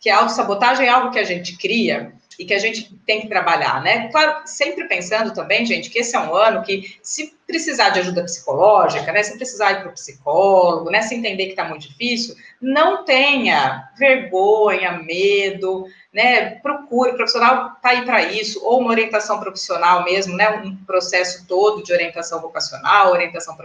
que 0.00 0.10
a 0.10 0.18
autossabotagem 0.18 0.86
é 0.86 0.90
algo 0.90 1.10
que 1.10 1.18
a 1.18 1.24
gente 1.24 1.56
cria, 1.56 2.12
e 2.38 2.44
que 2.44 2.54
a 2.54 2.58
gente 2.58 2.94
tem 3.06 3.20
que 3.20 3.28
trabalhar, 3.28 3.82
né? 3.82 4.08
Claro, 4.08 4.42
sempre 4.46 4.86
pensando 4.86 5.32
também, 5.32 5.66
gente, 5.66 5.90
que 5.90 5.98
esse 5.98 6.16
é 6.16 6.20
um 6.20 6.34
ano 6.34 6.62
que, 6.62 6.96
se 7.02 7.34
precisar 7.50 7.90
de 7.90 8.00
ajuda 8.00 8.22
psicológica, 8.22 9.12
né? 9.12 9.22
Se 9.22 9.36
precisar 9.36 9.72
ir 9.72 9.80
para 9.80 9.90
o 9.90 9.94
psicólogo, 9.94 10.90
né? 10.90 11.02
Se 11.02 11.14
entender 11.14 11.46
que 11.46 11.50
está 11.50 11.64
muito 11.64 11.88
difícil, 11.88 12.34
não 12.60 13.04
tenha 13.04 13.90
vergonha, 13.98 14.92
medo, 14.92 15.84
né? 16.12 16.56
Procure, 16.56 17.10
o 17.10 17.16
profissional 17.16 17.72
está 17.76 17.90
aí 17.90 18.04
para 18.04 18.22
isso, 18.22 18.64
ou 18.64 18.80
uma 18.80 18.90
orientação 18.90 19.38
profissional 19.40 20.04
mesmo, 20.04 20.36
né? 20.36 20.48
Um 20.50 20.76
processo 20.84 21.46
todo 21.46 21.82
de 21.82 21.92
orientação 21.92 22.40
vocacional, 22.40 23.10
orientação 23.10 23.56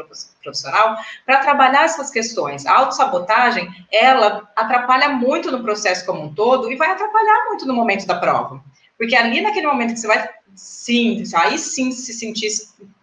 profissional, 0.42 0.96
para 1.26 1.40
trabalhar 1.40 1.86
essas 1.86 2.10
questões. 2.10 2.66
A 2.66 2.74
autossabotagem, 2.74 3.68
ela 3.92 4.50
atrapalha 4.56 5.10
muito 5.10 5.52
no 5.52 5.64
processo 5.64 6.06
como 6.06 6.24
um 6.24 6.34
todo 6.34 6.72
e 6.72 6.76
vai 6.76 6.90
atrapalhar 6.90 7.46
muito 7.48 7.66
no 7.66 7.74
momento 7.74 8.06
da 8.06 8.16
prova. 8.16 8.62
Porque 8.98 9.16
ali 9.16 9.42
naquele 9.42 9.68
momento 9.68 9.94
que 9.94 10.00
você 10.00 10.08
vai 10.08 10.30
sim, 10.56 11.24
aí 11.36 11.58
sim 11.58 11.92
se 11.92 12.14
sentir 12.14 12.50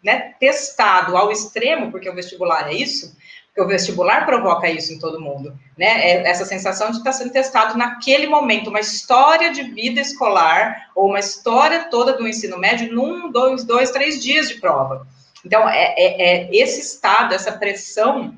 né, 0.02 0.34
testado 0.40 1.16
ao 1.16 1.30
extremo, 1.30 1.90
porque 1.90 2.08
o 2.08 2.14
vestibular 2.14 2.68
é 2.68 2.74
isso, 2.74 3.16
porque 3.48 3.60
o 3.60 3.68
vestibular 3.68 4.24
provoca 4.24 4.70
isso 4.70 4.92
em 4.94 4.98
todo 4.98 5.20
mundo, 5.20 5.54
né? 5.76 6.10
É 6.10 6.28
essa 6.28 6.44
sensação 6.44 6.90
de 6.90 6.98
estar 6.98 7.12
sendo 7.12 7.30
testado 7.30 7.76
naquele 7.76 8.26
momento, 8.26 8.70
uma 8.70 8.80
história 8.80 9.52
de 9.52 9.62
vida 9.62 10.00
escolar 10.00 10.90
ou 10.94 11.10
uma 11.10 11.20
história 11.20 11.84
toda 11.90 12.14
do 12.14 12.26
ensino 12.26 12.58
médio 12.58 12.92
num, 12.92 13.30
dois, 13.30 13.62
dois, 13.62 13.90
três 13.90 14.22
dias 14.22 14.48
de 14.48 14.54
prova. 14.54 15.06
Então, 15.44 15.68
é, 15.68 15.94
é, 15.98 16.22
é 16.22 16.56
esse 16.56 16.80
estado, 16.80 17.34
essa 17.34 17.52
pressão 17.52 18.34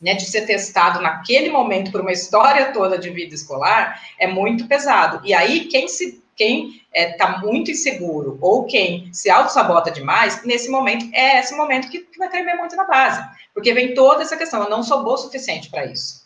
né, 0.00 0.14
de 0.14 0.26
ser 0.26 0.42
testado 0.42 1.00
naquele 1.00 1.48
momento 1.50 1.90
por 1.90 2.02
uma 2.02 2.12
história 2.12 2.72
toda 2.72 2.98
de 2.98 3.10
vida 3.10 3.34
escolar 3.34 4.00
é 4.18 4.26
muito 4.26 4.68
pesado. 4.68 5.20
E 5.24 5.34
aí, 5.34 5.64
quem 5.64 5.88
se 5.88 6.22
quem 6.36 6.68
está 6.68 6.80
é, 6.92 7.12
tá 7.12 7.38
muito 7.38 7.70
inseguro 7.70 8.38
ou 8.40 8.64
quem 8.64 9.12
se 9.12 9.30
auto-sabota 9.30 9.90
demais, 9.90 10.42
nesse 10.44 10.68
momento, 10.68 11.06
é 11.12 11.40
esse 11.40 11.54
momento 11.56 11.88
que, 11.88 12.00
que 12.00 12.18
vai 12.18 12.28
tremer 12.28 12.56
muito 12.56 12.76
na 12.76 12.84
base. 12.84 13.24
Porque 13.52 13.72
vem 13.72 13.94
toda 13.94 14.22
essa 14.22 14.36
questão, 14.36 14.62
eu 14.62 14.70
não 14.70 14.82
sou 14.82 15.02
boa 15.02 15.14
o 15.14 15.18
suficiente 15.18 15.70
para 15.70 15.86
isso. 15.86 16.24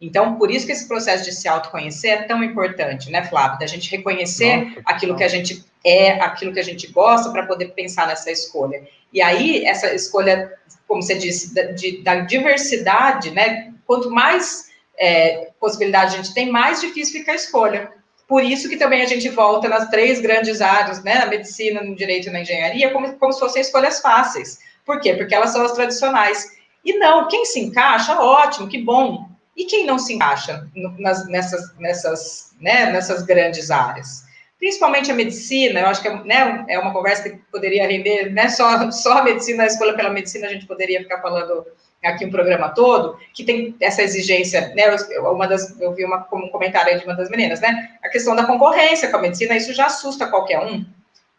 Então, 0.00 0.34
por 0.34 0.50
isso 0.50 0.66
que 0.66 0.72
esse 0.72 0.88
processo 0.88 1.24
de 1.24 1.32
se 1.32 1.46
autoconhecer 1.46 2.10
é 2.10 2.22
tão 2.22 2.42
importante, 2.42 3.08
né, 3.10 3.24
Flávio? 3.24 3.60
Da 3.60 3.66
gente 3.66 3.88
reconhecer 3.88 4.56
Nossa, 4.56 4.82
aquilo 4.84 5.16
que 5.16 5.22
a 5.22 5.28
gente 5.28 5.64
é, 5.84 6.12
aquilo 6.20 6.52
que 6.52 6.60
a 6.60 6.64
gente 6.64 6.86
gosta, 6.88 7.30
para 7.30 7.46
poder 7.46 7.68
pensar 7.68 8.06
nessa 8.06 8.30
escolha. 8.30 8.82
E 9.12 9.20
aí, 9.20 9.64
essa 9.64 9.92
escolha, 9.94 10.52
como 10.86 11.02
você 11.02 11.14
disse, 11.14 11.54
da, 11.54 11.62
de, 11.72 12.02
da 12.02 12.20
diversidade, 12.20 13.30
né? 13.30 13.72
Quanto 13.86 14.10
mais 14.10 14.70
é, 14.98 15.50
possibilidade 15.60 16.14
a 16.14 16.16
gente 16.18 16.34
tem, 16.34 16.50
mais 16.50 16.80
difícil 16.80 17.20
fica 17.20 17.32
a 17.32 17.36
escolha. 17.36 17.92
Por 18.32 18.42
isso 18.42 18.66
que 18.66 18.78
também 18.78 19.02
a 19.02 19.06
gente 19.06 19.28
volta 19.28 19.68
nas 19.68 19.90
três 19.90 20.18
grandes 20.18 20.62
áreas, 20.62 21.04
né, 21.04 21.18
na 21.18 21.26
medicina, 21.26 21.82
no 21.82 21.94
direito 21.94 22.28
e 22.28 22.32
na 22.32 22.40
engenharia, 22.40 22.90
como, 22.90 23.12
como 23.18 23.30
se 23.30 23.38
fossem 23.38 23.60
escolhas 23.60 24.00
fáceis. 24.00 24.58
Por 24.86 25.02
quê? 25.02 25.12
Porque 25.12 25.34
elas 25.34 25.50
são 25.50 25.62
as 25.62 25.72
tradicionais. 25.72 26.50
E 26.82 26.94
não, 26.94 27.28
quem 27.28 27.44
se 27.44 27.60
encaixa, 27.60 28.18
ótimo, 28.18 28.68
que 28.68 28.82
bom. 28.82 29.28
E 29.54 29.66
quem 29.66 29.84
não 29.84 29.98
se 29.98 30.14
encaixa 30.14 30.66
nas, 30.98 31.28
nessas, 31.28 31.76
nessas, 31.76 32.54
né, 32.58 32.90
nessas 32.90 33.22
grandes 33.22 33.70
áreas? 33.70 34.24
Principalmente 34.58 35.10
a 35.10 35.14
medicina, 35.14 35.80
eu 35.80 35.88
acho 35.88 36.00
que 36.00 36.08
é, 36.08 36.24
né, 36.24 36.64
é 36.70 36.78
uma 36.78 36.94
conversa 36.94 37.28
que 37.28 37.36
poderia 37.52 37.86
render, 37.86 38.32
né, 38.32 38.48
só, 38.48 38.90
só 38.90 39.18
a 39.18 39.24
medicina, 39.24 39.64
a 39.64 39.66
escolha 39.66 39.92
pela 39.92 40.08
medicina, 40.08 40.46
a 40.46 40.50
gente 40.50 40.66
poderia 40.66 41.02
ficar 41.02 41.20
falando 41.20 41.66
aqui 42.08 42.24
um 42.26 42.30
programa 42.30 42.68
todo, 42.70 43.18
que 43.32 43.44
tem 43.44 43.74
essa 43.80 44.02
exigência, 44.02 44.72
né? 44.74 44.84
Uma 45.20 45.46
das, 45.46 45.78
eu 45.80 45.92
vi 45.92 46.04
uma, 46.04 46.26
um 46.32 46.48
comentário 46.48 46.98
de 46.98 47.04
uma 47.04 47.14
das 47.14 47.30
meninas, 47.30 47.60
né? 47.60 47.90
A 48.02 48.08
questão 48.08 48.34
da 48.34 48.44
concorrência 48.44 49.10
com 49.10 49.16
a 49.16 49.20
medicina, 49.20 49.56
isso 49.56 49.72
já 49.72 49.86
assusta 49.86 50.26
qualquer 50.26 50.60
um. 50.60 50.84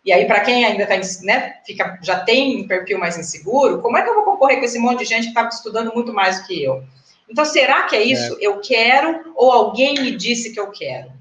E 0.06 0.12
aí, 0.12 0.26
para 0.26 0.42
quem 0.42 0.66
ainda 0.66 0.86
tá, 0.86 0.96
né, 1.24 1.56
fica, 1.66 1.98
já 2.02 2.20
tem 2.20 2.62
um 2.62 2.68
perfil 2.68 3.00
mais 3.00 3.18
inseguro, 3.18 3.82
como 3.82 3.98
é 3.98 4.02
que 4.02 4.10
eu 4.10 4.16
vou 4.16 4.26
concorrer 4.26 4.60
com 4.60 4.66
esse 4.66 4.78
monte 4.78 5.00
de 5.00 5.06
gente 5.06 5.24
que 5.24 5.30
está 5.30 5.48
estudando 5.48 5.94
muito 5.94 6.14
mais 6.14 6.40
do 6.40 6.48
que 6.48 6.62
eu? 6.62 6.84
Então, 7.30 7.46
será 7.46 7.84
que 7.84 7.96
é 7.96 8.04
isso? 8.04 8.34
É. 8.34 8.38
Eu 8.46 8.60
quero 8.60 9.34
ou 9.36 9.50
alguém 9.52 9.94
me 9.96 10.12
disse 10.12 10.52
que 10.52 10.60
eu 10.60 10.72
quero? 10.72 11.12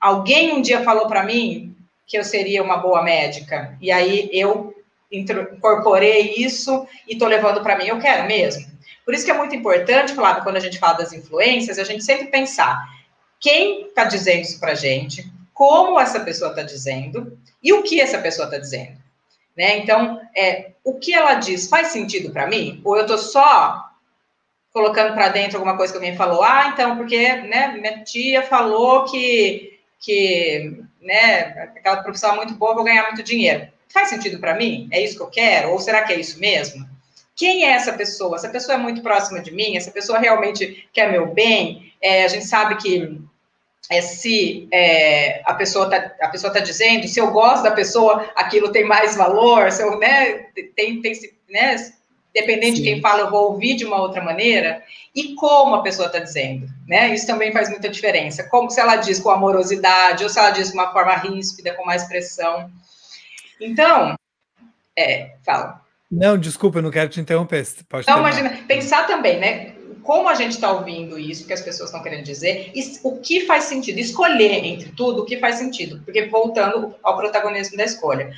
Alguém 0.00 0.52
um 0.52 0.60
dia 0.60 0.82
falou 0.82 1.06
para 1.06 1.22
mim 1.22 1.74
que 2.06 2.18
eu 2.18 2.24
seria 2.24 2.62
uma 2.62 2.76
boa 2.76 3.02
médica, 3.02 3.78
e 3.80 3.90
aí 3.90 4.28
eu 4.32 4.73
incorporei 5.18 6.34
isso 6.36 6.86
e 7.08 7.12
estou 7.12 7.28
levando 7.28 7.62
para 7.62 7.76
mim, 7.78 7.86
eu 7.86 7.98
quero 7.98 8.26
mesmo. 8.26 8.64
Por 9.04 9.14
isso 9.14 9.24
que 9.24 9.30
é 9.30 9.36
muito 9.36 9.54
importante, 9.54 10.14
Flávio, 10.14 10.42
quando 10.42 10.56
a 10.56 10.60
gente 10.60 10.78
fala 10.78 10.98
das 10.98 11.12
influências, 11.12 11.78
a 11.78 11.84
gente 11.84 12.02
sempre 12.02 12.28
pensar 12.28 12.82
quem 13.38 13.88
está 13.88 14.04
dizendo 14.04 14.42
isso 14.42 14.58
para 14.58 14.72
a 14.72 14.74
gente, 14.74 15.30
como 15.52 16.00
essa 16.00 16.20
pessoa 16.20 16.50
está 16.50 16.62
dizendo 16.62 17.38
e 17.62 17.72
o 17.72 17.82
que 17.82 18.00
essa 18.00 18.18
pessoa 18.18 18.46
está 18.46 18.58
dizendo. 18.58 18.96
Né? 19.56 19.78
Então, 19.78 20.20
é, 20.34 20.72
o 20.82 20.98
que 20.98 21.14
ela 21.14 21.34
diz 21.34 21.68
faz 21.68 21.88
sentido 21.88 22.32
para 22.32 22.46
mim? 22.46 22.80
Ou 22.84 22.96
eu 22.96 23.02
estou 23.02 23.18
só 23.18 23.90
colocando 24.72 25.14
para 25.14 25.28
dentro 25.28 25.58
alguma 25.58 25.76
coisa 25.76 25.92
que 25.92 25.98
alguém 25.98 26.16
falou? 26.16 26.42
Ah, 26.42 26.70
então, 26.72 26.96
porque 26.96 27.34
né, 27.42 27.68
minha 27.68 28.02
tia 28.02 28.42
falou 28.42 29.04
que, 29.04 29.78
que 30.00 30.82
né, 31.00 31.70
aquela 31.76 32.02
profissão 32.02 32.32
é 32.32 32.36
muito 32.36 32.54
boa, 32.54 32.74
vou 32.74 32.82
ganhar 32.82 33.04
muito 33.04 33.22
dinheiro. 33.22 33.68
Faz 33.94 34.08
sentido 34.08 34.40
para 34.40 34.56
mim? 34.56 34.88
É 34.90 35.00
isso 35.00 35.16
que 35.16 35.22
eu 35.22 35.28
quero? 35.28 35.70
Ou 35.70 35.78
será 35.78 36.02
que 36.02 36.12
é 36.12 36.18
isso 36.18 36.40
mesmo? 36.40 36.84
Quem 37.36 37.64
é 37.64 37.70
essa 37.70 37.92
pessoa? 37.92 38.34
Essa 38.34 38.48
pessoa 38.48 38.74
é 38.74 38.78
muito 38.78 39.00
próxima 39.02 39.40
de 39.40 39.52
mim? 39.52 39.76
Essa 39.76 39.92
pessoa 39.92 40.18
realmente 40.18 40.88
quer 40.92 41.12
meu 41.12 41.32
bem? 41.32 41.92
É, 42.02 42.24
a 42.24 42.28
gente 42.28 42.44
sabe 42.44 42.74
que 42.76 43.20
é, 43.88 44.00
se 44.00 44.68
é, 44.72 45.42
a 45.44 45.54
pessoa 45.54 45.84
está 45.84 46.50
tá 46.50 46.60
dizendo, 46.60 47.06
se 47.06 47.20
eu 47.20 47.30
gosto 47.30 47.62
da 47.62 47.70
pessoa, 47.70 48.28
aquilo 48.34 48.72
tem 48.72 48.84
mais 48.84 49.14
valor, 49.14 49.70
se 49.70 49.82
eu, 49.82 49.96
né, 49.98 50.46
tem, 50.74 51.00
tem, 51.00 51.12
né, 51.48 51.92
dependendo 52.34 52.76
Sim. 52.76 52.82
de 52.82 52.88
quem 52.88 53.00
fala, 53.00 53.20
eu 53.20 53.30
vou 53.30 53.52
ouvir 53.52 53.76
de 53.76 53.84
uma 53.84 54.00
outra 54.00 54.22
maneira, 54.24 54.82
e 55.14 55.34
como 55.34 55.76
a 55.76 55.82
pessoa 55.82 56.06
está 56.06 56.18
dizendo, 56.18 56.66
né, 56.88 57.14
isso 57.14 57.26
também 57.26 57.52
faz 57.52 57.68
muita 57.68 57.88
diferença, 57.88 58.42
como 58.44 58.70
se 58.70 58.80
ela 58.80 58.96
diz 58.96 59.20
com 59.20 59.30
amorosidade, 59.30 60.24
ou 60.24 60.30
se 60.30 60.38
ela 60.38 60.50
diz 60.50 60.68
de 60.68 60.74
uma 60.74 60.90
forma 60.92 61.14
ríspida, 61.16 61.74
com 61.74 61.84
mais 61.84 62.04
pressão, 62.04 62.70
então, 63.60 64.14
é, 64.96 65.34
fala. 65.44 65.82
Não, 66.10 66.38
desculpa, 66.38 66.78
eu 66.78 66.82
não 66.82 66.90
quero 66.90 67.08
te 67.08 67.20
interromper. 67.20 67.66
Pode 67.88 68.06
não, 68.06 68.18
imagina, 68.18 68.58
pensar 68.68 69.06
também, 69.06 69.38
né? 69.38 69.74
como 70.04 70.28
a 70.28 70.34
gente 70.34 70.52
está 70.52 70.70
ouvindo 70.70 71.18
isso, 71.18 71.46
que 71.46 71.52
as 71.52 71.62
pessoas 71.62 71.88
estão 71.88 72.02
querendo 72.02 72.24
dizer, 72.24 72.70
e 72.74 73.00
o 73.02 73.18
que 73.18 73.46
faz 73.46 73.64
sentido, 73.64 73.98
escolher 73.98 74.62
entre 74.64 74.90
tudo 74.90 75.22
o 75.22 75.24
que 75.24 75.38
faz 75.38 75.56
sentido, 75.56 76.00
porque 76.04 76.26
voltando 76.26 76.94
ao 77.02 77.16
protagonismo 77.16 77.76
da 77.76 77.84
escolha. 77.84 78.30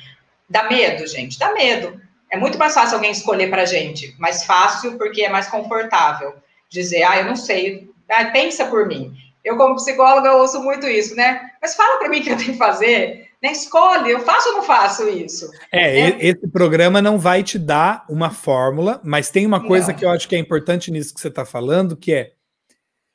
Dá 0.49 0.69
medo, 0.69 1.05
gente, 1.05 1.37
dá 1.37 1.53
medo. 1.53 2.01
É 2.31 2.37
muito 2.37 2.57
mais 2.57 2.73
fácil 2.73 2.95
alguém 2.95 3.11
escolher 3.11 3.49
para 3.49 3.63
a 3.63 3.65
gente, 3.65 4.15
mais 4.17 4.45
fácil 4.45 4.97
porque 4.97 5.23
é 5.23 5.29
mais 5.29 5.47
confortável 5.47 6.35
dizer, 6.69 7.03
ah, 7.03 7.17
eu 7.17 7.25
não 7.25 7.35
sei, 7.35 7.89
ah, 8.09 8.25
pensa 8.25 8.65
por 8.65 8.87
mim. 8.87 9.13
Eu, 9.43 9.57
como 9.57 9.75
psicóloga, 9.75 10.33
ouço 10.33 10.61
muito 10.61 10.87
isso, 10.87 11.15
né? 11.15 11.51
Mas 11.61 11.75
fala 11.75 11.99
para 11.99 12.09
mim 12.09 12.19
o 12.19 12.23
que 12.23 12.29
eu 12.31 12.37
tenho 12.37 12.51
que 12.53 12.57
fazer, 12.57 13.26
né? 13.41 13.51
Escolhe, 13.51 14.11
eu 14.11 14.19
faço 14.21 14.49
ou 14.49 14.55
não 14.55 14.63
faço 14.63 15.07
isso? 15.07 15.49
É, 15.71 15.99
é, 15.99 16.25
esse 16.25 16.47
programa 16.47 17.01
não 17.01 17.19
vai 17.19 17.43
te 17.43 17.59
dar 17.59 18.05
uma 18.09 18.29
fórmula, 18.29 18.99
mas 19.03 19.29
tem 19.29 19.45
uma 19.45 19.63
coisa 19.65 19.89
não. 19.89 19.95
que 19.95 20.05
eu 20.05 20.09
acho 20.09 20.27
que 20.27 20.35
é 20.35 20.39
importante 20.39 20.91
nisso 20.91 21.13
que 21.13 21.21
você 21.21 21.27
está 21.27 21.45
falando, 21.45 21.95
que 21.95 22.13
é, 22.13 22.31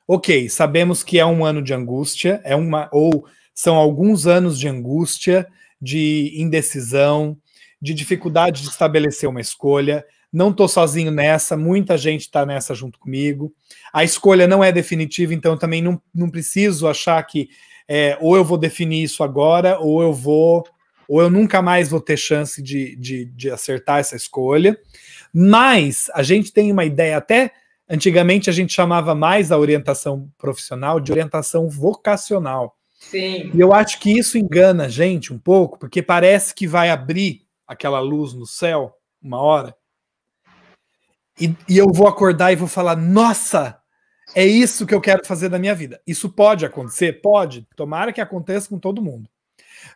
ok, 0.07 0.47
sabemos 0.49 1.03
que 1.03 1.19
é 1.19 1.25
um 1.25 1.45
ano 1.45 1.61
de 1.61 1.73
angústia, 1.73 2.41
é 2.43 2.55
uma 2.55 2.89
ou 2.91 3.25
são 3.53 3.75
alguns 3.75 4.25
anos 4.25 4.57
de 4.57 4.67
angústia, 4.67 5.47
de 5.81 6.33
indecisão, 6.35 7.37
de 7.81 7.93
dificuldade 7.93 8.61
de 8.61 8.69
estabelecer 8.69 9.29
uma 9.29 9.41
escolha. 9.41 10.05
Não 10.31 10.49
estou 10.49 10.67
sozinho 10.67 11.11
nessa, 11.11 11.55
muita 11.55 11.97
gente 11.97 12.21
está 12.21 12.45
nessa 12.45 12.73
junto 12.73 12.97
comigo. 12.97 13.53
A 13.93 14.03
escolha 14.03 14.47
não 14.47 14.63
é 14.63 14.71
definitiva, 14.71 15.33
então 15.33 15.57
também 15.57 15.81
não, 15.81 16.01
não 16.15 16.29
preciso 16.29 16.87
achar 16.87 17.21
que 17.23 17.49
é, 17.87 18.17
ou 18.21 18.35
eu 18.35 18.43
vou 18.43 18.57
definir 18.57 19.03
isso 19.03 19.23
agora, 19.23 19.79
ou 19.79 20.01
eu 20.01 20.13
vou, 20.13 20.65
ou 21.07 21.21
eu 21.21 21.29
nunca 21.29 21.61
mais 21.61 21.89
vou 21.89 21.99
ter 21.99 22.17
chance 22.17 22.61
de, 22.61 22.95
de, 22.95 23.25
de 23.25 23.51
acertar 23.51 23.99
essa 23.99 24.15
escolha. 24.15 24.77
Mas 25.33 26.09
a 26.13 26.23
gente 26.23 26.51
tem 26.51 26.71
uma 26.71 26.85
ideia, 26.85 27.17
até 27.17 27.51
antigamente 27.89 28.49
a 28.49 28.53
gente 28.53 28.73
chamava 28.73 29.13
mais 29.13 29.51
a 29.51 29.57
orientação 29.57 30.29
profissional 30.37 30.99
de 30.99 31.11
orientação 31.11 31.69
vocacional. 31.69 32.75
Sim. 32.99 33.51
E 33.53 33.59
eu 33.59 33.73
acho 33.73 33.99
que 33.99 34.17
isso 34.17 34.37
engana 34.37 34.85
a 34.85 34.89
gente 34.89 35.33
um 35.33 35.37
pouco, 35.37 35.77
porque 35.77 36.01
parece 36.01 36.55
que 36.55 36.67
vai 36.67 36.89
abrir 36.89 37.41
aquela 37.67 37.99
luz 37.99 38.33
no 38.33 38.45
céu 38.45 38.95
uma 39.21 39.41
hora. 39.41 39.75
E, 41.39 41.55
e 41.67 41.77
eu 41.77 41.91
vou 41.91 42.07
acordar 42.07 42.51
e 42.51 42.55
vou 42.55 42.67
falar: 42.67 42.95
nossa, 42.95 43.79
é 44.35 44.45
isso 44.45 44.85
que 44.85 44.93
eu 44.93 45.01
quero 45.01 45.25
fazer 45.25 45.49
da 45.49 45.59
minha 45.59 45.75
vida. 45.75 46.01
Isso 46.05 46.29
pode 46.29 46.65
acontecer? 46.65 47.21
Pode. 47.21 47.67
Tomara 47.75 48.11
que 48.11 48.21
aconteça 48.21 48.69
com 48.69 48.79
todo 48.79 49.01
mundo. 49.01 49.29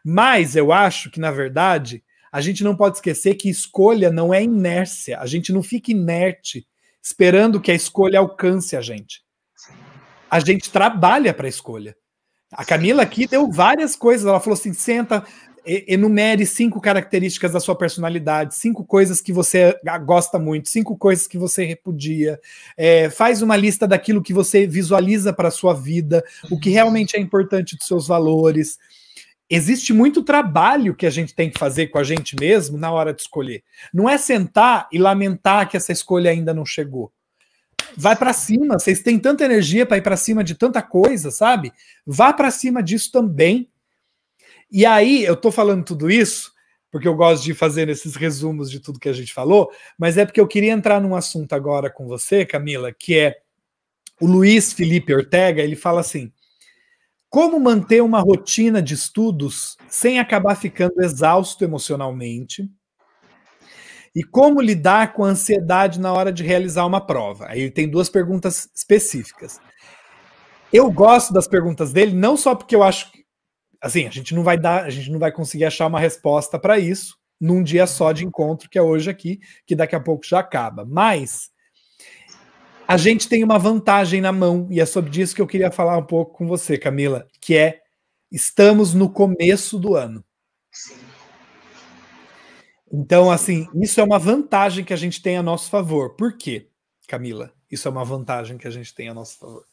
Mas 0.03 0.55
eu 0.55 0.71
acho 0.71 1.09
que, 1.09 1.19
na 1.19 1.31
verdade, 1.31 2.03
a 2.31 2.41
gente 2.41 2.63
não 2.63 2.75
pode 2.75 2.97
esquecer 2.97 3.35
que 3.35 3.49
escolha 3.49 4.11
não 4.11 4.33
é 4.33 4.43
inércia. 4.43 5.19
A 5.19 5.25
gente 5.25 5.51
não 5.51 5.63
fica 5.63 5.91
inerte 5.91 6.67
esperando 7.01 7.61
que 7.61 7.71
a 7.71 7.75
escolha 7.75 8.19
alcance 8.19 8.75
a 8.75 8.81
gente. 8.81 9.23
A 10.29 10.39
gente 10.39 10.69
trabalha 10.69 11.33
para 11.33 11.47
a 11.47 11.49
escolha. 11.49 11.95
A 12.51 12.63
Camila 12.63 13.03
aqui 13.03 13.27
deu 13.27 13.49
várias 13.51 13.95
coisas. 13.95 14.25
Ela 14.27 14.39
falou 14.39 14.57
assim: 14.57 14.73
senta, 14.73 15.25
enumere 15.88 16.45
cinco 16.45 16.80
características 16.80 17.51
da 17.51 17.59
sua 17.59 17.76
personalidade, 17.76 18.55
cinco 18.55 18.86
coisas 18.86 19.20
que 19.20 19.34
você 19.34 19.78
gosta 20.05 20.39
muito, 20.39 20.70
cinco 20.70 20.97
coisas 20.97 21.28
que 21.28 21.38
você 21.38 21.65
repudia. 21.65 22.39
É, 22.78 23.09
faz 23.09 23.41
uma 23.41 23.55
lista 23.55 23.88
daquilo 23.88 24.24
que 24.24 24.34
você 24.34 24.65
visualiza 24.65 25.34
para 25.34 25.49
a 25.49 25.51
sua 25.51 25.74
vida, 25.74 26.24
o 26.49 26.59
que 26.59 26.70
realmente 26.70 27.18
é 27.18 27.20
importante 27.20 27.76
dos 27.76 27.86
seus 27.86 28.07
valores. 28.07 28.78
Existe 29.49 29.93
muito 29.93 30.24
trabalho 30.24 30.95
que 30.95 31.05
a 31.05 31.09
gente 31.09 31.36
tem 31.36 31.49
que 31.49 31.59
fazer 31.59 31.88
com 31.88 31.97
a 31.97 32.03
gente 32.03 32.36
mesmo 32.39 32.78
na 32.78 32.91
hora 32.91 33.13
de 33.13 33.22
escolher. 33.22 33.63
Não 33.93 34.09
é 34.09 34.18
sentar 34.18 34.88
e 34.91 34.97
lamentar 34.97 35.70
que 35.70 35.78
essa 35.78 35.91
escolha 35.91 36.32
ainda 36.32 36.53
não 36.53 36.65
chegou 36.65 37.11
vai 37.95 38.15
para 38.15 38.32
cima. 38.32 38.78
Vocês 38.78 39.01
têm 39.01 39.18
tanta 39.18 39.43
energia 39.43 39.86
para 39.86 39.97
ir 39.97 40.01
para 40.01 40.15
cima 40.15 40.43
de 40.43 40.53
tanta 40.53 40.82
coisa, 40.84 41.32
sabe? 41.32 41.74
Vá 42.05 42.32
para 42.32 42.51
cima 42.51 42.84
disso 42.84 43.11
também. 43.11 43.68
E 44.72 44.86
aí, 44.86 45.24
eu 45.24 45.34
estou 45.34 45.51
falando 45.51 45.84
tudo 45.84 46.09
isso 46.09 46.55
porque 46.91 47.07
eu 47.07 47.15
gosto 47.15 47.43
de 47.43 47.53
fazer 47.53 47.89
esses 47.89 48.15
resumos 48.15 48.72
de 48.72 48.80
tudo 48.80 48.99
que 48.99 49.09
a 49.09 49.13
gente 49.13 49.34
falou, 49.34 49.70
mas 49.97 50.18
é 50.18 50.26
porque 50.26 50.39
eu 50.39 50.47
queria 50.47 50.72
entrar 50.72 51.01
num 51.01 51.15
assunto 51.15 51.53
agora 51.53 51.89
com 51.89 52.07
você, 52.07 52.45
Camila, 52.45 52.91
que 52.91 53.18
é 53.18 53.38
o 54.20 54.26
Luiz 54.26 54.74
Felipe 54.74 55.13
Ortega, 55.13 55.61
ele 55.61 55.76
fala 55.76 56.01
assim: 56.01 56.32
como 57.30 57.59
manter 57.59 58.01
uma 58.01 58.20
rotina 58.20 58.82
de 58.82 58.93
estudos 58.93 59.78
sem 59.88 60.20
acabar 60.20 60.55
ficando 60.55 61.01
exausto 61.01 61.63
emocionalmente? 61.63 62.70
E 64.15 64.24
como 64.24 64.61
lidar 64.61 65.13
com 65.13 65.24
a 65.24 65.30
ansiedade 65.30 65.99
na 65.99 66.11
hora 66.11 66.32
de 66.32 66.41
realizar 66.41 66.86
uma 66.86 67.05
prova? 67.05 67.45
Aí 67.47 67.70
tem 67.70 67.88
duas 67.88 68.09
perguntas 68.09 68.68
específicas. 68.74 69.61
Eu 70.74 70.89
gosto 70.89 71.32
das 71.32 71.47
perguntas 71.47 71.93
dele, 71.93 72.15
não 72.15 72.36
só 72.36 72.55
porque 72.55 72.76
eu 72.76 72.82
acho 72.82 73.11
assim, 73.82 74.05
a 74.07 74.11
gente 74.11 74.34
não 74.34 74.43
vai 74.43 74.57
dar, 74.57 74.86
a 74.86 74.89
gente 74.89 75.11
não 75.11 75.19
vai 75.19 75.32
conseguir 75.32 75.65
achar 75.65 75.88
uma 75.88 75.99
resposta 75.99 76.59
para 76.59 76.80
isso 76.80 77.17
num 77.39 77.61
dia 77.61 77.86
só 77.86 78.11
de 78.11 78.25
encontro, 78.25 78.69
que 78.69 78.78
é 78.78 78.82
hoje 78.82 79.09
aqui, 79.09 79.39
que 79.65 79.75
daqui 79.75 79.95
a 79.95 79.99
pouco 79.99 80.25
já 80.25 80.39
acaba. 80.39 80.86
Mas 80.86 81.51
a 82.88 82.97
gente 82.97 83.30
tem 83.30 83.43
uma 83.43 83.59
vantagem 83.59 84.21
na 84.21 84.32
mão, 84.32 84.67
e 84.71 84.80
é 84.80 84.86
sobre 84.86 85.21
isso 85.21 85.36
que 85.36 85.41
eu 85.41 85.47
queria 85.47 85.71
falar 85.71 85.97
um 85.97 86.05
pouco 86.05 86.38
com 86.38 86.47
você, 86.47 86.78
Camila, 86.78 87.28
que 87.39 87.55
é 87.55 87.82
estamos 88.32 88.93
no 88.93 89.09
começo 89.09 89.78
do 89.78 89.95
ano. 89.95 90.23
Então, 92.91 93.30
assim, 93.30 93.67
isso 93.75 93.99
é 93.99 94.03
uma 94.03 94.17
vantagem 94.17 94.84
que 94.84 94.93
a 94.93 94.97
gente 94.97 95.21
tem 95.21 95.38
a 95.38 95.43
nosso 95.43 95.69
favor. 95.69 96.15
Por 96.15 96.38
quê, 96.38 96.69
Camila? 97.07 97.53
Isso 97.69 97.88
é 97.88 97.91
uma 97.91 98.05
vantagem 98.05 98.57
que 98.57 98.67
a 98.67 98.71
gente 98.71 98.95
tem 98.95 99.09
a 99.09 99.13
nosso 99.13 99.38
favor. 99.38 99.65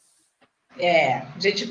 É, 0.79 1.21
a 1.35 1.39
gente 1.39 1.67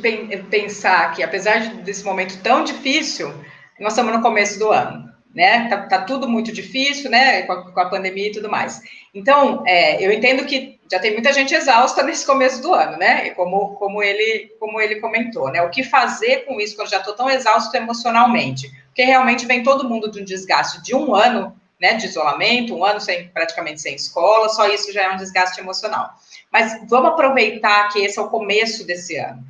pensar 0.50 1.12
que, 1.14 1.22
apesar 1.22 1.60
desse 1.82 2.04
momento 2.04 2.40
tão 2.42 2.64
difícil, 2.64 3.32
nós 3.78 3.92
estamos 3.92 4.12
no 4.12 4.22
começo 4.22 4.58
do 4.58 4.70
ano, 4.70 5.08
né? 5.34 5.68
Tá, 5.68 5.82
tá 5.82 6.02
tudo 6.02 6.28
muito 6.28 6.52
difícil, 6.52 7.10
né? 7.10 7.42
Com 7.42 7.52
a, 7.52 7.72
com 7.72 7.80
a, 7.80 7.90
pandemia 7.90 8.28
e 8.28 8.32
tudo 8.32 8.50
mais. 8.50 8.80
Então, 9.14 9.62
é, 9.66 10.04
eu 10.04 10.10
entendo 10.10 10.46
que 10.46 10.78
já 10.90 10.98
tem 10.98 11.12
muita 11.12 11.32
gente 11.32 11.54
exausta 11.54 12.02
nesse 12.02 12.24
começo 12.24 12.62
do 12.62 12.72
ano, 12.72 12.96
né? 12.96 13.30
Como, 13.30 13.74
como, 13.74 14.02
ele, 14.02 14.50
como 14.58 14.80
ele 14.80 15.00
comentou, 15.00 15.50
né? 15.50 15.60
O 15.62 15.70
que 15.70 15.82
fazer 15.82 16.46
com 16.46 16.60
isso 16.60 16.76
quando 16.76 16.90
já 16.90 16.98
estou 16.98 17.14
tão 17.14 17.28
exausto 17.28 17.76
emocionalmente? 17.76 18.70
porque 18.94 19.02
realmente 19.02 19.44
vem 19.44 19.64
todo 19.64 19.88
mundo 19.88 20.08
de 20.08 20.20
um 20.20 20.24
desgaste 20.24 20.80
de 20.80 20.94
um 20.94 21.16
ano 21.16 21.60
né, 21.80 21.94
de 21.94 22.06
isolamento, 22.06 22.74
um 22.74 22.84
ano 22.84 23.00
sem, 23.00 23.28
praticamente 23.28 23.80
sem 23.80 23.94
escola, 23.94 24.48
só 24.48 24.68
isso 24.68 24.92
já 24.92 25.02
é 25.02 25.10
um 25.10 25.16
desgaste 25.16 25.60
emocional. 25.60 26.10
Mas 26.52 26.80
vamos 26.88 27.10
aproveitar 27.10 27.88
que 27.88 28.00
esse 28.00 28.18
é 28.18 28.22
o 28.22 28.28
começo 28.28 28.86
desse 28.86 29.16
ano. 29.16 29.44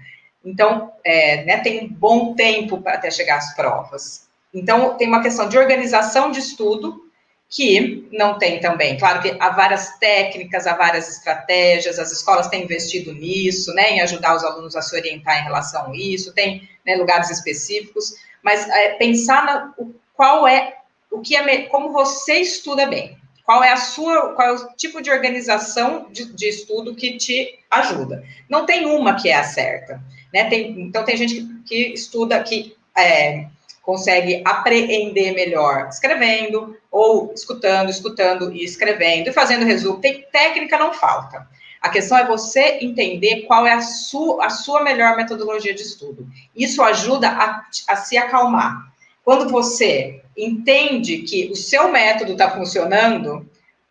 Então, 0.44 0.92
é, 1.04 1.44
né, 1.44 1.58
tem 1.58 1.84
um 1.84 1.88
bom 1.88 2.34
tempo 2.34 2.80
para 2.80 2.94
até 2.94 3.10
chegar 3.10 3.38
às 3.38 3.54
provas. 3.54 4.28
Então, 4.52 4.96
tem 4.96 5.08
uma 5.08 5.22
questão 5.22 5.48
de 5.48 5.58
organização 5.58 6.30
de 6.30 6.38
estudo, 6.38 7.04
que 7.48 8.08
não 8.10 8.36
tem 8.36 8.58
também. 8.58 8.98
Claro 8.98 9.22
que 9.22 9.36
há 9.38 9.50
várias 9.50 9.96
técnicas, 9.98 10.66
há 10.66 10.74
várias 10.74 11.08
estratégias, 11.08 12.00
as 12.00 12.10
escolas 12.10 12.48
têm 12.48 12.64
investido 12.64 13.12
nisso, 13.12 13.72
né, 13.74 13.92
em 13.92 14.00
ajudar 14.00 14.34
os 14.34 14.44
alunos 14.44 14.74
a 14.74 14.82
se 14.82 14.96
orientar 14.96 15.40
em 15.40 15.44
relação 15.44 15.92
a 15.92 15.96
isso, 15.96 16.34
tem 16.34 16.68
né, 16.84 16.96
lugares 16.96 17.30
específicos, 17.30 18.14
mas 18.42 18.68
é, 18.68 18.94
pensar 18.94 19.44
na, 19.44 19.74
o, 19.78 19.94
qual 20.14 20.48
é 20.48 20.78
o 21.14 21.20
que 21.20 21.36
é 21.36 21.62
como 21.62 21.92
você 21.92 22.40
estuda 22.40 22.86
bem. 22.86 23.16
Qual 23.44 23.62
é 23.62 23.70
a 23.70 23.76
sua, 23.76 24.32
qual 24.34 24.48
é 24.48 24.52
o 24.52 24.68
tipo 24.74 25.02
de 25.02 25.10
organização 25.10 26.08
de, 26.10 26.32
de 26.32 26.48
estudo 26.48 26.94
que 26.94 27.16
te 27.16 27.58
ajuda? 27.70 28.24
Não 28.48 28.64
tem 28.64 28.86
uma 28.86 29.14
que 29.14 29.28
é 29.28 29.36
a 29.36 29.44
certa, 29.44 30.02
né? 30.32 30.44
Tem, 30.48 30.80
então 30.80 31.04
tem 31.04 31.16
gente 31.16 31.34
que, 31.34 31.62
que 31.64 31.94
estuda 31.94 32.42
que 32.42 32.74
é, 32.96 33.46
consegue 33.82 34.42
apreender 34.46 35.34
melhor 35.34 35.88
escrevendo 35.88 36.76
ou 36.90 37.32
escutando, 37.34 37.90
escutando 37.90 38.50
e 38.52 38.64
escrevendo 38.64 39.28
e 39.28 39.32
fazendo 39.32 39.66
resumo. 39.66 40.00
Tem 40.00 40.26
técnica 40.32 40.78
não 40.78 40.94
falta. 40.94 41.46
A 41.82 41.90
questão 41.90 42.16
é 42.16 42.26
você 42.26 42.78
entender 42.80 43.42
qual 43.42 43.66
é 43.66 43.74
a 43.74 43.82
sua, 43.82 44.46
a 44.46 44.48
sua 44.48 44.82
melhor 44.82 45.16
metodologia 45.16 45.74
de 45.74 45.82
estudo. 45.82 46.26
Isso 46.56 46.82
ajuda 46.82 47.28
a, 47.28 47.62
a 47.88 47.96
se 47.96 48.16
acalmar. 48.16 48.90
Quando 49.22 49.50
você 49.50 50.23
entende 50.36 51.18
que 51.18 51.50
o 51.50 51.56
seu 51.56 51.90
método 51.90 52.32
está 52.32 52.50
funcionando, 52.50 53.48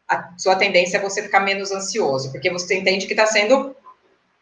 a 0.07 0.33
sua 0.37 0.55
tendência 0.55 0.97
é 0.97 1.01
você 1.01 1.21
ficar 1.23 1.39
menos 1.39 1.71
ansioso, 1.71 2.31
porque 2.31 2.49
você 2.49 2.77
entende 2.77 3.05
que 3.05 3.13
está 3.13 3.25
sendo. 3.25 3.75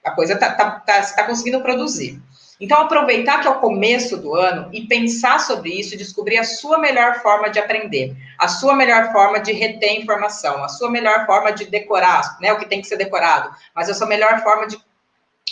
A 0.04 0.12
coisa 0.12 0.34
está 0.34 0.52
tá, 0.52 0.72
tá, 0.80 1.02
tá 1.02 1.24
conseguindo 1.24 1.62
produzir. 1.62 2.20
Então, 2.62 2.80
aproveitar 2.80 3.42
que 3.42 3.48
é 3.48 3.50
o 3.50 3.60
começo 3.60 4.18
do 4.18 4.36
ano 4.36 4.70
e 4.72 4.86
pensar 4.86 5.40
sobre 5.40 5.72
isso 5.72 5.98
descobrir 5.98 6.38
a 6.38 6.44
sua 6.44 6.78
melhor 6.78 7.20
forma 7.22 7.50
de 7.50 7.58
aprender, 7.58 8.16
a 8.38 8.48
sua 8.48 8.76
melhor 8.76 9.12
forma 9.12 9.40
de 9.40 9.52
reter 9.52 10.00
informação, 10.00 10.64
a 10.64 10.70
sua 10.70 10.90
melhor 10.90 11.26
forma 11.26 11.52
de 11.52 11.66
decorar, 11.66 12.38
né, 12.40 12.54
o 12.54 12.60
que 12.60 12.68
tem 12.68 12.80
que 12.80 12.88
ser 12.88 12.98
decorado, 12.98 13.50
mas 13.74 13.90
a 13.90 13.96
sua 13.96 14.06
melhor 14.06 14.44
forma 14.44 14.68
de 14.68 14.80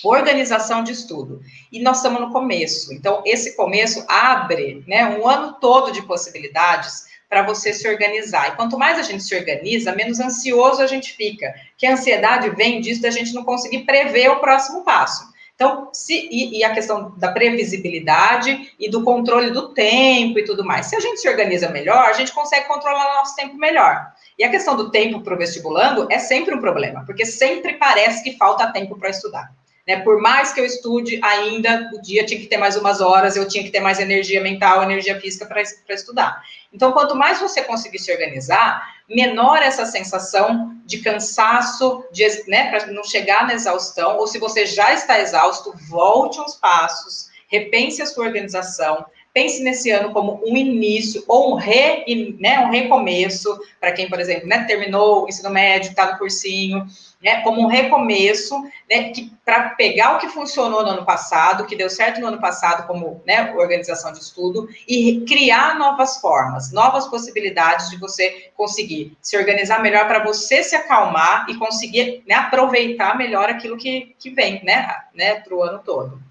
organização 0.04 0.84
de 0.84 0.92
estudo. 0.92 1.42
E 1.72 1.82
nós 1.82 1.98
estamos 1.98 2.22
no 2.22 2.32
começo. 2.32 2.94
Então, 2.94 3.22
esse 3.26 3.56
começo 3.56 4.04
abre 4.08 4.84
né, 4.88 5.06
um 5.18 5.28
ano 5.28 5.54
todo 5.60 5.92
de 5.92 6.02
possibilidades 6.04 7.08
para 7.30 7.44
você 7.44 7.72
se 7.74 7.88
organizar. 7.88 8.50
E 8.50 8.56
quanto 8.56 8.78
mais 8.78 8.98
a 8.98 9.04
gente 9.04 9.24
se 9.24 9.36
organiza, 9.36 9.96
menos 9.96 10.20
ansioso 10.20 10.82
a 10.82 10.88
gente 10.88 11.14
fica. 11.14 11.54
Que 11.78 11.86
a 11.86 11.94
ansiedade 11.94 12.50
vem 12.52 12.82
disso 12.82 13.02
da 13.02 13.12
gente 13.12 13.34
não 13.34 13.44
conseguir 13.44 13.80
prever 13.80 14.30
o 14.30 14.40
próximo 14.40 14.84
passo. 14.84 15.30
Então, 15.60 15.90
se, 15.92 16.14
e, 16.32 16.58
e, 16.58 16.64
a 16.64 16.74
questão 16.74 17.14
da 17.18 17.34
previsibilidade 17.34 18.74
e 18.80 18.90
do 18.90 19.04
controle 19.04 19.52
do 19.52 19.74
tempo 19.74 20.40
e 20.40 20.46
tudo 20.46 20.64
mais. 20.64 20.86
Se 20.86 20.96
a 20.96 21.02
gente 21.02 21.20
se 21.20 21.28
organiza 21.28 21.68
melhor, 21.68 22.06
a 22.06 22.14
gente 22.14 22.32
consegue 22.32 22.66
controlar 22.66 23.12
o 23.12 23.18
nosso 23.18 23.36
tempo 23.36 23.58
melhor. 23.58 24.08
E 24.38 24.44
a 24.46 24.50
questão 24.50 24.78
do 24.78 24.90
tempo 24.90 25.20
para 25.20 25.34
o 25.34 25.38
vestibulando 25.38 26.08
é 26.10 26.18
sempre 26.18 26.56
um 26.56 26.62
problema, 26.62 27.04
porque 27.06 27.26
sempre 27.26 27.74
parece 27.74 28.24
que 28.24 28.38
falta 28.38 28.72
tempo 28.72 28.98
para 28.98 29.10
estudar. 29.10 29.52
Né? 29.90 30.02
Por 30.02 30.22
mais 30.22 30.54
que 30.54 30.62
eu 30.62 30.66
estude 30.66 31.20
ainda, 31.24 31.90
o 31.92 32.00
dia 32.00 32.24
tinha 32.24 32.40
que 32.40 32.46
ter 32.46 32.58
mais 32.58 32.78
umas 32.78 33.02
horas, 33.02 33.36
eu 33.36 33.48
tinha 33.48 33.64
que 33.64 33.72
ter 33.72 33.80
mais 33.80 34.00
energia 34.00 34.40
mental, 34.40 34.84
energia 34.84 35.20
física 35.20 35.48
para 35.48 35.96
estudar. 35.96 36.44
Então, 36.72 36.92
quanto 36.92 37.16
mais 37.16 37.40
você 37.40 37.64
conseguir 37.64 37.98
se 37.98 38.12
organizar, 38.12 38.88
menor 39.10 39.58
essa 39.64 39.88
sensação 39.88 40.78
de 40.86 41.00
cansaço, 41.00 42.06
de, 42.12 42.24
né, 42.48 42.70
para 42.70 42.86
não 42.92 43.04
chegar 43.04 43.48
na 43.48 43.56
exaustão, 43.56 44.18
ou 44.18 44.28
se 44.28 44.38
você 44.38 44.64
já 44.68 44.94
está 44.94 45.20
exausto, 45.20 45.74
volte 45.90 46.40
uns 46.40 46.54
passos, 46.54 47.32
repense 47.48 48.00
a 48.00 48.06
sua 48.06 48.26
organização, 48.26 49.04
pense 49.34 49.64
nesse 49.64 49.90
ano 49.90 50.14
como 50.14 50.40
um 50.46 50.56
início 50.56 51.24
ou 51.28 51.54
um, 51.54 51.56
re, 51.56 52.38
né, 52.40 52.60
um 52.60 52.70
recomeço, 52.70 53.60
para 53.80 53.92
quem, 53.92 54.08
por 54.08 54.20
exemplo, 54.20 54.48
né, 54.48 54.66
terminou 54.66 55.26
o 55.26 55.28
ensino 55.28 55.50
médio, 55.50 55.90
está 55.90 56.12
no 56.12 56.20
cursinho, 56.20 56.86
né, 57.22 57.42
como 57.42 57.62
um 57.62 57.68
recomeço, 57.68 58.56
né, 58.90 59.12
para 59.44 59.72
pegar 59.72 60.16
o 60.16 60.20
que 60.20 60.30
funcionou 60.30 60.84
no 60.84 60.90
ano 60.90 61.06
passado, 61.06 61.66
que 61.66 61.76
deu 61.76 61.90
certo 61.90 62.22
no 62.22 62.28
ano 62.28 62.40
passado 62.40 62.88
como 62.88 63.22
né, 63.28 63.54
organização 63.56 64.12
de 64.14 64.20
estudo, 64.20 64.70
e 64.88 65.22
criar 65.28 65.78
novas 65.78 66.18
formas, 66.18 66.72
novas 66.72 67.08
possibilidades 67.08 67.90
de 67.90 67.98
você 67.98 68.50
conseguir 68.56 69.18
se 69.22 69.38
organizar 69.38 69.82
melhor 69.82 70.08
para 70.08 70.24
você 70.24 70.64
se 70.64 70.76
acalmar 70.76 71.46
e 71.50 71.58
conseguir 71.58 72.24
né, 72.28 72.36
aproveitar 72.36 73.18
melhor 73.18 73.50
aquilo 73.50 73.78
que, 73.78 74.16
que 74.18 74.30
vem 74.30 74.64
né, 74.64 74.88
né, 75.14 75.36
para 75.42 75.56
o 75.56 75.62
ano 75.62 75.80
todo. 75.80 76.22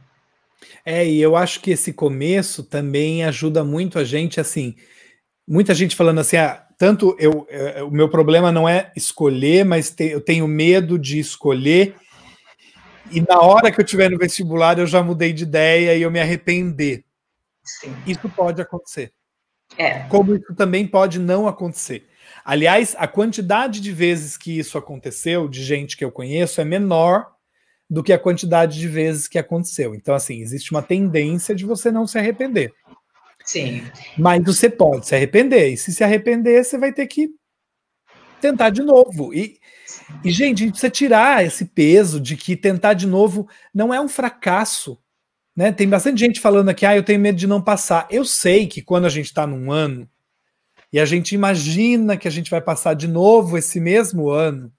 É, 0.85 1.07
e 1.07 1.21
eu 1.21 1.37
acho 1.37 1.61
que 1.61 1.71
esse 1.71 1.93
começo 1.93 2.63
também 2.63 3.25
ajuda 3.25 3.63
muito 3.63 3.99
a 3.99 4.05
gente, 4.05 4.41
assim, 4.41 4.75
muita 5.47 5.75
gente 5.75 5.95
falando 5.95 6.21
assim, 6.21 6.37
ah, 6.37 6.65
tanto 6.79 7.17
eu, 7.19 7.47
é, 7.51 7.83
o 7.83 7.91
meu 7.91 8.09
problema 8.09 8.53
não 8.53 8.69
é 8.69 8.93
escolher, 8.97 9.65
mas 9.65 9.91
te, 9.91 10.05
eu 10.05 10.21
tenho 10.21 10.47
medo 10.47 10.99
de 10.99 11.19
escolher, 11.19 11.97
e 13.11 13.21
na 13.21 13.41
hora 13.41 13.73
que 13.73 13.81
eu 13.81 13.85
estiver 13.85 14.11
no 14.11 14.17
vestibular 14.17 14.79
eu 14.79 14.87
já 14.87 15.03
mudei 15.03 15.33
de 15.33 15.43
ideia 15.43 15.97
e 15.97 16.03
eu 16.03 16.11
me 16.11 16.21
arrepender. 16.21 17.05
Sim. 17.65 17.95
Isso 18.07 18.29
pode 18.29 18.63
acontecer. 18.63 19.13
É. 19.77 20.01
Como 20.05 20.35
isso 20.35 20.55
também 20.55 20.87
pode 20.87 21.19
não 21.19 21.47
acontecer. 21.47 22.07
Aliás, 22.45 22.95
a 22.99 23.07
quantidade 23.07 23.81
de 23.81 23.93
vezes 23.93 24.37
que 24.37 24.59
isso 24.59 24.79
aconteceu, 24.79 25.49
de 25.49 25.63
gente 25.63 25.97
que 25.97 26.05
eu 26.05 26.11
conheço, 26.11 26.61
é 26.61 26.65
menor 26.65 27.27
do 27.91 28.03
que 28.03 28.13
a 28.13 28.19
quantidade 28.19 28.79
de 28.79 28.89
vezes 28.89 29.29
que 29.29 29.39
aconteceu. 29.39 29.95
Então, 29.95 30.15
assim, 30.15 30.41
existe 30.41 30.71
uma 30.71 30.83
tendência 30.83 31.55
de 31.55 31.65
você 31.65 31.91
não 31.91 32.07
se 32.07 32.19
arrepender. 32.19 32.73
Sim. 33.49 33.83
Mas 34.19 34.45
você 34.45 34.69
pode 34.69 35.07
se 35.07 35.15
arrepender. 35.15 35.73
E 35.73 35.77
se 35.79 35.91
se 35.91 36.05
arrepender, 36.05 36.63
você 36.63 36.77
vai 36.77 36.93
ter 36.93 37.07
que 37.07 37.31
tentar 38.43 38.69
de 38.69 38.83
novo. 38.83 39.33
E, 39.33 39.59
e, 40.23 40.31
gente, 40.31 40.63
a 40.63 40.67
gente 40.67 40.73
precisa 40.73 40.91
tirar 40.91 41.47
esse 41.47 41.65
peso 41.65 42.21
de 42.21 42.37
que 42.37 42.55
tentar 42.55 42.93
de 42.93 43.07
novo 43.07 43.49
não 43.73 43.95
é 43.95 43.99
um 43.99 44.07
fracasso. 44.07 44.99
Né? 45.57 45.73
Tem 45.73 45.89
bastante 45.89 46.21
gente 46.21 46.41
falando 46.41 46.69
aqui, 46.69 46.85
ah, 46.85 46.95
eu 46.95 47.03
tenho 47.03 47.19
medo 47.19 47.39
de 47.39 47.47
não 47.47 47.63
passar. 47.63 48.07
Eu 48.11 48.23
sei 48.23 48.67
que 48.67 48.83
quando 48.83 49.07
a 49.07 49.09
gente 49.09 49.29
está 49.29 49.47
num 49.47 49.73
ano 49.73 50.07
e 50.93 51.01
a 51.01 51.07
gente 51.07 51.35
imagina 51.35 52.19
que 52.19 52.29
a 52.29 52.31
gente 52.31 52.51
vai 52.51 52.61
passar 52.61 52.93
de 52.93 53.09
novo 53.09 53.57
esse 53.57 53.81
mesmo 53.81 54.29
ano, 54.29 54.71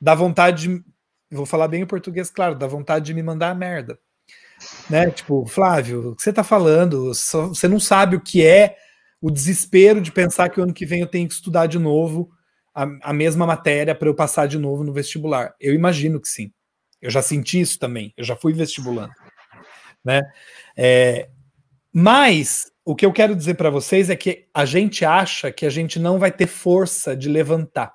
dá 0.00 0.14
vontade 0.14 0.66
de 0.66 0.84
vou 1.30 1.44
falar 1.44 1.68
bem 1.68 1.82
em 1.82 1.86
português, 1.86 2.30
claro, 2.30 2.54
dá 2.54 2.66
vontade 2.66 3.04
de 3.04 3.12
me 3.12 3.22
mandar 3.22 3.50
a 3.50 3.54
merda. 3.54 3.98
Né? 4.88 5.10
Tipo, 5.10 5.46
Flávio, 5.46 6.10
o 6.10 6.16
que 6.16 6.22
você 6.22 6.32
tá 6.32 6.44
falando? 6.44 7.12
Você 7.14 7.68
não 7.68 7.80
sabe 7.80 8.16
o 8.16 8.20
que 8.20 8.44
é 8.44 8.76
o 9.20 9.30
desespero 9.30 10.00
de 10.00 10.12
pensar 10.12 10.48
que 10.48 10.60
o 10.60 10.62
ano 10.62 10.74
que 10.74 10.86
vem 10.86 11.00
eu 11.00 11.06
tenho 11.06 11.28
que 11.28 11.34
estudar 11.34 11.66
de 11.66 11.78
novo 11.78 12.30
a, 12.74 12.86
a 13.02 13.12
mesma 13.12 13.46
matéria 13.46 13.94
para 13.94 14.08
eu 14.08 14.14
passar 14.14 14.46
de 14.46 14.58
novo 14.58 14.84
no 14.84 14.92
vestibular. 14.92 15.54
Eu 15.60 15.74
imagino 15.74 16.20
que 16.20 16.28
sim. 16.28 16.52
Eu 17.00 17.10
já 17.10 17.22
senti 17.22 17.60
isso 17.60 17.78
também. 17.78 18.12
Eu 18.16 18.24
já 18.24 18.36
fui 18.36 18.52
vestibulando. 18.52 19.12
Né? 20.04 20.22
É, 20.76 21.28
mas 21.92 22.70
o 22.84 22.94
que 22.94 23.04
eu 23.04 23.12
quero 23.12 23.34
dizer 23.34 23.54
para 23.54 23.70
vocês 23.70 24.10
é 24.10 24.16
que 24.16 24.46
a 24.54 24.64
gente 24.64 25.04
acha 25.04 25.50
que 25.50 25.66
a 25.66 25.70
gente 25.70 25.98
não 25.98 26.18
vai 26.18 26.30
ter 26.30 26.46
força 26.46 27.16
de 27.16 27.28
levantar 27.28 27.94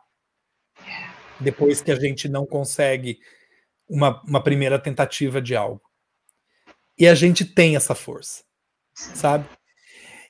depois 1.40 1.82
que 1.82 1.92
a 1.92 1.96
gente 1.96 2.30
não 2.30 2.46
consegue 2.46 3.20
uma, 3.88 4.22
uma 4.24 4.44
primeira 4.44 4.80
tentativa 4.80 5.42
de 5.42 5.56
algo. 5.56 5.82
E 7.02 7.08
a 7.08 7.16
gente 7.16 7.44
tem 7.44 7.76
essa 7.76 7.96
força, 7.96 8.44
sabe? 8.94 9.50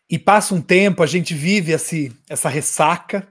E 0.09 0.17
passa 0.17 0.55
um 0.55 0.61
tempo, 0.61 1.03
a 1.03 1.05
gente 1.05 1.33
vive 1.33 1.73
esse, 1.73 2.17
essa 2.29 2.47
ressaca, 2.47 3.27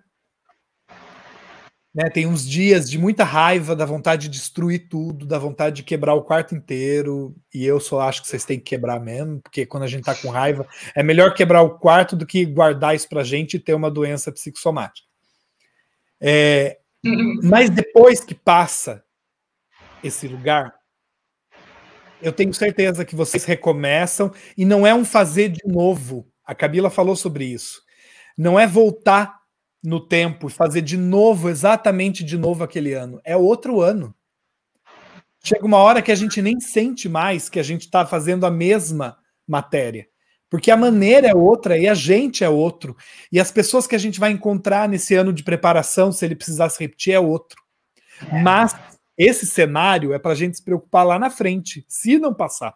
né? 1.95 2.11
Tem 2.11 2.27
uns 2.27 2.47
dias 2.47 2.91
de 2.91 2.99
muita 2.99 3.25
raiva, 3.25 3.75
da 3.75 3.87
vontade 3.87 4.29
de 4.29 4.39
destruir 4.39 4.91
tudo, 4.91 5.25
da 5.25 5.39
vontade 5.39 5.77
de 5.77 5.83
quebrar 5.85 6.13
o 6.13 6.23
quarto 6.23 6.55
inteiro. 6.55 7.35
E 7.55 7.65
eu 7.65 7.81
só 7.81 8.03
acho 8.03 8.21
que 8.21 8.29
vocês 8.29 8.45
têm 8.45 8.59
que 8.59 8.67
quebrar 8.67 9.01
mesmo, 9.01 9.41
porque 9.41 9.65
quando 9.65 9.85
a 9.85 9.89
gente 9.89 10.05
tá 10.05 10.15
com 10.15 10.29
raiva, 10.29 10.69
é 10.95 11.03
melhor 11.03 11.33
quebrar 11.33 11.63
o 11.63 11.79
quarto 11.79 12.15
do 12.15 12.27
que 12.27 12.45
guardar 12.45 12.95
isso 12.95 13.09
pra 13.09 13.25
gente 13.25 13.55
e 13.55 13.59
ter 13.59 13.73
uma 13.73 13.91
doença 13.91 14.31
psicossomática. 14.31 15.09
É, 16.21 16.79
mas 17.43 17.71
depois 17.71 18.21
que 18.23 18.35
passa 18.35 19.03
esse 20.05 20.29
lugar, 20.29 20.80
eu 22.23 22.33
tenho 22.33 22.53
certeza 22.53 23.05
que 23.05 23.17
vocês 23.17 23.45
recomeçam 23.45 24.33
e 24.57 24.65
não 24.65 24.87
é 24.87 24.95
um 24.95 25.05
fazer 25.05 25.49
de 25.49 25.67
novo. 25.67 26.27
A 26.45 26.55
Camila 26.55 26.91
falou 26.91 27.17
sobre 27.17 27.45
isso. 27.45 27.83
Não 28.37 28.59
é 28.59 28.67
voltar 28.67 29.39
no 29.83 30.01
tempo 30.01 30.49
e 30.49 30.53
fazer 30.53 30.83
de 30.83 30.97
novo, 30.97 31.49
exatamente 31.49 32.23
de 32.23 32.37
novo 32.37 32.63
aquele 32.63 32.93
ano. 32.93 33.21
É 33.25 33.37
outro 33.37 33.81
ano. 33.81 34.15
Chega 35.43 35.65
uma 35.65 35.79
hora 35.79 36.03
que 36.03 36.13
a 36.13 36.15
gente 36.15 36.43
nem 36.43 36.61
sente 36.61 37.09
mais 37.09 37.49
que 37.49 37.59
a 37.59 37.63
gente 37.63 37.83
está 37.83 38.05
fazendo 38.05 38.45
a 38.45 38.51
mesma 38.51 39.17
matéria. 39.49 40.07
Porque 40.51 40.71
a 40.71 40.77
maneira 40.77 41.29
é 41.29 41.35
outra 41.35 41.79
e 41.79 41.89
a 41.89 41.95
gente 41.95 42.43
é 42.43 42.49
outro. 42.49 42.97
E 43.31 43.39
as 43.39 43.53
pessoas 43.53 43.87
que 43.87 43.95
a 43.95 43.99
gente 43.99 44.19
vai 44.19 44.33
encontrar 44.33 44.89
nesse 44.89 45.15
ano 45.15 45.33
de 45.33 45.45
preparação, 45.45 46.11
se 46.11 46.25
ele 46.25 46.35
precisar 46.35 46.69
se 46.69 46.81
repetir, 46.81 47.15
é 47.15 47.21
outro. 47.21 47.57
É. 48.31 48.43
Mas 48.43 48.75
esse 49.23 49.47
cenário 49.47 50.15
é 50.15 50.19
para 50.19 50.33
a 50.33 50.35
gente 50.35 50.57
se 50.57 50.65
preocupar 50.65 51.05
lá 51.05 51.19
na 51.19 51.29
frente, 51.29 51.85
se 51.87 52.19
não 52.19 52.33
passar. 52.33 52.75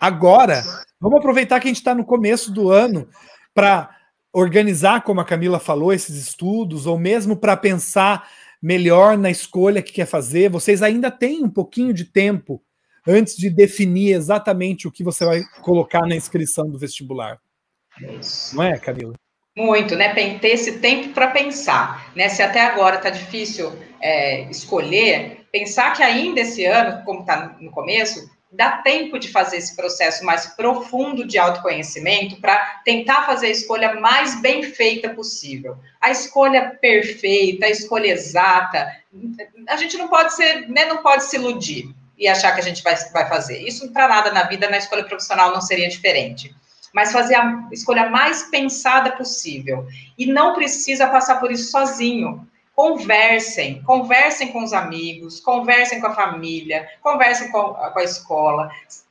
Agora, 0.00 0.62
vamos 1.00 1.18
aproveitar 1.18 1.58
que 1.58 1.66
a 1.66 1.70
gente 1.70 1.78
está 1.78 1.96
no 1.96 2.04
começo 2.04 2.52
do 2.52 2.70
ano 2.70 3.08
para 3.52 3.90
organizar, 4.32 5.02
como 5.02 5.20
a 5.20 5.24
Camila 5.24 5.58
falou, 5.58 5.92
esses 5.92 6.14
estudos, 6.14 6.86
ou 6.86 6.96
mesmo 6.96 7.36
para 7.36 7.56
pensar 7.56 8.30
melhor 8.62 9.18
na 9.18 9.30
escolha 9.30 9.82
que 9.82 9.92
quer 9.92 10.06
fazer. 10.06 10.48
Vocês 10.48 10.80
ainda 10.80 11.10
têm 11.10 11.42
um 11.42 11.50
pouquinho 11.50 11.92
de 11.92 12.04
tempo 12.04 12.62
antes 13.04 13.36
de 13.36 13.50
definir 13.50 14.12
exatamente 14.12 14.86
o 14.86 14.92
que 14.92 15.02
você 15.02 15.24
vai 15.24 15.42
colocar 15.62 16.02
na 16.02 16.14
inscrição 16.14 16.70
do 16.70 16.78
vestibular. 16.78 17.40
Não 18.52 18.62
é, 18.62 18.78
Camila? 18.78 19.14
Muito, 19.56 19.96
né? 19.96 20.14
Ter 20.14 20.48
esse 20.48 20.78
tempo 20.78 21.12
para 21.12 21.32
pensar, 21.32 22.12
né? 22.14 22.28
Se 22.28 22.42
até 22.42 22.60
agora 22.60 22.96
está 22.96 23.10
difícil 23.10 23.72
é, 24.00 24.48
escolher, 24.48 25.37
pensar 25.52 25.94
que 25.94 26.02
ainda 26.02 26.40
esse 26.40 26.64
ano, 26.64 27.04
como 27.04 27.20
está 27.20 27.56
no 27.60 27.70
começo, 27.70 28.28
dá 28.50 28.78
tempo 28.78 29.18
de 29.18 29.28
fazer 29.28 29.58
esse 29.58 29.76
processo 29.76 30.24
mais 30.24 30.46
profundo 30.46 31.26
de 31.26 31.38
autoconhecimento 31.38 32.40
para 32.40 32.56
tentar 32.84 33.26
fazer 33.26 33.48
a 33.48 33.50
escolha 33.50 34.00
mais 34.00 34.40
bem 34.40 34.62
feita 34.62 35.10
possível. 35.10 35.76
A 36.00 36.10
escolha 36.10 36.76
perfeita, 36.80 37.66
a 37.66 37.70
escolha 37.70 38.08
exata, 38.08 38.90
a 39.68 39.76
gente 39.76 39.96
não 39.98 40.08
pode 40.08 40.34
ser, 40.34 40.68
né, 40.68 40.86
não 40.86 40.98
pode 40.98 41.24
se 41.24 41.36
iludir 41.36 41.94
e 42.16 42.26
achar 42.26 42.52
que 42.52 42.60
a 42.60 42.64
gente 42.64 42.82
vai, 42.82 42.96
vai 43.12 43.28
fazer. 43.28 43.60
Isso 43.62 43.92
para 43.92 44.08
nada 44.08 44.32
na 44.32 44.44
vida, 44.44 44.68
na 44.68 44.78
escolha 44.78 45.04
profissional 45.04 45.52
não 45.52 45.60
seria 45.60 45.88
diferente. 45.88 46.54
Mas 46.92 47.12
fazer 47.12 47.34
a 47.34 47.68
escolha 47.70 48.08
mais 48.08 48.44
pensada 48.44 49.12
possível. 49.12 49.86
E 50.16 50.24
não 50.24 50.54
precisa 50.54 51.06
passar 51.06 51.38
por 51.38 51.52
isso 51.52 51.70
sozinho. 51.70 52.48
Conversem, 52.78 53.82
conversem 53.82 54.52
com 54.52 54.62
os 54.62 54.72
amigos, 54.72 55.40
conversem 55.40 56.00
com 56.00 56.06
a 56.06 56.14
família, 56.14 56.88
conversem 57.02 57.50
com, 57.50 57.74
com 57.74 57.98
a 57.98 58.04
escola, 58.04 58.70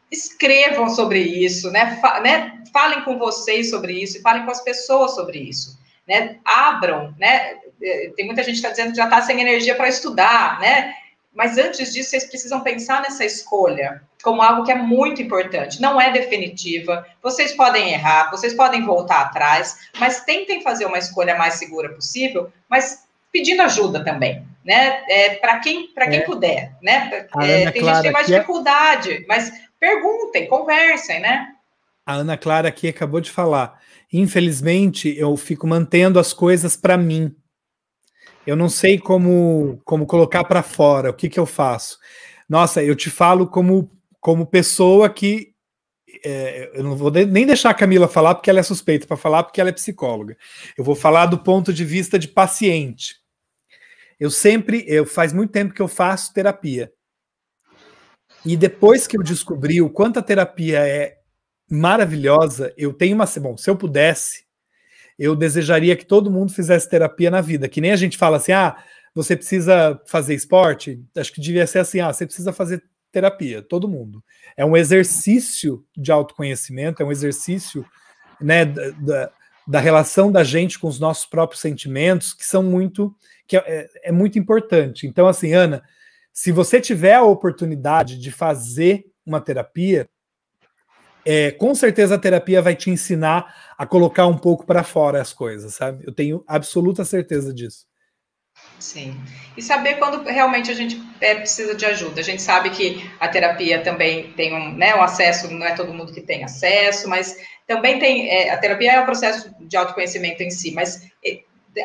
escrevam 0.10 0.88
sobre 0.90 1.20
isso, 1.20 1.70
né? 1.70 1.98
Fa, 2.00 2.22
né? 2.22 2.64
Falem 2.72 3.02
com 3.02 3.20
vocês 3.20 3.70
sobre 3.70 3.92
isso, 3.92 4.22
falem 4.22 4.46
com 4.46 4.52
as 4.52 4.62
pessoas 4.62 5.16
sobre 5.16 5.40
isso, 5.40 5.78
né? 6.08 6.38
Abram, 6.46 7.14
né? 7.20 7.58
Eh, 7.84 8.14
tem 8.16 8.26
muita 8.26 8.42
gente 8.42 8.54
que 8.54 8.66
está 8.66 8.70
dizendo 8.70 8.92
que 8.92 8.98
já 8.98 9.04
está 9.04 9.22
sem 9.22 9.42
energia 9.42 9.76
para 9.76 9.90
estudar, 9.90 10.62
né? 10.62 10.94
Mas 11.34 11.58
antes 11.58 11.94
disso, 11.94 12.12
vocês 12.12 12.24
precisam 12.24 12.62
pensar 12.62 13.02
nessa 13.02 13.26
escolha 13.26 14.02
como 14.24 14.42
algo 14.42 14.64
que 14.64 14.72
é 14.72 14.76
muito 14.76 15.22
importante. 15.22 15.82
Não 15.82 16.00
é 16.00 16.10
definitiva. 16.10 17.06
Vocês 17.22 17.52
podem 17.52 17.92
errar, 17.92 18.32
vocês 18.32 18.54
podem 18.54 18.86
voltar 18.86 19.24
atrás, 19.24 19.90
mas 20.00 20.22
tentem 20.22 20.62
fazer 20.62 20.86
uma 20.86 20.98
escolha 20.98 21.38
mais 21.38 21.56
segura 21.56 21.90
possível, 21.90 22.50
mas 22.70 23.07
pedindo 23.32 23.62
ajuda 23.62 24.04
também, 24.04 24.46
né? 24.64 25.04
É, 25.10 25.36
para 25.36 25.60
quem, 25.60 25.88
para 25.88 26.08
quem 26.08 26.20
é. 26.20 26.24
puder, 26.24 26.76
né? 26.82 27.28
É, 27.40 27.72
tem 27.72 27.84
gente 27.84 27.96
que 27.96 28.02
tem 28.02 28.12
mais 28.12 28.30
é 28.30 28.36
dificuldade, 28.36 29.26
mas 29.28 29.52
perguntem, 29.80 30.48
conversem, 30.48 31.20
né? 31.20 31.54
A 32.06 32.14
Ana 32.14 32.38
Clara 32.38 32.70
aqui 32.70 32.88
acabou 32.88 33.20
de 33.20 33.30
falar. 33.30 33.82
Infelizmente, 34.12 35.14
eu 35.18 35.36
fico 35.36 35.68
mantendo 35.68 36.20
as 36.20 36.32
coisas 36.32 36.78
para 36.78 36.98
mim. 36.98 37.36
Eu 38.46 38.56
não 38.56 38.70
sei 38.70 38.98
como, 38.98 39.82
como 39.84 40.06
colocar 40.06 40.46
para 40.46 40.64
fora. 40.64 41.10
O 41.10 41.14
que, 41.14 41.28
que 41.28 41.38
eu 41.38 41.46
faço? 41.46 42.00
Nossa, 42.48 42.82
eu 42.82 42.96
te 42.96 43.10
falo 43.10 43.48
como, 43.48 43.92
como 44.22 44.46
pessoa 44.46 45.10
que. 45.10 45.54
É, 46.30 46.72
eu 46.74 46.84
não 46.84 46.98
vou 46.98 47.10
nem 47.10 47.46
deixar 47.46 47.70
a 47.70 47.74
Camila 47.74 48.06
falar 48.06 48.36
porque 48.36 48.50
ela 48.50 48.60
é 48.60 48.64
suspeita 48.64 49.08
para 49.08 49.16
falar, 49.16 49.44
porque 49.44 49.62
ela 49.62 49.70
é 49.70 49.74
psicóloga. 49.74 50.36
Eu 50.78 50.84
vou 50.84 50.94
falar 50.94 51.28
do 51.28 51.38
ponto 51.38 51.72
de 51.72 51.86
vista 51.86 52.20
de 52.20 52.28
paciente. 52.28 53.16
Eu 54.20 54.30
sempre, 54.30 54.84
eu 54.88 55.06
faz 55.06 55.32
muito 55.32 55.52
tempo 55.52 55.74
que 55.74 55.82
eu 55.82 55.88
faço 55.88 56.34
terapia. 56.34 56.92
E 58.46 58.58
depois 58.58 59.08
que 59.08 59.18
eu 59.18 59.24
descobri 59.24 59.82
o 59.82 59.90
quanto 59.90 60.20
a 60.20 60.22
terapia 60.22 60.86
é 60.86 61.16
maravilhosa, 61.70 62.74
eu 62.76 62.92
tenho 62.92 63.16
uma. 63.16 63.26
Bom, 63.40 63.56
se 63.56 63.70
eu 63.70 63.78
pudesse, 63.78 64.44
eu 65.18 65.34
desejaria 65.34 65.96
que 65.96 66.06
todo 66.06 66.30
mundo 66.30 66.52
fizesse 66.52 66.90
terapia 66.90 67.32
na 67.32 67.40
vida. 67.40 67.70
Que 67.70 67.80
nem 67.80 67.92
a 67.92 67.96
gente 67.96 68.18
fala 68.18 68.36
assim, 68.36 68.52
ah, 68.52 68.76
você 69.16 69.34
precisa 69.34 70.02
fazer 70.06 70.36
esporte. 70.36 71.02
Acho 71.16 71.32
que 71.32 71.40
devia 71.40 71.66
ser 71.66 71.80
assim, 71.80 72.02
ah, 72.02 72.12
você 72.12 72.26
precisa 72.26 72.52
fazer 72.52 72.84
terapia, 73.18 73.64
todo 73.64 73.90
mundo. 73.90 74.24
É 74.56 74.64
um 74.64 74.78
exercício 74.78 75.84
de 75.98 76.12
autoconhecimento, 76.12 77.02
é 77.02 77.06
um 77.06 77.12
exercício 77.12 77.84
né, 78.40 78.64
da, 78.64 79.32
da 79.68 79.80
relação 79.80 80.32
da 80.32 80.44
gente 80.44 80.78
com 80.78 80.88
os 80.88 81.00
nossos 81.00 81.26
próprios 81.26 81.60
sentimentos, 81.60 82.32
que 82.32 82.46
são 82.46 82.62
muito, 82.62 83.16
que 83.48 83.58
é, 83.58 83.90
é 84.04 84.12
muito 84.12 84.38
importante. 84.38 85.08
Então, 85.08 85.28
assim, 85.28 85.54
Ana, 85.54 85.84
se 86.32 86.52
você 86.52 86.80
tiver 86.80 87.16
a 87.16 87.24
oportunidade 87.24 88.20
de 88.20 88.32
fazer 88.32 89.06
uma 89.26 89.42
terapia, 89.42 90.08
é, 91.26 91.50
com 91.52 91.74
certeza 91.74 92.16
a 92.16 92.20
terapia 92.20 92.62
vai 92.62 92.76
te 92.76 92.92
ensinar 92.92 93.74
a 93.76 93.86
colocar 93.86 94.28
um 94.28 94.38
pouco 94.38 94.64
para 94.64 94.84
fora 94.84 95.20
as 95.20 95.34
coisas, 95.34 95.74
sabe? 95.74 96.06
Eu 96.06 96.14
tenho 96.14 96.44
absoluta 96.48 97.04
certeza 97.04 97.52
disso. 97.52 97.88
Sim. 98.80 99.20
E 99.56 99.62
saber 99.62 99.96
quando 99.96 100.24
realmente 100.24 100.70
a 100.70 100.74
gente 100.74 101.02
é, 101.20 101.36
precisa 101.36 101.74
de 101.74 101.86
ajuda. 101.86 102.22
A 102.22 102.24
gente 102.24 102.42
sabe 102.42 102.70
que 102.70 103.10
a 103.20 103.28
terapia 103.28 103.82
também 103.82 104.32
tem 104.34 104.54
um, 104.54 104.72
né, 104.74 104.96
um 104.96 105.02
acesso, 105.02 105.52
não 105.52 105.66
é 105.66 105.76
todo 105.76 105.94
mundo 105.94 106.14
que 106.14 106.22
tem 106.22 106.44
acesso, 106.44 107.10
mas 107.10 107.38
também 107.66 107.98
tem. 108.00 108.30
É, 108.30 108.52
a 108.52 108.58
terapia 108.58 108.94
é 108.94 109.02
um 109.02 109.06
processo 109.06 109.54
de 109.60 109.76
autoconhecimento 109.76 110.44
em 110.44 110.52
si, 110.52 110.72
mas 110.72 111.10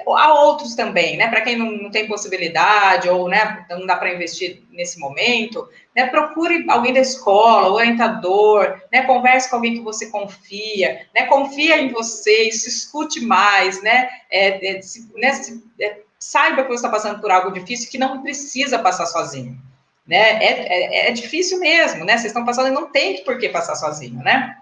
há 0.06 0.34
outros 0.44 0.74
também, 0.74 1.16
né? 1.16 1.28
Para 1.28 1.40
quem 1.40 1.56
não, 1.56 1.70
não, 1.72 1.90
tem 1.90 2.06
possibilidade 2.06 3.08
ou 3.08 3.28
né, 3.28 3.64
não 3.68 3.86
dá 3.86 3.96
para 3.96 4.14
investir 4.14 4.62
nesse 4.70 4.98
momento, 4.98 5.68
né? 5.94 6.06
Procure 6.06 6.64
alguém 6.68 6.92
da 6.92 7.00
escola, 7.00 7.72
orientador, 7.72 8.80
né? 8.92 9.02
Converse 9.02 9.50
com 9.50 9.56
alguém 9.56 9.74
que 9.74 9.80
você 9.80 10.10
confia, 10.10 11.06
né? 11.14 11.26
Confia 11.26 11.80
em 11.80 11.88
você, 11.88 12.50
se 12.50 12.68
escute 12.68 13.20
mais, 13.20 13.82
né? 13.82 14.08
É, 14.30 14.76
é, 14.76 14.82
se, 14.82 15.10
né 15.16 15.32
se, 15.34 15.62
é, 15.80 15.96
saiba 16.22 16.62
que 16.62 16.68
você 16.68 16.74
está 16.76 16.88
passando 16.88 17.20
por 17.20 17.30
algo 17.32 17.50
difícil 17.50 17.90
que 17.90 17.98
não 17.98 18.22
precisa 18.22 18.78
passar 18.78 19.06
sozinho, 19.06 19.60
né? 20.06 20.16
É, 20.16 21.06
é, 21.06 21.08
é 21.08 21.12
difícil 21.12 21.58
mesmo, 21.58 22.04
né? 22.04 22.12
Vocês 22.12 22.26
estão 22.26 22.44
passando 22.44 22.68
e 22.68 22.70
não 22.70 22.92
tem 22.92 23.24
por 23.24 23.38
que 23.38 23.48
passar 23.48 23.74
sozinho, 23.74 24.22
né? 24.22 24.56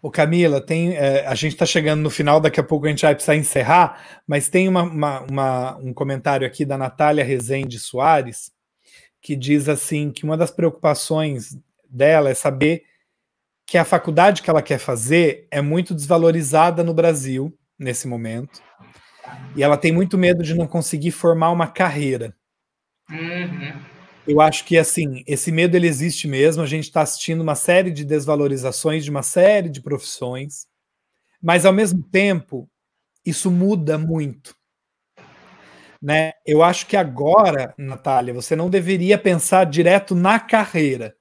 Ô 0.00 0.10
Camila, 0.10 0.60
tem, 0.60 0.96
é, 0.96 1.26
a 1.26 1.34
gente 1.34 1.52
está 1.52 1.66
chegando 1.66 2.00
no 2.00 2.10
final, 2.10 2.40
daqui 2.40 2.58
a 2.58 2.64
pouco 2.64 2.86
a 2.86 2.88
gente 2.88 3.02
vai 3.02 3.14
precisar 3.14 3.36
encerrar, 3.36 4.22
mas 4.26 4.48
tem 4.48 4.66
uma, 4.66 4.82
uma, 4.82 5.20
uma, 5.20 5.76
um 5.76 5.92
comentário 5.92 6.46
aqui 6.46 6.64
da 6.64 6.78
Natália 6.78 7.24
Rezende 7.24 7.78
Soares, 7.78 8.50
que 9.20 9.36
diz 9.36 9.68
assim 9.68 10.10
que 10.10 10.24
uma 10.24 10.36
das 10.36 10.50
preocupações 10.50 11.58
dela 11.88 12.30
é 12.30 12.34
saber 12.34 12.84
que 13.66 13.76
a 13.76 13.84
faculdade 13.84 14.42
que 14.42 14.48
ela 14.48 14.62
quer 14.62 14.78
fazer 14.78 15.46
é 15.50 15.60
muito 15.60 15.94
desvalorizada 15.94 16.82
no 16.82 16.94
Brasil 16.94 17.56
nesse 17.78 18.06
momento, 18.06 18.62
e 19.56 19.62
ela 19.62 19.76
tem 19.76 19.92
muito 19.92 20.18
medo 20.18 20.42
de 20.42 20.54
não 20.54 20.66
conseguir 20.66 21.10
formar 21.10 21.50
uma 21.50 21.66
carreira. 21.66 22.34
Uhum. 23.10 23.80
Eu 24.26 24.40
acho 24.40 24.64
que 24.64 24.78
assim, 24.78 25.22
esse 25.26 25.52
medo 25.52 25.76
ele 25.76 25.86
existe 25.86 26.26
mesmo. 26.26 26.62
A 26.62 26.66
gente 26.66 26.84
está 26.84 27.02
assistindo 27.02 27.42
uma 27.42 27.54
série 27.54 27.90
de 27.90 28.04
desvalorizações 28.04 29.04
de 29.04 29.10
uma 29.10 29.22
série 29.22 29.68
de 29.68 29.82
profissões, 29.82 30.66
mas 31.42 31.66
ao 31.66 31.72
mesmo 31.72 32.02
tempo 32.02 32.68
isso 33.24 33.50
muda 33.50 33.98
muito. 33.98 34.56
Né? 36.00 36.32
Eu 36.46 36.62
acho 36.62 36.86
que 36.86 36.96
agora, 36.96 37.74
Natália, 37.78 38.34
você 38.34 38.54
não 38.54 38.68
deveria 38.68 39.16
pensar 39.16 39.64
direto 39.64 40.14
na 40.14 40.38
carreira. 40.38 41.14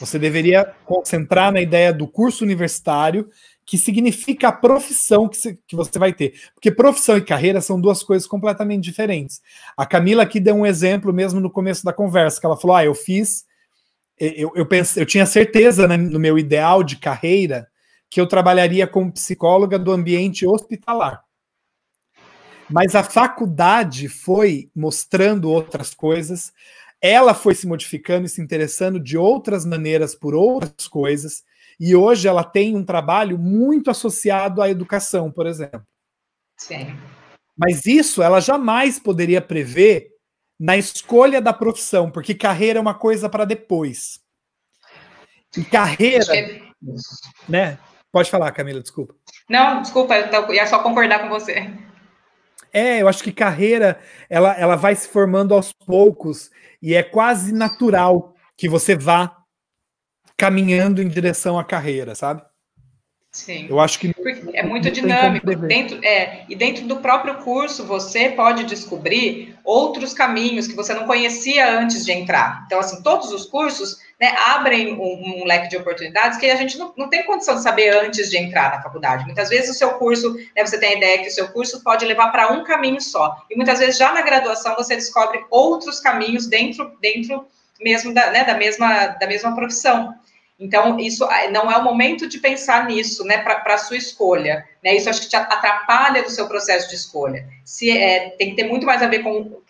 Você 0.00 0.18
deveria 0.18 0.64
concentrar 0.84 1.52
na 1.52 1.60
ideia 1.60 1.92
do 1.92 2.08
curso 2.08 2.42
universitário 2.42 3.28
que 3.66 3.78
significa 3.78 4.48
a 4.48 4.52
profissão 4.52 5.28
que, 5.28 5.36
se, 5.36 5.58
que 5.66 5.74
você 5.74 5.98
vai 5.98 6.12
ter. 6.12 6.34
Porque 6.54 6.70
profissão 6.70 7.16
e 7.16 7.22
carreira 7.22 7.60
são 7.60 7.80
duas 7.80 8.02
coisas 8.02 8.28
completamente 8.28 8.84
diferentes. 8.84 9.40
A 9.76 9.86
Camila 9.86 10.22
aqui 10.22 10.38
deu 10.38 10.54
um 10.54 10.66
exemplo 10.66 11.12
mesmo 11.12 11.40
no 11.40 11.50
começo 11.50 11.84
da 11.84 11.92
conversa, 11.92 12.40
que 12.40 12.46
ela 12.46 12.56
falou: 12.56 12.76
ah, 12.76 12.84
eu 12.84 12.94
fiz, 12.94 13.44
eu, 14.18 14.52
eu, 14.54 14.66
pensei, 14.66 15.02
eu 15.02 15.06
tinha 15.06 15.26
certeza 15.26 15.88
né, 15.88 15.96
no 15.96 16.20
meu 16.20 16.38
ideal 16.38 16.82
de 16.82 16.96
carreira 16.96 17.66
que 18.10 18.20
eu 18.20 18.26
trabalharia 18.26 18.86
como 18.86 19.12
psicóloga 19.12 19.78
do 19.78 19.90
ambiente 19.90 20.46
hospitalar. 20.46 21.22
Mas 22.70 22.94
a 22.94 23.02
faculdade 23.02 24.08
foi 24.08 24.70
mostrando 24.74 25.50
outras 25.50 25.92
coisas, 25.92 26.52
ela 27.00 27.34
foi 27.34 27.54
se 27.54 27.66
modificando 27.66 28.26
e 28.26 28.28
se 28.28 28.40
interessando 28.40 28.98
de 28.98 29.18
outras 29.18 29.66
maneiras 29.66 30.14
por 30.14 30.34
outras 30.34 30.86
coisas 30.88 31.42
e 31.78 31.94
hoje 31.94 32.28
ela 32.28 32.44
tem 32.44 32.76
um 32.76 32.84
trabalho 32.84 33.38
muito 33.38 33.90
associado 33.90 34.62
à 34.62 34.70
educação, 34.70 35.30
por 35.30 35.46
exemplo. 35.46 35.82
Sim. 36.58 36.96
Mas 37.56 37.86
isso 37.86 38.22
ela 38.22 38.40
jamais 38.40 38.98
poderia 38.98 39.40
prever 39.40 40.08
na 40.58 40.76
escolha 40.76 41.40
da 41.40 41.52
profissão, 41.52 42.10
porque 42.10 42.34
carreira 42.34 42.78
é 42.78 42.82
uma 42.82 42.94
coisa 42.94 43.28
para 43.28 43.44
depois. 43.44 44.20
E 45.56 45.64
carreira, 45.64 46.24
que... 46.24 46.62
né? 47.48 47.78
Pode 48.10 48.30
falar, 48.30 48.50
Camila, 48.52 48.80
desculpa. 48.80 49.14
Não, 49.48 49.82
desculpa, 49.82 50.14
eu 50.16 50.54
ia 50.54 50.66
só 50.66 50.80
concordar 50.80 51.20
com 51.20 51.28
você. 51.28 51.72
É, 52.72 53.02
eu 53.02 53.08
acho 53.08 53.22
que 53.22 53.32
carreira 53.32 54.00
ela, 54.28 54.52
ela 54.54 54.76
vai 54.76 54.96
se 54.96 55.08
formando 55.08 55.54
aos 55.54 55.72
poucos 55.72 56.50
e 56.82 56.94
é 56.94 57.02
quase 57.02 57.52
natural 57.52 58.34
que 58.56 58.68
você 58.68 58.96
vá 58.96 59.43
caminhando 60.36 61.02
em 61.02 61.08
direção 61.08 61.58
à 61.58 61.64
carreira, 61.64 62.14
sabe? 62.14 62.42
Sim. 63.34 63.66
Eu 63.68 63.80
acho 63.80 63.98
que 63.98 64.14
é 64.52 64.62
muito 64.62 64.88
dinâmico. 64.92 65.56
Dentro, 65.56 65.98
é, 66.04 66.44
e 66.48 66.54
dentro 66.54 66.86
do 66.86 66.98
próprio 66.98 67.38
curso, 67.38 67.84
você 67.84 68.28
pode 68.28 68.62
descobrir 68.62 69.56
outros 69.64 70.14
caminhos 70.14 70.68
que 70.68 70.76
você 70.76 70.94
não 70.94 71.04
conhecia 71.04 71.76
antes 71.76 72.04
de 72.04 72.12
entrar. 72.12 72.62
Então, 72.64 72.78
assim, 72.78 73.02
todos 73.02 73.32
os 73.32 73.44
cursos 73.44 73.98
né, 74.20 74.32
abrem 74.46 74.92
um, 74.92 75.42
um, 75.42 75.44
leque 75.44 75.68
de 75.68 75.76
oportunidades 75.76 76.38
que 76.38 76.48
a 76.48 76.54
gente 76.54 76.78
não, 76.78 76.94
não, 76.96 77.10
tem 77.10 77.24
condição 77.24 77.56
de 77.56 77.62
saber 77.62 77.90
antes 78.04 78.30
de 78.30 78.38
entrar 78.38 78.70
na 78.70 78.82
faculdade. 78.82 79.24
Muitas 79.24 79.48
vezes 79.48 79.70
o 79.70 79.74
seu 79.74 79.94
curso, 79.94 80.32
né, 80.56 80.64
você 80.64 80.78
tem 80.78 80.90
a 80.90 80.96
ideia 80.96 81.18
que 81.18 81.28
o 81.28 81.32
seu 81.32 81.48
curso 81.48 81.82
pode 81.82 82.04
levar 82.04 82.30
para 82.30 82.52
um 82.52 82.62
caminho 82.62 83.00
só. 83.00 83.44
E 83.50 83.56
muitas 83.56 83.80
vezes 83.80 83.98
já 83.98 84.12
na 84.12 84.22
graduação 84.22 84.76
você 84.76 84.94
descobre 84.94 85.44
outros 85.50 85.98
caminhos 85.98 86.46
dentro, 86.46 86.96
dentro 87.00 87.44
mesmo 87.80 88.14
da, 88.14 88.30
né, 88.30 88.44
da, 88.44 88.54
mesma, 88.54 89.08
da 89.08 89.26
mesma 89.26 89.56
profissão. 89.56 90.14
Então, 90.64 90.98
isso 90.98 91.26
ah, 91.26 91.50
não 91.50 91.70
é 91.70 91.76
o 91.76 91.84
momento 91.84 92.26
de 92.26 92.38
pensar 92.38 92.86
nisso, 92.86 93.22
né, 93.22 93.36
para 93.36 93.74
a 93.74 93.78
sua 93.78 93.98
escolha. 93.98 94.64
Né? 94.82 94.96
Isso 94.96 95.10
acho 95.10 95.20
que 95.20 95.28
te 95.28 95.36
atrapalha 95.36 96.22
no 96.22 96.30
seu 96.30 96.48
processo 96.48 96.88
de 96.88 96.94
escolha. 96.94 97.46
Se 97.66 97.90
é, 97.90 98.30
tem 98.30 98.50
que 98.50 98.56
ter 98.56 98.64
muito 98.64 98.86
mais 98.86 99.02
a 99.02 99.06
ver 99.06 99.18
com, 99.22 99.60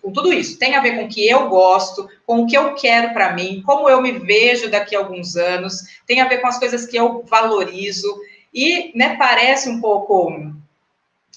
com 0.00 0.12
tudo 0.12 0.32
isso. 0.32 0.56
Tem 0.56 0.76
a 0.76 0.80
ver 0.80 0.94
com 0.94 1.06
o 1.06 1.08
que 1.08 1.28
eu 1.28 1.48
gosto, 1.48 2.08
com 2.24 2.42
o 2.42 2.46
que 2.46 2.56
eu 2.56 2.72
quero 2.74 3.12
para 3.12 3.32
mim, 3.32 3.64
como 3.66 3.88
eu 3.88 4.00
me 4.00 4.12
vejo 4.12 4.70
daqui 4.70 4.94
a 4.94 5.00
alguns 5.00 5.34
anos, 5.34 5.82
tem 6.06 6.20
a 6.20 6.28
ver 6.28 6.38
com 6.38 6.46
as 6.46 6.58
coisas 6.58 6.86
que 6.86 6.96
eu 6.96 7.24
valorizo. 7.28 8.14
E 8.52 8.96
né, 8.96 9.16
parece 9.16 9.68
um 9.68 9.80
pouco 9.80 10.30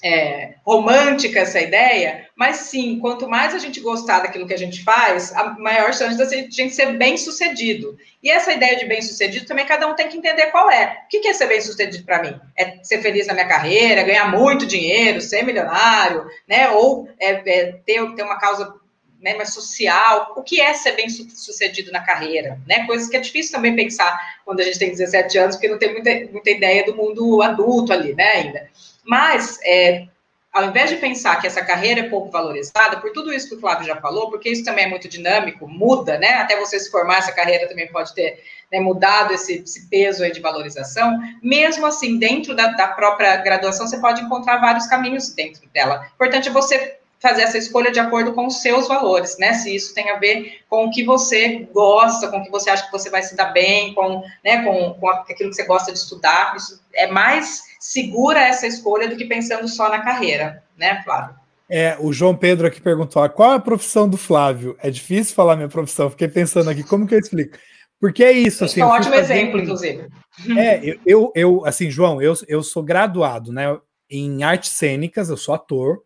é, 0.04 0.56
romântica 0.66 1.40
essa 1.40 1.60
ideia, 1.60 2.28
mas 2.36 2.58
sim, 2.58 3.00
quanto 3.00 3.28
mais 3.28 3.54
a 3.54 3.60
gente 3.60 3.80
gostar 3.80 4.20
daquilo 4.20 4.48
que 4.48 4.54
a 4.54 4.58
gente 4.58 4.84
faz, 4.84 5.34
a 5.34 5.58
maior 5.60 5.94
chance 5.94 6.18
da 6.18 6.26
gente 6.26 6.70
ser 6.70 6.98
bem 6.98 7.18
sucedido. 7.18 7.98
E 8.22 8.30
essa 8.30 8.54
ideia 8.54 8.78
de 8.78 8.86
bem 8.86 9.02
sucedido 9.02 9.46
também 9.46 9.66
cada 9.66 9.88
um 9.88 9.96
tem 9.96 10.08
que 10.08 10.18
entender 10.18 10.48
qual 10.48 10.70
é. 10.70 11.04
O 11.06 11.08
que 11.10 11.28
é 11.28 11.34
ser 11.34 11.48
bem 11.48 11.62
sucedido 11.62 12.04
para 12.06 12.22
mim? 12.22 12.40
É 12.56 12.78
ser 12.84 13.02
feliz 13.02 13.28
na 13.28 13.34
minha 13.34 13.48
carreira, 13.48 14.04
ganhar 14.04 14.32
muito 14.32 14.66
dinheiro, 14.66 15.22
ser 15.22 15.44
milionário, 15.44 16.26
né? 16.48 16.70
Ou 16.70 17.08
é, 17.20 17.32
é 17.32 17.72
ter, 17.86 18.14
ter 18.14 18.24
uma 18.24 18.40
causa 18.40 18.74
né, 19.22 19.34
mais 19.34 19.54
social, 19.54 20.34
o 20.38 20.44
que 20.44 20.62
é 20.62 20.74
ser 20.74 20.96
bem 20.96 21.10
sucedido 21.10 21.92
na 21.92 22.02
carreira, 22.02 22.60
né? 22.68 22.86
Coisas 22.86 23.10
que 23.10 23.18
é 23.18 23.20
difícil 23.20 23.52
também 23.52 23.76
pensar 23.76 24.18
quando 24.46 24.60
a 24.60 24.64
gente 24.64 24.78
tem 24.78 24.92
17 24.92 25.38
anos, 25.38 25.56
porque 25.56 25.68
não 25.68 25.80
tem 25.80 25.92
muita, 25.92 26.12
muita 26.32 26.52
ideia 26.52 26.86
do 26.86 26.96
mundo 26.96 27.42
adulto 27.42 27.92
ali, 27.92 28.14
né, 28.14 28.24
ainda. 28.24 28.70
Mas, 29.08 29.58
é, 29.64 30.08
ao 30.54 30.66
invés 30.66 30.90
de 30.90 30.98
pensar 30.98 31.40
que 31.40 31.48
essa 31.48 31.64
carreira 31.64 32.02
é 32.02 32.10
pouco 32.10 32.32
valorizada, 32.32 33.00
por 33.00 33.12
tudo 33.12 33.32
isso 33.32 33.48
que 33.48 33.56
o 33.56 33.60
Flávio 33.60 33.86
já 33.86 33.96
falou, 33.98 34.30
porque 34.30 34.50
isso 34.50 34.64
também 34.64 34.86
é 34.86 34.90
muito 34.90 35.08
dinâmico, 35.08 35.68
muda, 35.68 36.18
né? 36.18 36.34
Até 36.36 36.60
você 36.60 36.80
se 36.80 36.90
formar, 36.90 37.20
essa 37.20 37.32
carreira 37.32 37.70
também 37.70 37.88
pode 37.88 38.14
ter 38.14 38.44
né, 38.72 38.80
mudado 38.80 39.34
esse, 39.34 39.62
esse, 39.62 39.88
peso 39.88 40.24
aí 40.24 40.32
de 40.32 40.42
valorização. 40.42 41.18
Mesmo 41.42 41.86
assim, 41.86 42.18
dentro 42.18 42.56
da, 42.56 42.68
da 42.68 42.88
própria 42.88 43.38
graduação, 43.38 43.88
você 43.88 44.00
pode 44.00 44.22
encontrar 44.22 44.58
vários 44.58 44.88
caminhos 44.88 45.34
dentro 45.34 45.68
dela. 45.70 46.08
Importante 46.16 46.50
é 46.50 46.52
você 46.52 46.98
fazer 47.20 47.44
essa 47.44 47.58
escolha 47.58 47.92
de 47.92 48.00
acordo 48.00 48.34
com 48.34 48.48
os 48.48 48.62
seus 48.62 48.88
valores, 48.88 49.38
né? 49.38 49.54
Se 49.54 49.76
isso 49.76 49.94
tem 49.94 50.10
a 50.10 50.18
ver 50.18 50.62
com 50.70 50.86
o 50.86 50.92
que 50.92 51.04
você 51.04 51.68
gosta, 51.74 52.28
com 52.30 52.38
o 52.40 52.44
que 52.44 52.52
você 52.52 52.70
acha 52.70 52.86
que 52.86 52.92
você 52.92 53.10
vai 53.10 53.24
se 53.24 53.36
dar 53.36 53.52
bem, 53.52 53.94
com, 53.94 54.24
né, 54.44 54.64
com, 54.64 54.94
com 54.96 55.10
aquilo 55.10 55.50
que 55.50 55.56
você 55.56 55.66
gosta 55.66 55.92
de 55.92 55.98
estudar, 55.98 56.56
isso 56.56 56.82
é 56.94 57.08
mais 57.08 57.67
segura 57.80 58.40
essa 58.40 58.68
escolha 58.68 59.08
do 59.08 59.16
que 59.16 59.26
pensando 59.26 59.68
só 59.68 59.90
na 59.90 60.02
carreira, 60.02 60.64
né, 60.78 61.02
Flávio? 61.04 61.36
É, 61.70 61.98
o 62.00 62.14
João 62.14 62.36
Pedro 62.36 62.68
aqui 62.68 62.82
perguntou: 62.82 63.28
qual 63.30 63.54
é 63.54 63.56
a 63.56 63.60
profissão 63.60 64.08
do 64.08 64.18
Flávio? 64.18 64.78
É 64.82 64.90
difícil 64.90 65.36
falar 65.36 65.56
minha 65.56 65.68
profissão, 65.68 66.10
fiquei 66.10 66.28
pensando 66.28 66.70
aqui, 66.70 66.84
como 66.84 67.06
que 67.06 67.16
eu 67.16 67.20
explico? 67.20 67.58
Porque 68.00 68.24
é 68.24 68.32
isso, 68.32 68.64
assim. 68.64 68.82
É 68.82 68.86
um 68.86 68.90
ótimo 68.90 69.16
exemplo, 69.16 69.60
inclusive. 69.60 70.08
É, 70.56 70.80
eu, 70.86 71.00
eu, 71.04 71.32
eu, 71.34 71.66
assim, 71.66 71.90
João, 71.90 72.22
eu, 72.22 72.36
eu 72.48 72.62
sou 72.62 72.84
graduado, 72.84 73.52
né, 73.52 73.76
em 74.08 74.44
artes 74.44 74.74
cênicas, 74.74 75.32
eu 75.32 75.36
sou 75.36 75.56
ator, 75.56 76.04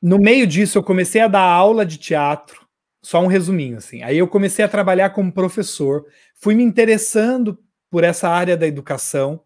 no 0.00 0.16
meio 0.18 0.46
disso, 0.46 0.78
eu 0.78 0.82
comecei 0.82 1.20
a 1.20 1.28
dar 1.28 1.42
aula 1.42 1.84
de 1.84 1.98
teatro, 1.98 2.66
só 3.02 3.20
um 3.20 3.26
resuminho, 3.26 3.78
assim. 3.78 4.02
Aí 4.02 4.16
eu 4.16 4.28
comecei 4.28 4.64
a 4.64 4.68
trabalhar 4.68 5.10
como 5.10 5.32
professor, 5.32 6.06
fui 6.36 6.54
me 6.54 6.62
interessando 6.62 7.58
por 7.90 8.04
essa 8.04 8.28
área 8.28 8.56
da 8.56 8.66
educação, 8.66 9.42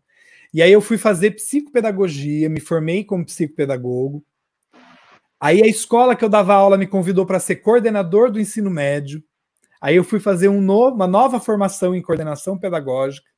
e 0.53 0.61
aí 0.61 0.71
eu 0.71 0.81
fui 0.81 0.99
fazer 0.99 1.31
psicopedagogia, 1.33 2.49
me 2.49 2.61
formei 2.61 3.05
como 3.05 3.25
psicopedagogo. 3.25 4.25
Aí 5.41 5.63
a 5.63 5.67
escola 5.67 6.15
que 6.15 6.25
eu 6.25 6.29
dava 6.29 6.55
aula 6.55 6.77
me 6.77 6.87
convidou 6.87 7.25
para 7.25 7.41
ser 7.41 7.57
coordenador 7.57 8.31
do 8.31 8.39
ensino 8.39 8.71
médio. 8.71 9.25
Aí 9.81 9.97
eu 9.97 10.05
fui 10.05 10.21
fazer 10.21 10.49
um 10.49 10.61
uma 10.61 11.07
nova 11.07 11.41
formação 11.41 11.95
em 11.95 12.03
coordenação 12.03 12.59
pedagógica. 12.59 13.29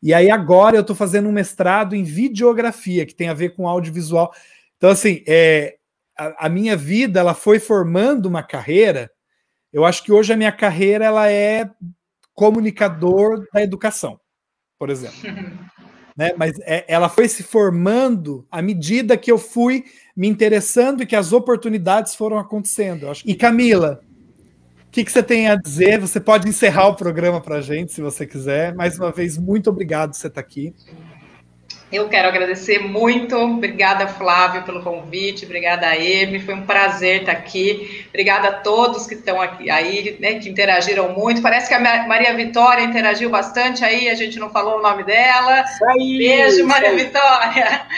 E 0.00 0.14
aí 0.14 0.30
agora 0.30 0.76
eu 0.76 0.82
estou 0.82 0.94
fazendo 0.94 1.28
um 1.28 1.32
mestrado 1.32 1.94
em 1.94 2.04
videografia, 2.04 3.04
que 3.04 3.14
tem 3.14 3.28
a 3.28 3.34
ver 3.34 3.50
com 3.50 3.68
audiovisual. 3.68 4.32
Então, 4.76 4.90
assim, 4.90 5.22
é, 5.26 5.76
a, 6.16 6.46
a, 6.46 6.48
minha 6.48 6.76
vida 6.76 7.20
ela 7.20 7.34
foi 7.34 7.58
formando 7.58 8.26
uma 8.26 8.42
carreira. 8.42 9.10
Eu 9.72 9.84
acho 9.84 10.04
que 10.04 10.12
hoje 10.12 10.32
a 10.32 10.36
minha 10.36 10.52
carreira 10.52 11.04
ela 11.04 11.30
é 11.30 11.70
comunicador 12.34 13.46
da 13.52 13.62
educação, 13.62 14.20
por 14.78 14.90
exemplo. 14.90 15.18
né? 16.16 16.32
Mas 16.36 16.52
é, 16.60 16.84
ela 16.86 17.08
foi 17.08 17.28
se 17.28 17.42
formando 17.42 18.46
à 18.50 18.62
medida 18.62 19.16
que 19.16 19.30
eu 19.30 19.38
fui 19.38 19.84
me 20.16 20.28
interessando 20.28 21.02
e 21.02 21.06
que 21.06 21.16
as 21.16 21.32
oportunidades 21.32 22.14
foram 22.14 22.38
acontecendo. 22.38 23.10
Acho. 23.10 23.22
E 23.26 23.34
Camila, 23.34 24.00
o 24.86 24.90
que, 24.90 25.04
que 25.04 25.10
você 25.10 25.22
tem 25.22 25.48
a 25.48 25.56
dizer? 25.56 25.98
Você 25.98 26.20
pode 26.20 26.48
encerrar 26.48 26.88
o 26.88 26.94
programa 26.94 27.40
para 27.40 27.56
a 27.56 27.60
gente, 27.60 27.92
se 27.92 28.00
você 28.00 28.26
quiser. 28.26 28.74
Mais 28.74 28.98
uma 28.98 29.10
vez, 29.10 29.36
muito 29.36 29.68
obrigado 29.68 30.10
por 30.10 30.16
você 30.16 30.28
estar 30.28 30.40
aqui. 30.40 30.72
Eu 31.94 32.08
quero 32.08 32.26
agradecer 32.26 32.80
muito. 32.80 33.36
Obrigada, 33.36 34.08
Flávio, 34.08 34.64
pelo 34.64 34.82
convite. 34.82 35.44
Obrigada, 35.44 35.94
Emi. 35.96 36.40
Foi 36.40 36.54
um 36.54 36.66
prazer 36.66 37.20
estar 37.20 37.32
aqui. 37.32 38.04
Obrigada 38.08 38.48
a 38.48 38.52
todos 38.52 39.06
que 39.06 39.14
estão 39.14 39.40
aqui 39.40 39.70
aí, 39.70 40.16
né, 40.18 40.40
que 40.40 40.48
interagiram 40.48 41.12
muito. 41.12 41.40
Parece 41.40 41.68
que 41.68 41.74
a 41.74 41.78
Maria 41.78 42.34
Vitória 42.34 42.82
interagiu 42.82 43.30
bastante 43.30 43.84
aí, 43.84 44.08
a 44.08 44.14
gente 44.16 44.40
não 44.40 44.50
falou 44.50 44.78
o 44.78 44.82
nome 44.82 45.04
dela. 45.04 45.64
Aí, 45.90 46.18
Beijo, 46.18 46.66
Maria. 46.66 46.94
Vitória. 46.94 47.86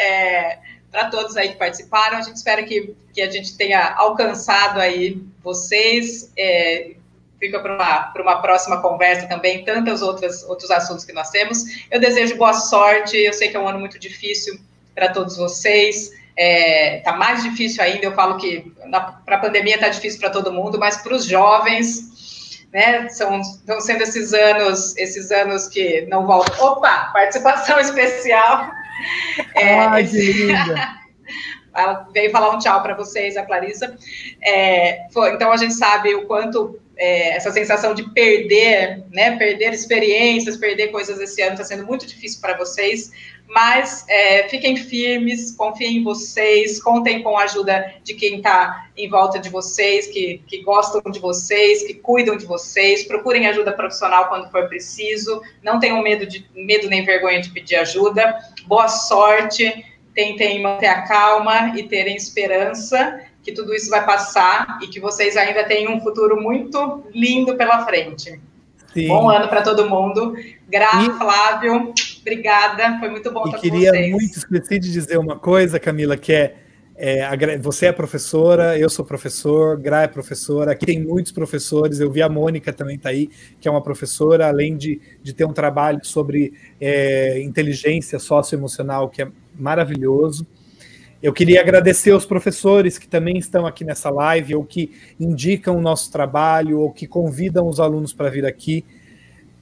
É, 0.00 0.58
Para 0.92 1.06
todos 1.06 1.36
aí 1.36 1.48
que 1.48 1.56
participaram, 1.56 2.18
a 2.18 2.20
gente 2.20 2.36
espera 2.36 2.62
que, 2.62 2.94
que 3.12 3.20
a 3.20 3.28
gente 3.28 3.56
tenha 3.56 3.94
alcançado 3.96 4.78
aí 4.78 5.20
vocês. 5.42 6.32
É, 6.38 6.92
fica 7.38 7.60
para 7.60 7.74
uma, 7.74 8.12
uma 8.16 8.42
próxima 8.42 8.80
conversa 8.80 9.26
também, 9.26 9.64
tantos 9.64 10.02
outros, 10.02 10.42
outros 10.44 10.70
assuntos 10.70 11.04
que 11.04 11.12
nós 11.12 11.30
temos. 11.30 11.64
Eu 11.90 12.00
desejo 12.00 12.36
boa 12.36 12.52
sorte, 12.52 13.16
eu 13.16 13.32
sei 13.32 13.48
que 13.48 13.56
é 13.56 13.60
um 13.60 13.68
ano 13.68 13.78
muito 13.78 13.98
difícil 13.98 14.58
para 14.94 15.12
todos 15.12 15.36
vocês, 15.36 16.06
está 16.06 16.14
é, 16.36 17.00
tá 17.04 17.12
mais 17.12 17.42
difícil 17.42 17.82
ainda, 17.82 18.04
eu 18.04 18.14
falo 18.14 18.36
que 18.36 18.72
para 19.24 19.36
a 19.36 19.38
pandemia 19.38 19.76
está 19.76 19.88
difícil 19.88 20.20
para 20.20 20.30
todo 20.30 20.52
mundo, 20.52 20.78
mas 20.78 20.96
para 20.96 21.14
os 21.14 21.24
jovens, 21.24 22.66
né, 22.72 23.08
são, 23.08 23.40
estão 23.40 23.80
sendo 23.80 24.02
esses 24.02 24.32
anos, 24.32 24.96
esses 24.96 25.30
anos 25.30 25.68
que 25.68 26.02
não 26.02 26.26
voltam. 26.26 26.54
Opa, 26.64 27.10
participação 27.12 27.78
especial. 27.80 28.70
É, 29.54 29.78
Ai, 29.78 30.06
que 30.06 30.32
linda! 30.32 30.98
Ela 31.74 32.08
veio 32.12 32.32
falar 32.32 32.50
um 32.50 32.58
tchau 32.58 32.82
para 32.82 32.94
vocês, 32.94 33.36
a 33.36 33.44
Clarissa. 33.44 33.96
É, 34.42 35.06
foi, 35.12 35.34
então 35.34 35.52
a 35.52 35.56
gente 35.56 35.74
sabe 35.74 36.12
o 36.14 36.26
quanto 36.26 36.76
é, 36.98 37.36
essa 37.36 37.52
sensação 37.52 37.94
de 37.94 38.02
perder, 38.10 39.04
né, 39.12 39.36
perder 39.36 39.72
experiências, 39.72 40.56
perder 40.56 40.88
coisas 40.88 41.20
esse 41.20 41.40
ano 41.40 41.52
está 41.52 41.64
sendo 41.64 41.86
muito 41.86 42.04
difícil 42.04 42.40
para 42.40 42.58
vocês, 42.58 43.12
mas 43.46 44.04
é, 44.08 44.48
fiquem 44.48 44.76
firmes, 44.76 45.52
confiem 45.52 45.98
em 45.98 46.04
vocês, 46.04 46.82
contem 46.82 47.22
com 47.22 47.38
a 47.38 47.44
ajuda 47.44 47.94
de 48.02 48.14
quem 48.14 48.38
está 48.38 48.90
em 48.96 49.08
volta 49.08 49.38
de 49.38 49.48
vocês, 49.48 50.08
que, 50.08 50.42
que 50.46 50.62
gostam 50.62 51.00
de 51.10 51.20
vocês, 51.20 51.84
que 51.84 51.94
cuidam 51.94 52.36
de 52.36 52.44
vocês, 52.44 53.04
procurem 53.04 53.46
ajuda 53.46 53.72
profissional 53.72 54.28
quando 54.28 54.50
for 54.50 54.68
preciso, 54.68 55.40
não 55.62 55.78
tenham 55.78 56.02
medo, 56.02 56.26
de, 56.26 56.44
medo 56.52 56.88
nem 56.90 57.04
vergonha 57.04 57.40
de 57.40 57.50
pedir 57.50 57.76
ajuda, 57.76 58.38
boa 58.66 58.88
sorte, 58.88 59.84
tentem 60.12 60.60
manter 60.60 60.88
a 60.88 61.02
calma 61.02 61.74
e 61.78 61.84
terem 61.84 62.16
esperança 62.16 63.20
que 63.48 63.54
tudo 63.54 63.74
isso 63.74 63.88
vai 63.88 64.04
passar 64.04 64.78
e 64.82 64.86
que 64.88 65.00
vocês 65.00 65.34
ainda 65.36 65.64
têm 65.64 65.88
um 65.88 66.00
futuro 66.02 66.40
muito 66.40 67.02
lindo 67.14 67.56
pela 67.56 67.86
frente. 67.86 68.38
Sim. 68.92 69.08
Bom 69.08 69.30
ano 69.30 69.48
para 69.48 69.62
todo 69.62 69.88
mundo. 69.88 70.34
Gra, 70.68 70.90
e... 71.02 71.10
Flávio, 71.18 71.94
obrigada. 72.20 72.98
Foi 72.98 73.08
muito 73.08 73.32
bom 73.32 73.44
e 73.44 73.48
estar 73.48 73.58
com 73.58 73.68
vocês. 73.68 73.90
queria 73.90 74.10
muito 74.10 74.36
esqueci 74.36 74.78
de 74.78 74.92
dizer 74.92 75.18
uma 75.18 75.38
coisa, 75.38 75.80
Camila, 75.80 76.14
que 76.14 76.32
é, 76.32 76.56
é, 76.94 77.58
você 77.58 77.86
é 77.86 77.92
professora, 77.92 78.78
eu 78.78 78.90
sou 78.90 79.02
professor, 79.02 79.78
Gra 79.78 80.02
é 80.02 80.08
professora, 80.08 80.72
aqui 80.72 80.84
tem 80.84 81.02
muitos 81.02 81.32
professores, 81.32 82.00
eu 82.00 82.10
vi 82.10 82.20
a 82.20 82.28
Mônica 82.28 82.70
também 82.70 82.96
está 82.96 83.08
aí, 83.08 83.30
que 83.58 83.66
é 83.66 83.70
uma 83.70 83.82
professora, 83.82 84.46
além 84.46 84.76
de, 84.76 85.00
de 85.22 85.32
ter 85.32 85.46
um 85.46 85.54
trabalho 85.54 86.00
sobre 86.02 86.52
é, 86.78 87.40
inteligência 87.40 88.18
socioemocional, 88.18 89.08
que 89.08 89.22
é 89.22 89.28
maravilhoso. 89.58 90.46
Eu 91.20 91.32
queria 91.32 91.60
agradecer 91.60 92.12
aos 92.12 92.24
professores 92.24 92.96
que 92.96 93.08
também 93.08 93.36
estão 93.38 93.66
aqui 93.66 93.84
nessa 93.84 94.08
live, 94.08 94.54
ou 94.54 94.64
que 94.64 94.92
indicam 95.18 95.76
o 95.76 95.80
nosso 95.80 96.12
trabalho, 96.12 96.78
ou 96.78 96.92
que 96.92 97.08
convidam 97.08 97.68
os 97.68 97.80
alunos 97.80 98.12
para 98.12 98.30
vir 98.30 98.46
aqui. 98.46 98.84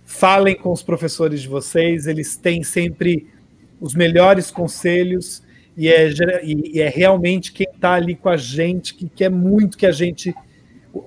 Falem 0.04 0.54
com 0.54 0.70
os 0.70 0.82
professores 0.82 1.40
de 1.40 1.48
vocês, 1.48 2.06
eles 2.06 2.36
têm 2.36 2.62
sempre 2.62 3.26
os 3.80 3.94
melhores 3.94 4.50
conselhos, 4.50 5.42
e 5.74 5.88
é, 5.88 6.10
e 6.44 6.80
é 6.80 6.88
realmente 6.88 7.52
quem 7.52 7.66
está 7.74 7.94
ali 7.94 8.14
com 8.14 8.28
a 8.28 8.36
gente, 8.36 8.94
que 8.94 9.08
quer 9.08 9.30
muito 9.30 9.78
que 9.78 9.86
a 9.86 9.92
gente. 9.92 10.34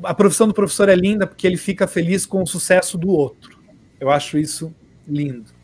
A 0.03 0.13
profissão 0.13 0.47
do 0.47 0.53
professor 0.53 0.89
é 0.89 0.95
linda 0.95 1.25
porque 1.25 1.45
ele 1.45 1.57
fica 1.57 1.87
feliz 1.87 2.25
com 2.25 2.41
o 2.41 2.47
sucesso 2.47 2.97
do 2.97 3.09
outro. 3.09 3.59
Eu 3.99 4.09
acho 4.09 4.37
isso 4.37 4.73
lindo. 5.07 5.58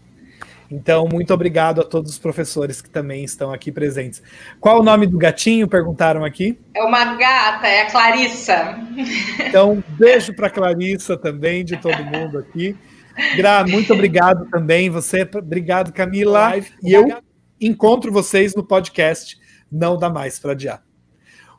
Então, 0.69 1.07
muito 1.07 1.33
obrigado 1.33 1.81
a 1.81 1.83
todos 1.83 2.11
os 2.11 2.17
professores 2.17 2.81
que 2.81 2.89
também 2.89 3.23
estão 3.23 3.51
aqui 3.51 3.71
presentes. 3.71 4.21
Qual 4.59 4.79
o 4.79 4.83
nome 4.83 5.05
do 5.05 5.17
gatinho? 5.17 5.67
Perguntaram 5.67 6.23
aqui. 6.23 6.59
É 6.73 6.83
uma 6.83 7.15
gata, 7.15 7.67
é 7.67 7.81
a 7.81 7.91
Clarissa. 7.91 8.75
Então, 9.47 9.83
beijo 9.89 10.35
para 10.35 10.49
Clarissa 10.49 11.17
também, 11.17 11.63
de 11.63 11.77
todo 11.77 12.03
mundo 12.03 12.39
aqui. 12.39 12.75
Gra, 13.35 13.65
muito 13.65 13.93
obrigado 13.93 14.49
também. 14.49 14.89
Você, 14.89 15.27
obrigado, 15.35 15.93
Camila. 15.93 16.57
E 16.83 16.93
eu 16.93 17.07
encontro 17.61 18.11
vocês 18.11 18.55
no 18.55 18.65
podcast 18.65 19.37
Não 19.71 19.97
Dá 19.97 20.09
Mais 20.09 20.39
para 20.39 20.51
Adiar. 20.51 20.83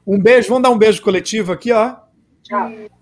Um 0.06 0.20
beijo, 0.20 0.48
vamos 0.48 0.62
dar 0.62 0.70
um 0.70 0.78
beijo 0.78 1.02
coletivo 1.02 1.52
aqui, 1.52 1.72
ó. 1.72 1.96
Tchau. 2.42 2.95